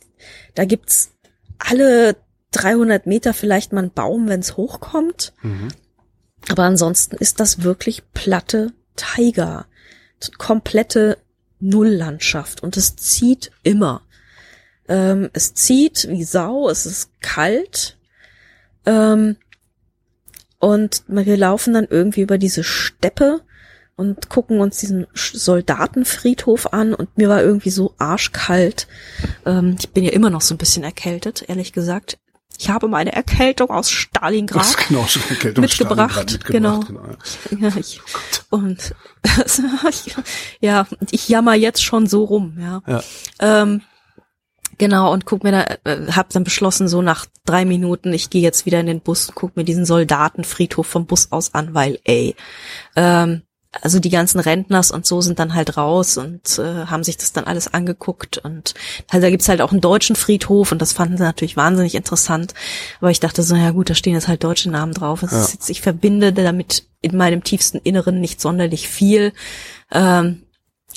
[0.55, 1.13] da gibt's
[1.59, 2.17] alle
[2.53, 5.33] 300 Meter vielleicht mal einen Baum, wenn's hochkommt.
[5.43, 5.69] Mhm.
[6.49, 9.67] Aber ansonsten ist das wirklich platte Tiger.
[10.39, 11.19] Komplette
[11.61, 12.63] Nulllandschaft.
[12.63, 14.03] Und es zieht immer.
[14.89, 17.97] Ähm, es zieht wie Sau, es ist kalt.
[18.85, 19.37] Ähm,
[20.59, 23.41] und wir laufen dann irgendwie über diese Steppe
[23.97, 28.87] und gucken uns diesen Soldatenfriedhof an und mir war irgendwie so arschkalt.
[29.47, 32.19] Ähm, ich bin ja immer noch so ein bisschen erkältet, ehrlich gesagt.
[32.59, 36.13] Ich habe meine Erkältung aus Stalingrad Das genau, Erkältung mitgebracht.
[36.13, 36.87] Stalingrad mitgebracht.
[36.89, 37.17] Genau.
[37.51, 37.69] genau.
[37.69, 38.01] Ja, ich,
[38.51, 38.95] und
[40.61, 42.83] ja, ich jammer jetzt schon so rum, ja.
[42.87, 43.03] Ja.
[43.41, 43.81] Ähm,
[44.79, 48.43] genau, und guck mir da, äh, hab dann beschlossen, so nach drei Minuten, ich gehe
[48.43, 51.99] jetzt wieder in den Bus und guck mir diesen Soldatenfriedhof vom Bus aus an, weil,
[52.05, 52.37] ey,
[52.95, 53.43] ähm,
[53.81, 57.33] also die ganzen Rentners und so sind dann halt raus und äh, haben sich das
[57.33, 58.75] dann alles angeguckt und
[59.11, 62.53] halt, da gibt's halt auch einen deutschen Friedhof und das fanden sie natürlich wahnsinnig interessant.
[63.01, 65.23] Aber ich dachte so, ja gut, da stehen jetzt halt deutsche Namen drauf.
[65.23, 69.33] Es ist jetzt, ich verbinde damit in meinem tiefsten Inneren nicht sonderlich viel.
[69.91, 70.43] Ähm,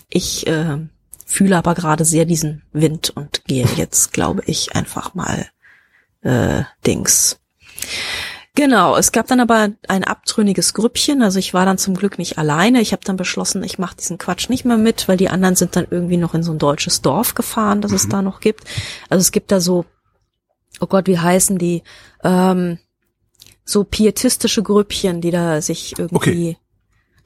[0.10, 0.77] ich äh,
[1.26, 5.47] fühle aber gerade sehr diesen Wind und gehe jetzt, glaube ich, einfach mal
[6.22, 7.39] äh, Dings.
[8.56, 12.38] Genau, es gab dann aber ein abtrünniges Grüppchen, also ich war dann zum Glück nicht
[12.38, 12.80] alleine.
[12.80, 15.76] Ich habe dann beschlossen, ich mache diesen Quatsch nicht mehr mit, weil die anderen sind
[15.76, 18.64] dann irgendwie noch in so ein deutsches Dorf gefahren, das es da noch gibt.
[19.10, 19.86] Also es gibt da so,
[20.80, 21.84] oh Gott, wie heißen die?
[22.23, 22.80] Ähm,
[23.65, 26.57] so pietistische Grüppchen, die da sich irgendwie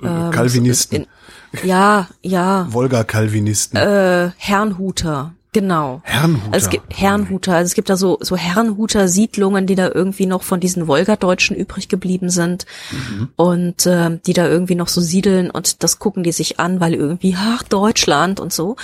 [0.02, 1.06] ähm, Calvinisten.
[1.52, 3.78] in, ja, ja, Wolga-Calvinisten.
[3.78, 6.02] äh, Herrnhuter, genau.
[6.04, 6.54] Herrnhuter.
[6.54, 10.26] Also es gibt Herrnhuter, also es gibt da so so Herrnhuter Siedlungen, die da irgendwie
[10.26, 12.66] noch von diesen Wolgadeutschen übrig geblieben sind
[13.36, 16.94] und ähm, die da irgendwie noch so siedeln und das gucken die sich an, weil
[16.94, 18.76] irgendwie ach Deutschland und so.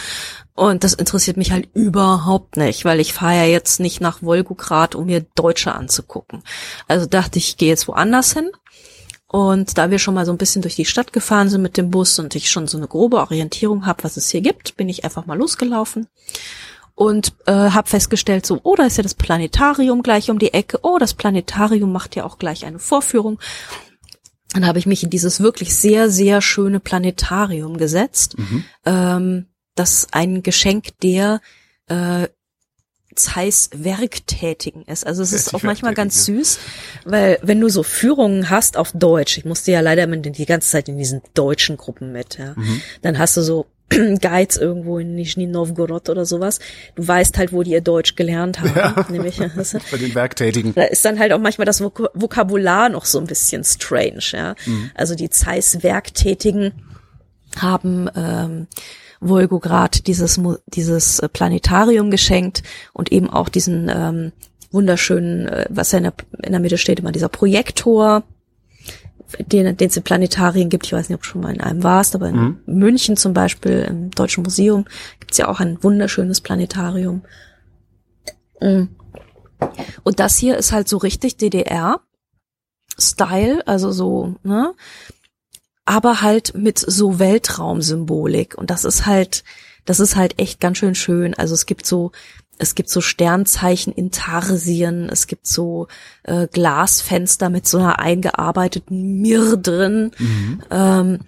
[0.56, 4.96] Und das interessiert mich halt überhaupt nicht, weil ich fahre ja jetzt nicht nach Wolgograd,
[4.96, 6.44] um mir Deutsche anzugucken.
[6.88, 8.50] Also dachte ich, ich gehe jetzt woanders hin.
[9.28, 11.90] Und da wir schon mal so ein bisschen durch die Stadt gefahren sind mit dem
[11.90, 15.04] Bus und ich schon so eine grobe Orientierung habe, was es hier gibt, bin ich
[15.04, 16.08] einfach mal losgelaufen
[16.96, 20.80] und äh, habe festgestellt, so, oh, da ist ja das Planetarium gleich um die Ecke.
[20.82, 23.40] Oh, das Planetarium macht ja auch gleich eine Vorführung.
[24.54, 28.36] Dann habe ich mich in dieses wirklich sehr, sehr schöne Planetarium gesetzt.
[28.86, 31.42] Ähm, das ein Geschenk der
[31.88, 32.30] äh,
[33.16, 35.06] Zeiss Werktätigen ist.
[35.06, 36.60] Also es ist auch manchmal ganz süß,
[37.06, 40.70] weil wenn du so Führungen hast auf Deutsch, ich musste ja leider immer die ganze
[40.70, 42.56] Zeit in diesen deutschen Gruppen mit, ja,
[43.02, 46.60] dann hast du so Guides irgendwo in Nizhny Novgorod oder sowas.
[46.96, 49.06] Du weißt halt, wo die ihr Deutsch gelernt haben.
[49.14, 50.74] Nämlich, das, Bei den Werktätigen.
[50.74, 54.56] da ist dann halt auch manchmal das Vok Vokabular noch so ein bisschen strange, ja.
[54.96, 56.74] Also die Zeiss Werktätigen
[57.58, 58.68] haben ähm,
[59.20, 62.64] Wolgograd dieses dieses äh, Planetarium geschenkt
[62.94, 64.32] und eben auch diesen ähm,
[64.72, 66.14] wunderschönen, äh, was ja in der,
[66.44, 68.24] in der Mitte steht, immer dieser Projektor,
[69.40, 70.86] den den es in Planetarien gibt.
[70.86, 73.86] Ich weiß nicht, ob du schon mal in einem warst, aber in München zum Beispiel
[73.90, 74.86] im Deutschen Museum
[75.20, 77.24] gibt's ja auch ein wunderschönes Planetarium.
[78.62, 78.84] Mm.
[80.04, 82.02] Und das hier ist halt so richtig DDR.
[82.98, 84.74] Style, also so, ne?
[85.86, 88.57] Aber halt mit so Weltraumsymbolik.
[88.57, 89.44] Und das ist halt,
[89.86, 91.34] das ist halt echt ganz schön schön.
[91.36, 92.12] Also es gibt so,
[92.57, 95.88] es gibt so Sternzeichen in Tarsien, es gibt so
[96.24, 100.12] äh, Glasfenster mit so einer eingearbeiteten Mir drin.
[100.72, 101.20] Ähm,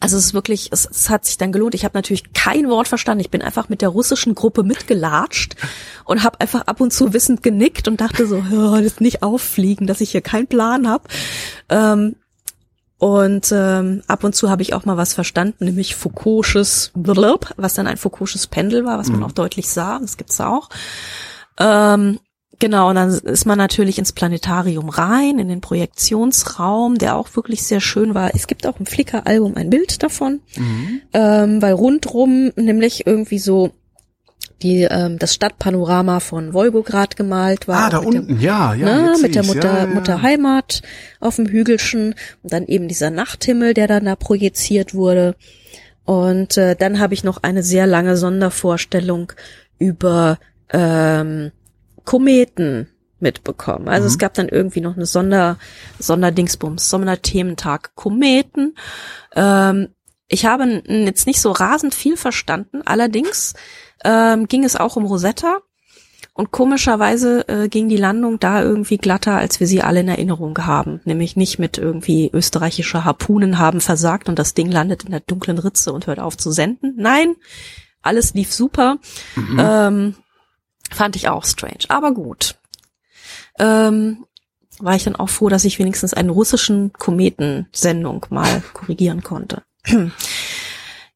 [0.00, 1.74] also es ist wirklich, es, es hat sich dann gelohnt.
[1.74, 3.20] Ich habe natürlich kein Wort verstanden.
[3.20, 5.56] Ich bin einfach mit der russischen Gruppe mitgelatscht
[6.04, 9.86] und habe einfach ab und zu wissend genickt und dachte so, "Ja, das nicht auffliegen,
[9.86, 11.04] dass ich hier keinen Plan habe.
[11.68, 12.16] Ähm,
[12.98, 17.74] und ähm, ab und zu habe ich auch mal was verstanden, nämlich Foucault'sches Blub, was
[17.74, 19.98] dann ein Foucault'sches Pendel war, was man auch deutlich sah.
[19.98, 20.70] Das gibt's auch.
[21.58, 22.18] Ähm,
[22.58, 27.64] genau, und dann ist man natürlich ins Planetarium rein, in den Projektionsraum, der auch wirklich
[27.64, 28.34] sehr schön war.
[28.34, 30.40] Es gibt auch im Flickr-Album ein Bild davon,
[31.12, 33.72] ähm, weil rundrum nämlich irgendwie so
[34.62, 37.84] die ähm, das Stadtpanorama von Wolgograd gemalt war.
[37.86, 38.86] Ah, da mit dem- unten, ja, ja.
[38.86, 39.44] ne, mit der.
[39.44, 39.86] Mutter, ja, ja.
[39.86, 40.82] Mutter Heimat
[41.20, 45.36] auf dem Hügelchen und dann eben dieser Nachthimmel, der dann da projiziert wurde.
[46.04, 49.32] Und äh, dann habe ich noch eine sehr lange Sondervorstellung
[49.78, 50.38] über
[50.70, 51.50] ähm,
[52.04, 52.88] Kometen
[53.18, 53.88] mitbekommen.
[53.88, 55.58] Also es gab dann irgendwie noch eine Sonder,
[55.98, 58.76] Sonderdingsbums, Sonderthementag Kometen.
[59.34, 59.88] Ähm,
[60.28, 63.54] ich habe jetzt nicht so rasend viel verstanden, allerdings
[64.06, 65.58] ähm, ging es auch um Rosetta.
[66.32, 70.56] Und komischerweise äh, ging die Landung da irgendwie glatter, als wir sie alle in Erinnerung
[70.58, 71.00] haben.
[71.04, 75.58] Nämlich nicht mit irgendwie österreichische Harpunen haben versagt und das Ding landet in der dunklen
[75.58, 76.94] Ritze und hört auf zu senden.
[76.98, 77.36] Nein,
[78.02, 78.98] alles lief super.
[79.58, 80.14] Ähm,
[80.90, 81.86] fand ich auch strange.
[81.88, 82.56] Aber gut.
[83.58, 84.26] Ähm,
[84.78, 89.62] war ich dann auch froh, dass ich wenigstens einen russischen Kometensendung mal korrigieren konnte.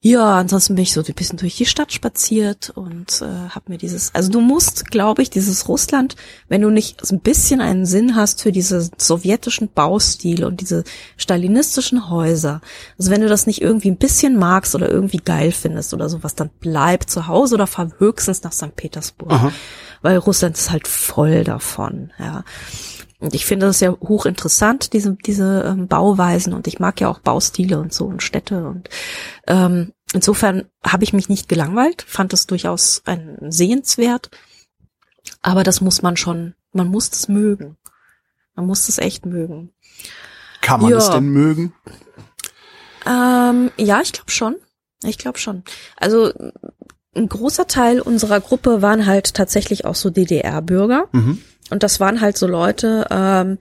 [0.02, 3.76] ja, ansonsten bin ich so ein bisschen durch die Stadt spaziert und äh, habe mir
[3.76, 6.16] dieses, also du musst, glaube ich, dieses Russland,
[6.48, 10.84] wenn du nicht so ein bisschen einen Sinn hast für diese sowjetischen Baustile und diese
[11.18, 12.62] stalinistischen Häuser,
[12.98, 16.34] also wenn du das nicht irgendwie ein bisschen magst oder irgendwie geil findest oder sowas,
[16.34, 18.74] dann bleib zu Hause oder fahr höchstens nach St.
[18.76, 19.52] Petersburg, Aha.
[20.00, 22.42] weil Russland ist halt voll davon, ja.
[23.20, 26.54] Und ich finde das ja hochinteressant, diese, diese ähm, Bauweisen.
[26.54, 28.66] Und ich mag ja auch Baustile und so und Städte.
[28.66, 28.88] Und
[29.46, 34.30] ähm, insofern habe ich mich nicht gelangweilt, fand es durchaus ein sehenswert.
[35.42, 37.76] Aber das muss man schon, man muss es mögen.
[38.54, 39.72] Man muss es echt mögen.
[40.62, 40.96] Kann man ja.
[40.96, 41.74] es denn mögen?
[43.06, 44.56] Ähm, ja, ich glaube schon.
[45.02, 45.62] Ich glaube schon.
[45.96, 46.32] Also
[47.14, 51.08] ein großer Teil unserer Gruppe waren halt tatsächlich auch so DDR-Bürger.
[51.12, 51.42] Mhm.
[51.70, 53.58] Und das waren halt so Leute, ähm,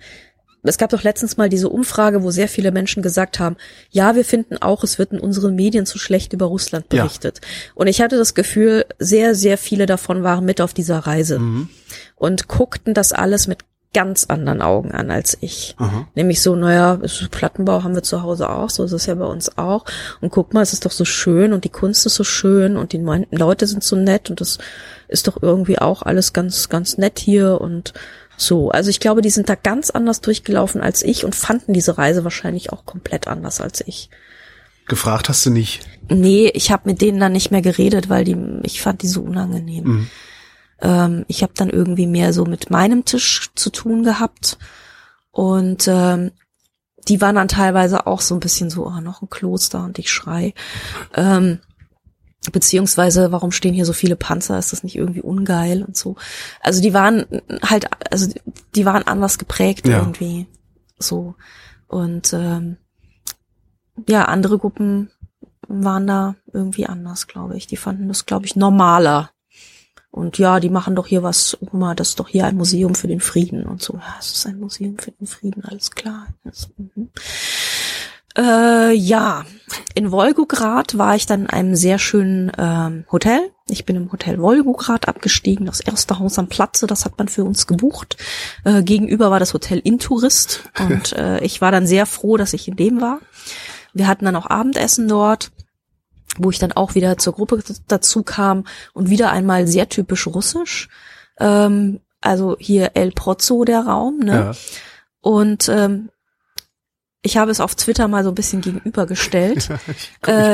[0.63, 3.55] es gab doch letztens mal diese Umfrage, wo sehr viele Menschen gesagt haben,
[3.91, 7.39] ja, wir finden auch, es wird in unseren Medien zu schlecht über Russland berichtet.
[7.41, 7.47] Ja.
[7.75, 11.69] Und ich hatte das Gefühl, sehr, sehr viele davon waren mit auf dieser Reise mhm.
[12.15, 13.59] und guckten das alles mit
[13.93, 15.75] ganz anderen Augen an als ich.
[15.79, 16.07] Aha.
[16.13, 16.99] Nämlich so, naja,
[17.31, 19.85] Plattenbau haben wir zu Hause auch, so ist es ja bei uns auch.
[20.21, 22.93] Und guck mal, es ist doch so schön und die Kunst ist so schön und
[22.93, 24.59] die Leute sind so nett und das
[25.09, 27.93] ist doch irgendwie auch alles ganz, ganz nett hier und
[28.37, 28.69] so.
[28.69, 32.23] Also ich glaube, die sind da ganz anders durchgelaufen als ich und fanden diese Reise
[32.23, 34.09] wahrscheinlich auch komplett anders als ich.
[34.87, 35.81] Gefragt hast du nicht?
[36.09, 39.21] Nee, ich habe mit denen dann nicht mehr geredet, weil die, ich fand die so
[39.21, 39.83] unangenehm.
[39.83, 40.09] Mhm.
[40.81, 44.57] Ähm, ich habe dann irgendwie mehr so mit meinem Tisch zu tun gehabt.
[45.31, 46.31] Und ähm,
[47.07, 50.11] die waren dann teilweise auch so ein bisschen so, oh, noch ein Kloster und ich
[50.11, 50.53] schrei.
[51.15, 51.59] Ähm,
[52.51, 54.57] beziehungsweise, warum stehen hier so viele Panzer?
[54.57, 56.15] Ist das nicht irgendwie ungeil und so?
[56.61, 57.25] Also die waren
[57.61, 58.31] halt, also
[58.75, 59.99] die waren anders geprägt ja.
[59.99, 60.47] irgendwie.
[60.97, 61.35] So.
[61.87, 62.77] Und ähm,
[64.07, 65.11] ja, andere Gruppen
[65.67, 67.67] waren da irgendwie anders, glaube ich.
[67.67, 69.31] Die fanden das, glaube ich, normaler.
[70.11, 72.95] Und ja, die machen doch hier was, guck mal, das ist doch hier ein Museum
[72.95, 73.93] für den Frieden und so.
[73.93, 76.27] Ja, es ist ein Museum für den Frieden, alles klar.
[76.43, 77.09] Das, mhm.
[78.39, 79.43] Äh, ja,
[79.93, 83.51] in Wolgograd war ich dann in einem sehr schönen ähm, Hotel.
[83.69, 87.43] Ich bin im Hotel Wolgograd abgestiegen, das erste Haus am Platze, das hat man für
[87.43, 88.17] uns gebucht.
[88.63, 92.67] Äh, gegenüber war das Hotel Intourist und äh, ich war dann sehr froh, dass ich
[92.67, 93.19] in dem war.
[93.93, 95.51] Wir hatten dann auch Abendessen dort
[96.37, 100.87] wo ich dann auch wieder zur Gruppe dazu kam und wieder einmal sehr typisch russisch.
[101.39, 104.33] Ähm, also hier El Prozzo der Raum, ne?
[104.33, 104.51] Ja.
[105.21, 106.09] Und ähm,
[107.21, 109.67] ich habe es auf Twitter mal so ein bisschen gegenübergestellt.
[109.67, 109.77] Ja,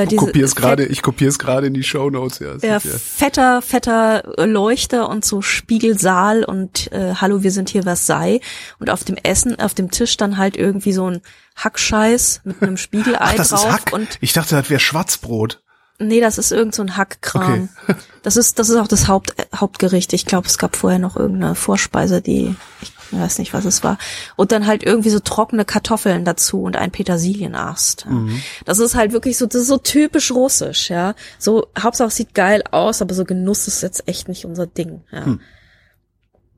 [0.04, 2.40] ich, ich äh, kopiere es gerade, ich kopiere es gerade in die Show Notes.
[2.40, 8.42] Ja, ja, fetter, fetter Leuchter und so Spiegelsaal und äh, Hallo, wir sind hier Versailles
[8.80, 11.22] und auf dem Essen, auf dem Tisch dann halt irgendwie so ein
[11.56, 13.60] Hackscheiß mit einem Spiegelei Ach, das drauf.
[13.60, 13.94] Ist Hack.
[13.94, 15.62] Und ich dachte, das wäre Schwarzbrot.
[15.98, 17.70] Nee, das ist irgend so ein Hackkram.
[17.84, 17.96] Okay.
[18.24, 20.12] das ist, das ist auch das Haupt, Hauptgericht.
[20.14, 23.98] Ich glaube, es gab vorher noch irgendeine Vorspeise, die, ich weiß nicht, was es war.
[24.36, 28.08] Und dann halt irgendwie so trockene Kartoffeln dazu und ein Petersilienast.
[28.08, 28.42] Mhm.
[28.66, 31.16] Das ist halt wirklich so, das ist so typisch russisch, ja.
[31.40, 35.26] So, Hauptsache sieht geil aus, aber so Genuss ist jetzt echt nicht unser Ding, ja.
[35.26, 35.40] Hm.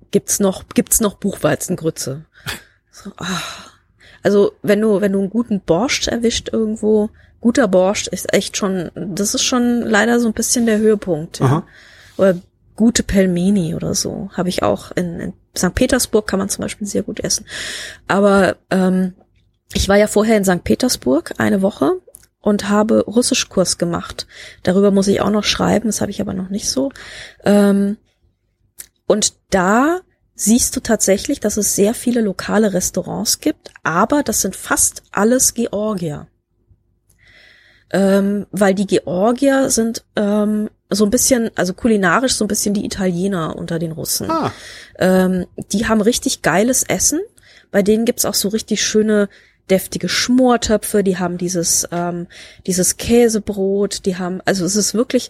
[0.10, 2.26] Gibt's noch, gibt's noch Buchweizengrütze?
[2.92, 3.72] So, ach.
[4.24, 7.10] Also, wenn du, wenn du einen guten Borscht erwischt irgendwo,
[7.42, 11.40] guter Borscht ist echt schon, das ist schon leider so ein bisschen der Höhepunkt.
[11.40, 11.64] Ja.
[12.18, 12.38] Oder
[12.76, 14.30] gute Pelmeni oder so.
[14.34, 15.76] Habe ich auch in, in St.
[15.76, 17.46] Petersburg kann man zum Beispiel sehr gut essen.
[18.08, 19.14] Aber ähm,
[19.74, 20.64] ich war ja vorher in St.
[20.64, 22.00] Petersburg eine Woche
[22.40, 24.28] und habe Russischkurs gemacht.
[24.64, 26.92] Darüber muss ich auch noch schreiben, das habe ich aber noch nicht so.
[27.44, 27.98] Ähm,
[29.08, 30.00] und da
[30.36, 35.56] siehst du tatsächlich, dass es sehr viele lokale Restaurants gibt, aber das sind fast alles
[35.56, 36.28] Georgier
[37.92, 42.86] ähm, weil die Georgier sind ähm, so ein bisschen, also kulinarisch so ein bisschen die
[42.86, 44.30] Italiener unter den Russen.
[44.30, 44.52] Ah.
[44.98, 47.20] Ähm, die haben richtig geiles Essen.
[47.72, 49.30] Bei denen gibt's auch so richtig schöne
[49.70, 52.28] deftige Schmortöpfe, die haben dieses ähm,
[52.66, 55.30] dieses Käsebrot, die haben also es ist wirklich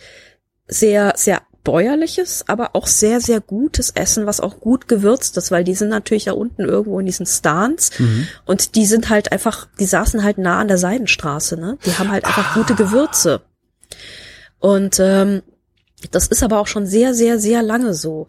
[0.67, 5.65] sehr sehr bäuerliches, aber auch sehr, sehr gutes Essen, was auch gut gewürzt ist, weil
[5.65, 8.29] die sind natürlich da unten irgendwo in diesen Stans mhm.
[8.45, 11.77] und die sind halt einfach, die saßen halt nah an der Seidenstraße, ne?
[11.85, 12.53] Die haben halt einfach ah.
[12.53, 13.41] gute Gewürze.
[14.59, 15.41] Und ähm,
[16.11, 18.27] das ist aber auch schon sehr, sehr, sehr lange so.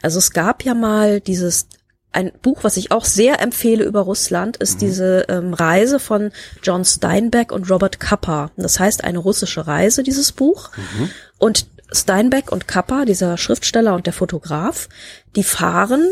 [0.00, 1.66] Also es gab ja mal dieses
[2.10, 4.78] ein Buch, was ich auch sehr empfehle über Russland, ist mhm.
[4.78, 6.30] diese ähm, Reise von
[6.62, 8.50] John Steinbeck und Robert Kappa.
[8.56, 10.70] Das heißt eine russische Reise, dieses Buch.
[10.74, 11.10] Mhm.
[11.36, 14.88] Und Steinbeck und Kappa, dieser Schriftsteller und der Fotograf,
[15.36, 16.06] die fahren,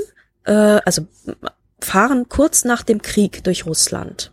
[0.45, 0.53] äh,
[0.85, 1.07] also
[1.81, 4.33] fahren kurz nach dem Krieg durch Russland.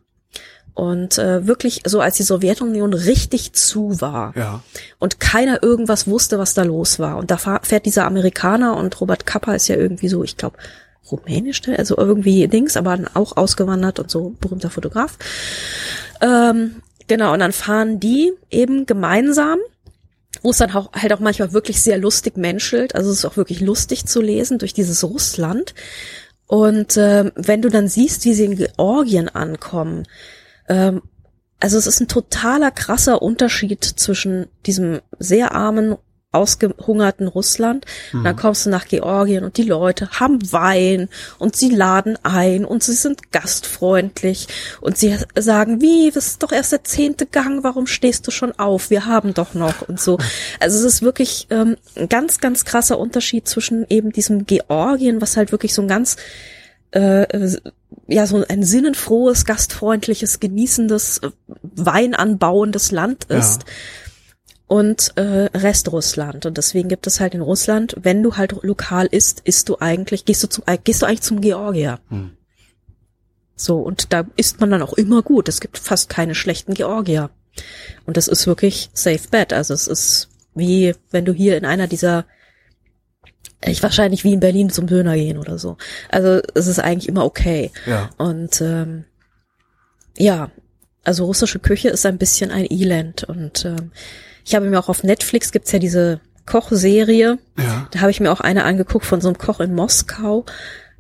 [0.76, 4.64] Und äh, wirklich so, als die Sowjetunion richtig zu war Ja.
[4.98, 7.18] und keiner irgendwas wusste, was da los war.
[7.18, 10.58] Und da fährt dieser Amerikaner und Robert Kappa ist ja irgendwie so, ich glaube,
[11.12, 15.18] rumänisch, also irgendwie Dings, aber auch ausgewandert und so berühmter Fotograf.
[16.22, 19.60] Ähm, genau, und dann fahren die eben gemeinsam,
[20.44, 22.94] wo es dann auch, halt auch manchmal wirklich sehr lustig menschelt.
[22.96, 25.74] Also es ist auch wirklich lustig zu lesen durch dieses Russland.
[26.46, 30.04] Und ähm, wenn du dann siehst, wie sie in Georgien ankommen,
[30.68, 31.02] ähm,
[31.60, 35.96] also es ist ein totaler krasser Unterschied zwischen diesem sehr armen,
[36.34, 37.86] ausgehungerten Russland.
[38.12, 42.66] Und Dann kommst du nach Georgien und die Leute haben Wein und sie laden ein
[42.66, 44.48] und sie sind gastfreundlich
[44.82, 48.52] und sie sagen, wie, das ist doch erst der zehnte Gang, warum stehst du schon
[48.60, 48.90] auf?
[48.90, 50.18] Wir haben doch noch und so.
[50.60, 55.38] Also es ist wirklich ähm, ein ganz, ganz krasser Unterschied zwischen eben diesem Georgien, was
[55.38, 56.18] halt wirklich so ein ganz
[56.92, 57.58] äh,
[58.08, 61.30] ja so ein sinnenfrohes, gastfreundliches, genießendes, äh,
[61.62, 63.66] weinanbauendes Land ist.
[64.74, 66.48] Und äh, Restrussland.
[66.48, 70.26] Und deswegen gibt es halt in Russland, wenn du halt lokal isst, isst du eigentlich,
[70.26, 72.00] gehst du zum, gehst du eigentlich zum Georgier.
[73.56, 75.48] So, und da isst man dann auch immer gut.
[75.48, 77.30] Es gibt fast keine schlechten Georgier.
[78.08, 79.54] Und das ist wirklich safe bet.
[79.54, 82.26] Also es ist wie, wenn du hier in einer dieser
[83.64, 85.78] ich wahrscheinlich wie in Berlin zum Döner gehen oder so.
[86.10, 87.70] Also es ist eigentlich immer okay.
[87.86, 88.10] Ja.
[88.18, 89.06] Und ähm,
[90.18, 90.50] ja,
[91.04, 93.24] also russische Küche ist ein bisschen ein Elend.
[93.24, 93.92] Und ähm,
[94.46, 97.40] ich habe mir auch auf Netflix gibt's ja diese Kochserie.
[97.58, 97.88] Ja.
[97.92, 100.46] Da habe ich mir auch eine angeguckt von so einem Koch in Moskau,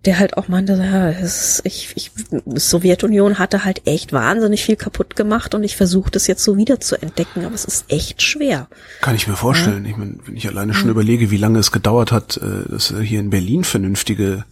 [0.05, 2.11] der halt auch meinte, ja, es ich, ich,
[2.45, 6.57] die Sowjetunion hatte halt echt wahnsinnig viel kaputt gemacht und ich versuche das jetzt so
[6.57, 8.67] wieder zu entdecken, aber es ist echt schwer.
[9.01, 9.85] Kann ich mir vorstellen.
[9.85, 12.99] Ich meine, wenn ich alleine schon überlege, wie lange es gedauert hat, äh, dass du
[12.99, 14.45] hier in Berlin vernünftige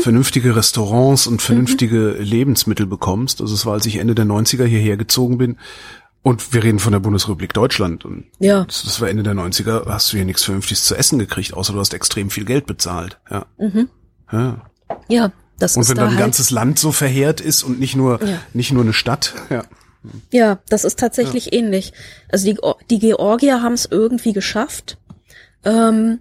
[0.00, 3.40] vernünftige Restaurants und vernünftige Lebensmittel bekommst.
[3.40, 5.58] Also es war, als ich Ende der 90er hierher gezogen bin.
[6.26, 8.04] Und wir reden von der Bundesrepublik Deutschland.
[8.04, 8.64] Und Ja.
[8.64, 11.72] das, das war Ende der 90er, hast du hier nichts Vernünftiges zu essen gekriegt, außer
[11.72, 13.20] du hast extrem viel Geld bezahlt.
[13.30, 13.46] Ja.
[14.32, 14.66] ja.
[15.06, 17.78] Ja, das Und ist wenn da dann ein halt, ganzes Land so verheert ist und
[17.78, 18.40] nicht nur, Ja.
[18.54, 19.34] nicht nur eine Stadt.
[19.50, 19.62] Ja.
[20.32, 21.92] Ja, das ist tatsächlich ähnlich.
[22.28, 22.58] Also die,
[22.90, 24.98] die Georgier haben es irgendwie geschafft,
[25.64, 26.18] ähm,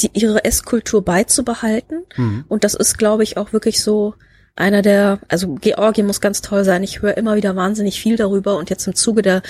[0.00, 2.06] die, ihre Esskultur beizubehalten.
[2.48, 4.14] Und das ist, glaube ich, auch wirklich so
[4.58, 6.82] einer der, also Georgien muss ganz toll sein.
[6.82, 8.56] Ich höre immer wieder wahnsinnig viel darüber.
[8.56, 9.42] Und jetzt im Zuge der,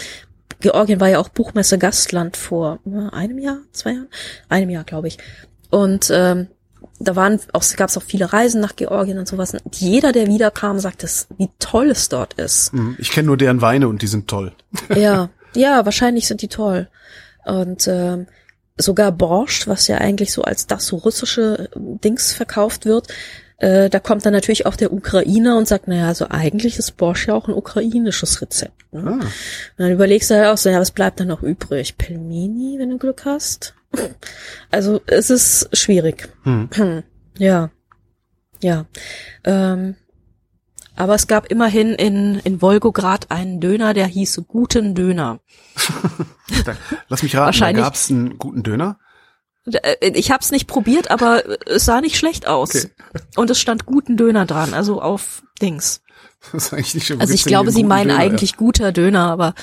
[0.60, 2.80] Georgien war ja auch Buchmesse Gastland vor
[3.12, 4.08] einem Jahr, zwei Jahren,
[4.48, 5.18] einem Jahr, glaube ich.
[5.70, 6.48] Und ähm,
[6.98, 9.54] da waren auch, gab es auch viele Reisen nach Georgien und sowas.
[9.54, 12.74] Und jeder, der wiederkam, sagt, es, wie toll es dort ist.
[12.74, 12.96] Mhm.
[12.98, 14.52] Ich kenne nur deren Weine und die sind toll.
[14.94, 16.88] Ja, ja, wahrscheinlich sind die toll.
[17.46, 18.26] Und ähm,
[18.76, 23.08] sogar Borscht, was ja eigentlich so als das so russische äh, Dings verkauft wird,
[23.58, 27.28] äh, da kommt dann natürlich auch der Ukrainer und sagt, naja, also eigentlich ist Borscht
[27.28, 28.92] ja auch ein ukrainisches Rezept.
[28.92, 29.02] Ne?
[29.06, 29.12] Ah.
[29.14, 29.28] Und
[29.76, 31.98] dann überlegst du halt auch so, ja, was bleibt dann noch übrig?
[31.98, 33.74] Pelmeni, wenn du Glück hast?
[34.70, 36.28] Also es ist schwierig.
[36.44, 36.68] Hm.
[37.38, 37.70] Ja,
[38.60, 38.86] ja.
[39.44, 39.94] Ähm,
[40.96, 45.38] aber es gab immerhin in, in Wolgograd einen Döner, der hieß Guten Döner.
[47.08, 48.98] Lass mich raten, da Wahrscheinlich- gab's einen guten Döner.
[49.74, 52.74] Äh, Ich habe es nicht probiert, aber es sah nicht schlecht aus.
[52.74, 52.90] Okay.
[53.36, 56.02] Und es stand Guten Döner dran, also auf Dings.
[56.52, 58.20] Das ist eigentlich nicht, wo Also ich glaube, sie einen meinen Döner?
[58.20, 59.54] eigentlich guter Döner, aber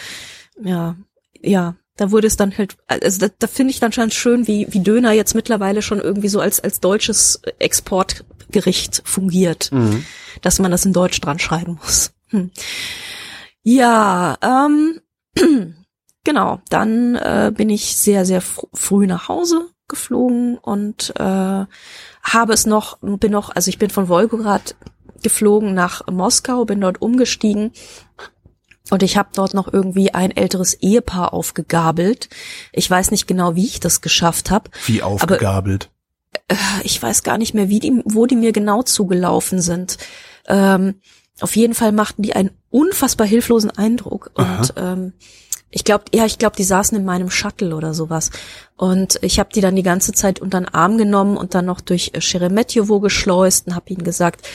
[0.62, 0.98] ja,
[1.42, 4.68] ja, da wurde es dann halt, also da, da finde ich dann schon schön, wie,
[4.72, 10.06] wie Döner jetzt mittlerweile schon irgendwie so als, als deutsches Exportgericht fungiert, Mhm.
[10.42, 12.12] dass man das in Deutsch dran schreiben muss.
[12.28, 12.52] Hm.
[13.64, 15.00] Ja, ähm,
[16.24, 22.54] genau, dann äh, bin ich sehr, sehr fr früh nach Hause geflogen und äh, habe
[22.54, 24.76] es noch, bin noch, also ich bin von Wolgograd
[25.22, 27.72] geflogen nach Moskau, bin dort umgestiegen
[28.92, 32.30] und ich habe dort noch irgendwie ein älteres Ehepaar aufgegabelt.
[32.72, 34.70] Ich weiß nicht genau, wie ich das geschafft habe.
[34.86, 35.90] Wie aufgegabelt.
[36.84, 39.98] Ich weiß gar nicht mehr, wie die, wo die mir genau zugelaufen sind.
[40.48, 41.02] Ähm,
[41.42, 45.14] auf jeden Fall machten die einen unfassbar hilflosen Eindruck und ähm,
[45.76, 48.32] ich glaube, ja, ich glaube, die saßen in meinem Shuttle oder sowas.
[48.78, 51.82] Und ich habe die dann die ganze Zeit unter den Arm genommen und dann noch
[51.82, 54.48] durch äh, Sheremetyevo geschleust und habe ihnen gesagt,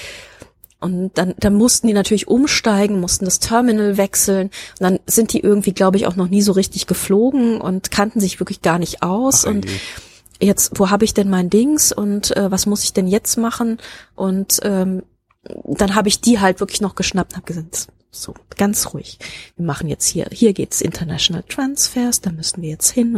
[0.80, 4.46] und dann, dann mussten die natürlich umsteigen, mussten das Terminal wechseln.
[4.46, 8.18] Und dann sind die irgendwie, glaube ich, auch noch nie so richtig geflogen und kannten
[8.18, 9.44] sich wirklich gar nicht aus.
[9.44, 10.46] Ach, und je.
[10.46, 13.76] jetzt, wo habe ich denn mein Dings und äh, was muss ich denn jetzt machen?
[14.14, 15.02] Und ähm,
[15.42, 19.18] dann habe ich die halt wirklich noch geschnappt und habe gesagt, so ganz ruhig.
[19.56, 23.16] Wir machen jetzt hier, hier geht's International Transfers, da müssen wir jetzt hin.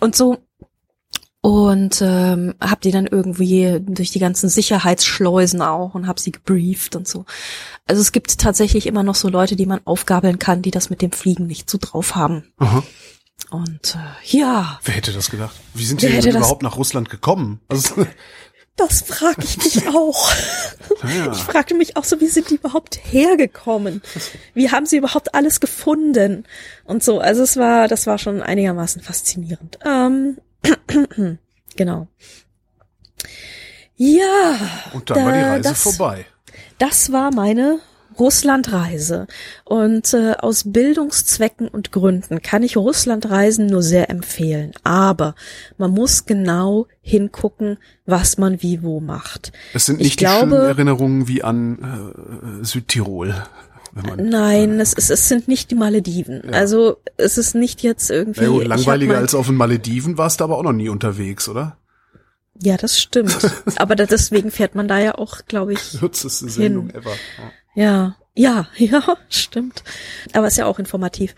[0.00, 0.38] Und so,
[1.40, 6.96] Und ähm, habe die dann irgendwie durch die ganzen Sicherheitsschleusen auch und habe sie gebrieft
[6.96, 7.24] und so.
[7.86, 11.02] Also es gibt tatsächlich immer noch so Leute, die man aufgabeln kann, die das mit
[11.02, 12.52] dem Fliegen nicht so drauf haben.
[12.56, 12.82] Aha.
[13.50, 14.80] Und äh, ja.
[14.82, 15.54] Wer hätte das gedacht?
[15.72, 17.60] Wie sind die denn überhaupt nach Russland gekommen?
[17.68, 18.06] Also,
[18.76, 20.30] das frage ich mich auch.
[21.02, 21.32] Ja.
[21.32, 24.02] Ich fragte mich auch so, wie sind die überhaupt hergekommen?
[24.54, 26.44] Wie haben sie überhaupt alles gefunden?
[26.84, 29.78] Und so, also es war, das war schon einigermaßen faszinierend.
[29.84, 30.38] Ähm,
[31.76, 32.08] genau.
[33.96, 34.58] Ja.
[34.92, 36.26] Und dann da, war die Reise das, vorbei.
[36.78, 37.80] Das war meine
[38.18, 39.26] Russlandreise.
[39.64, 44.72] Und äh, aus Bildungszwecken und Gründen kann ich Russlandreisen nur sehr empfehlen.
[44.84, 45.34] Aber
[45.78, 49.52] man muss genau hingucken, was man wie wo macht.
[49.74, 53.34] Es sind Ich nicht die glaube- schönen Erinnerungen wie an äh, Südtirol.
[53.94, 56.52] Man, Nein, es, ist, es sind nicht die Malediven.
[56.52, 58.42] Also es ist nicht jetzt irgendwie.
[58.42, 60.90] na gut, ich langweiliger mal- als auf den Malediven warst du aber auch noch nie
[60.90, 61.78] unterwegs, oder?
[62.60, 63.36] Ja, das stimmt.
[63.76, 66.96] Aber da, deswegen fährt man da ja auch, glaube ich, Kürzeste Sendung Hin.
[66.96, 67.10] ever.
[67.10, 67.50] Ja.
[67.76, 69.84] Ja, ja, ja, stimmt.
[70.32, 71.34] Aber ist ja auch informativ.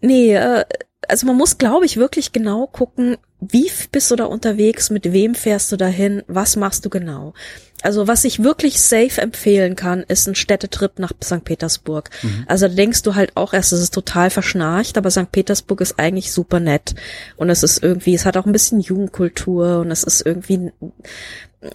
[0.00, 0.64] Nee, äh,
[1.08, 5.34] also man muss, glaube ich, wirklich genau gucken, wie bist du da unterwegs, mit wem
[5.34, 7.34] fährst du dahin, was machst du genau.
[7.82, 11.44] Also was ich wirklich safe empfehlen kann, ist ein Städtetrip nach St.
[11.44, 12.10] Petersburg.
[12.46, 15.30] Also da denkst du halt auch erst, es ist total verschnarcht, aber St.
[15.30, 16.94] Petersburg ist eigentlich super nett.
[17.36, 20.72] Und es ist irgendwie, es hat auch ein bisschen Jugendkultur und es ist irgendwie,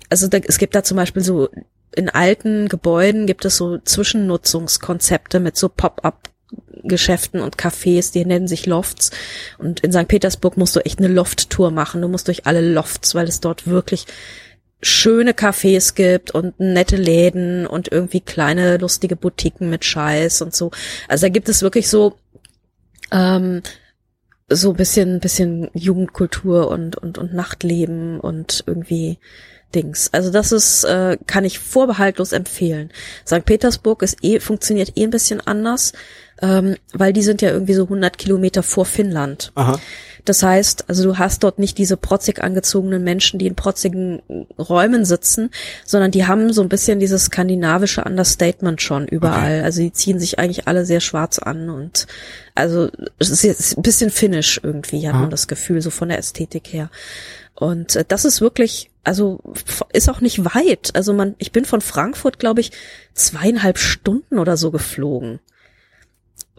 [0.09, 1.49] also da, es gibt da zum Beispiel so
[1.95, 6.29] in alten Gebäuden gibt es so Zwischennutzungskonzepte mit so Pop-up
[6.83, 9.11] Geschäften und Cafés, die nennen sich Lofts.
[9.57, 10.07] Und in St.
[10.07, 12.01] Petersburg musst du echt eine Loft-Tour machen.
[12.01, 14.05] Du musst durch alle Lofts, weil es dort wirklich
[14.81, 20.71] schöne Cafés gibt und nette Läden und irgendwie kleine lustige Boutiquen mit Scheiß und so.
[21.07, 22.17] Also da gibt es wirklich so
[23.11, 23.61] ähm,
[24.49, 29.19] so bisschen bisschen Jugendkultur und und und Nachtleben und irgendwie
[29.73, 30.09] Dings.
[30.11, 32.91] Also das ist äh, kann ich vorbehaltlos empfehlen.
[33.25, 33.45] St.
[33.45, 35.93] Petersburg ist eh funktioniert eh ein bisschen anders,
[36.41, 39.51] ähm, weil die sind ja irgendwie so 100 Kilometer vor Finnland.
[39.55, 39.79] Aha.
[40.25, 44.21] Das heißt, also du hast dort nicht diese protzig angezogenen Menschen, die in protzigen
[44.59, 45.49] Räumen sitzen,
[45.85, 49.63] sondern die haben so ein bisschen dieses skandinavische Understatement schon überall.
[49.63, 52.05] Also die ziehen sich eigentlich alle sehr schwarz an und
[52.53, 56.19] also es ist jetzt ein bisschen finnisch irgendwie, hat man das Gefühl, so von der
[56.19, 56.89] Ästhetik her.
[57.55, 59.41] Und äh, das ist wirklich, also
[59.93, 60.91] ist auch nicht weit.
[60.93, 62.71] Also man, ich bin von Frankfurt, glaube ich,
[63.13, 65.39] zweieinhalb Stunden oder so geflogen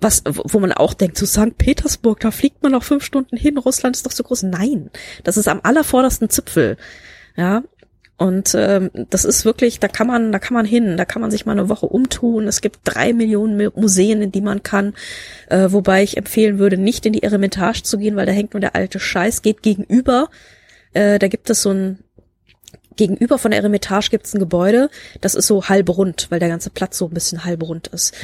[0.03, 1.57] was, wo man auch denkt, zu St.
[1.57, 4.43] Petersburg, da fliegt man noch fünf Stunden hin, Russland ist doch so groß.
[4.45, 4.91] Nein,
[5.25, 6.77] das ist am allervordersten Zipfel.
[7.37, 7.63] Ja.
[8.19, 11.31] Und ähm, das ist wirklich, da kann man, da kann man hin, da kann man
[11.31, 12.47] sich mal eine Woche umtun.
[12.47, 14.95] Es gibt drei Millionen Mu- Museen, in die man kann,
[15.49, 18.61] äh, wobei ich empfehlen würde, nicht in die Eremitage zu gehen, weil da hängt nur
[18.61, 19.43] der alte Scheiß.
[19.43, 20.29] Geht gegenüber,
[20.93, 21.99] äh, da gibt es so ein
[22.97, 24.91] Gegenüber von der Eremitage gibt es ein Gebäude,
[25.21, 28.15] das ist so halb rund, weil der ganze Platz so ein bisschen halb rund ist.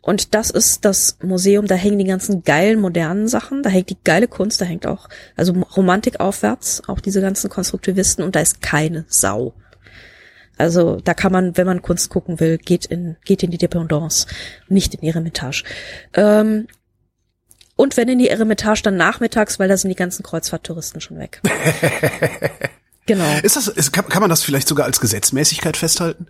[0.00, 3.98] Und das ist das Museum, da hängen die ganzen geilen modernen Sachen, da hängt die
[4.04, 8.62] geile Kunst, da hängt auch, also Romantik aufwärts, auch diese ganzen Konstruktivisten und da ist
[8.62, 9.54] keine Sau.
[10.58, 14.26] Also da kann man, wenn man Kunst gucken will, geht in, geht in die Dependance,
[14.68, 15.62] nicht in die Eremitage.
[16.14, 16.66] Ähm,
[17.76, 21.40] und wenn in die Eremitage, dann nachmittags, weil da sind die ganzen Kreuzfahrttouristen schon weg.
[23.08, 23.24] genau.
[23.42, 26.26] Ist das, ist, kann, kann man das vielleicht sogar als Gesetzmäßigkeit festhalten?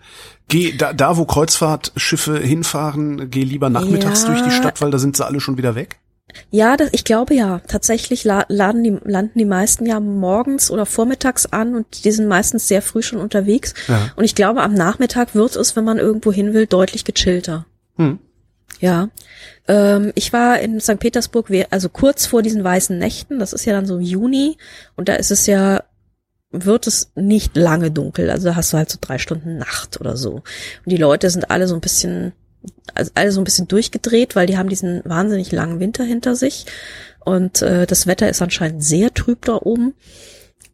[0.48, 4.28] Geh da, da wo Kreuzfahrtschiffe hinfahren, geh lieber nachmittags Ja.
[4.28, 5.98] durch die Stadt, weil da sind sie alle schon wieder weg?
[6.50, 7.60] Ja, das, ich glaube ja.
[7.68, 12.28] Tatsächlich la laden die, landen die meisten ja morgens oder vormittags an und die sind
[12.28, 13.74] meistens sehr früh schon unterwegs.
[13.88, 14.10] Ja.
[14.16, 17.66] Und ich glaube, am Nachmittag wird es, wenn man irgendwo hin will, deutlich gechillter.
[17.96, 18.18] Hm.
[18.80, 19.08] Ja.
[19.66, 20.98] Ähm, ich war in St.
[20.98, 24.56] Petersburg, also kurz vor diesen weißen Nächten, das ist ja dann so im Juni,
[24.96, 25.82] und da ist es ja,
[26.50, 28.30] wird es nicht lange dunkel.
[28.30, 30.32] Also hast du halt so drei Stunden Nacht oder so.
[30.32, 30.42] Und
[30.86, 32.32] die Leute sind alle so ein bisschen,
[32.94, 36.66] also alle so ein bisschen durchgedreht, weil die haben diesen wahnsinnig langen Winter hinter sich.
[37.24, 39.94] Und äh, das Wetter ist anscheinend sehr trüb da oben.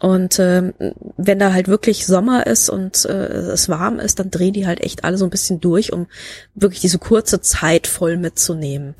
[0.00, 0.74] Und ähm,
[1.16, 4.80] wenn da halt wirklich Sommer ist und äh, es warm ist, dann drehen die halt
[4.80, 6.08] echt alle so ein bisschen durch, um
[6.54, 8.94] wirklich diese kurze Zeit voll mitzunehmen.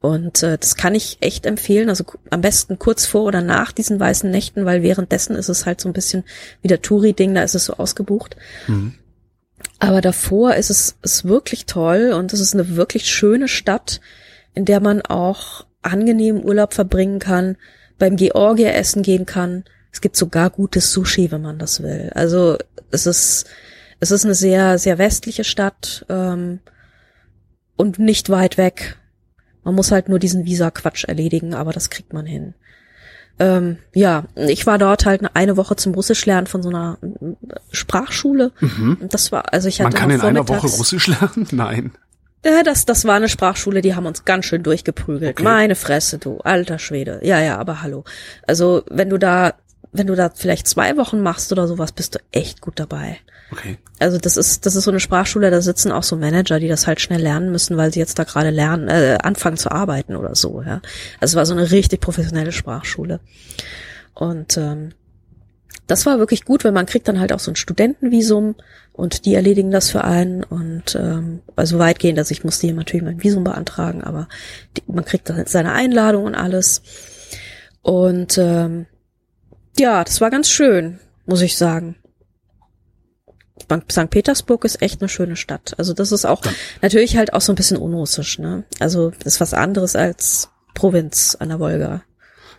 [0.00, 1.88] Und äh, das kann ich echt empfehlen.
[1.88, 5.80] Also am besten kurz vor oder nach diesen weißen Nächten, weil währenddessen ist es halt
[5.80, 6.24] so ein bisschen
[6.62, 8.36] wie der Touri-Ding, da ist es so ausgebucht.
[9.78, 14.00] Aber davor ist es ist wirklich toll und es ist eine wirklich schöne Stadt,
[14.54, 17.56] in der man auch angenehm Urlaub verbringen kann,
[17.98, 19.64] beim Georgier essen gehen kann.
[19.92, 22.10] Es gibt sogar gutes Sushi, wenn man das will.
[22.14, 22.56] Also
[22.90, 23.46] es ist
[24.00, 26.60] es ist eine sehr sehr westliche Stadt ähm,
[27.76, 28.96] und nicht weit weg.
[29.64, 32.54] Man muss halt nur diesen Visa-Quatsch erledigen, aber das kriegt man hin.
[33.38, 37.34] ähm, ja, ich war dort halt eine Woche zum Russisch lernen von so einer äh,
[37.70, 38.52] Sprachschule.
[38.60, 38.98] Mhm.
[39.10, 41.46] Das war, also ich hatte Man kann in einer Woche Russisch lernen?
[41.52, 41.92] Nein.
[42.44, 45.32] Ja, das, das war eine Sprachschule, die haben uns ganz schön durchgeprügelt.
[45.32, 45.42] Okay.
[45.42, 47.20] Meine Fresse, du, alter Schwede.
[47.22, 48.04] Ja, ja, aber hallo.
[48.46, 49.54] Also, wenn du da,
[49.92, 53.18] wenn du da vielleicht zwei Wochen machst oder sowas, bist du echt gut dabei.
[53.50, 53.78] Okay.
[53.98, 56.86] Also das ist das ist so eine Sprachschule, da sitzen auch so Manager, die das
[56.86, 60.34] halt schnell lernen müssen, weil sie jetzt da gerade lernen, äh, anfangen zu arbeiten oder
[60.34, 60.62] so.
[60.62, 60.82] Ja,
[61.20, 63.20] also es war so eine richtig professionelle Sprachschule
[64.14, 64.92] und ähm,
[65.86, 68.56] das war wirklich gut, weil man kriegt dann halt auch so ein Studentenvisum
[68.92, 73.04] und die erledigen das für einen und ähm, also weitgehend, also ich musste hier natürlich
[73.04, 74.28] mein Visum beantragen, aber
[74.76, 76.82] die, man kriegt dann seine Einladung und alles
[77.80, 78.86] und ähm,
[79.78, 81.96] ja, das war ganz schön, muss ich sagen.
[83.90, 84.10] St.
[84.10, 85.74] Petersburg ist echt eine schöne Stadt.
[85.78, 86.52] Also das ist auch ja.
[86.80, 88.64] natürlich halt auch so ein bisschen unrussisch, ne?
[88.78, 92.02] Also das ist was anderes als Provinz an der Wolga.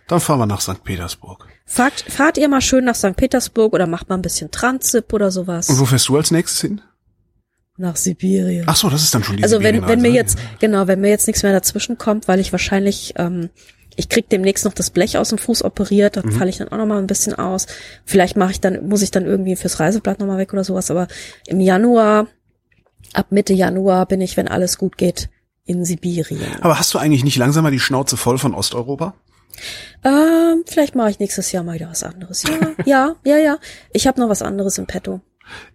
[0.06, 0.82] Dann fahren wir nach St.
[0.84, 1.46] Petersburg.
[1.66, 3.16] Fahrt, fahrt ihr mal schön nach St.
[3.16, 5.68] Petersburg oder macht mal ein bisschen Transit oder sowas?
[5.70, 6.80] Und wo fährst du als nächstes hin?
[7.76, 8.64] Nach Sibirien.
[8.66, 11.08] Ach so, das ist dann schon die Also wenn, wenn mir jetzt, genau, wenn mir
[11.08, 13.50] jetzt nichts mehr dazwischen kommt, weil ich wahrscheinlich ähm,
[14.00, 16.32] ich krieg demnächst noch das Blech aus dem Fuß operiert, da mhm.
[16.32, 17.66] falle ich dann auch noch mal ein bisschen aus.
[18.06, 20.90] Vielleicht mache ich dann, muss ich dann irgendwie fürs Reiseblatt noch mal weg oder sowas,
[20.90, 21.06] aber
[21.46, 22.28] im Januar,
[23.12, 25.28] ab Mitte Januar bin ich, wenn alles gut geht,
[25.66, 26.40] in Sibirien.
[26.62, 29.14] Aber hast du eigentlich nicht langsam mal die Schnauze voll von Osteuropa?
[30.02, 32.42] Ähm, vielleicht mache ich nächstes Jahr mal wieder was anderes.
[32.44, 33.58] Ja, ja, ja, ja.
[33.92, 35.20] Ich habe noch was anderes im Petto.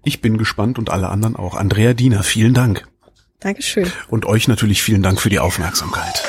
[0.03, 1.55] Ich bin gespannt und alle anderen auch.
[1.55, 2.87] Andrea Diener, vielen Dank.
[3.39, 3.91] Dankeschön.
[4.07, 6.23] Und euch natürlich vielen Dank für die Aufmerksamkeit.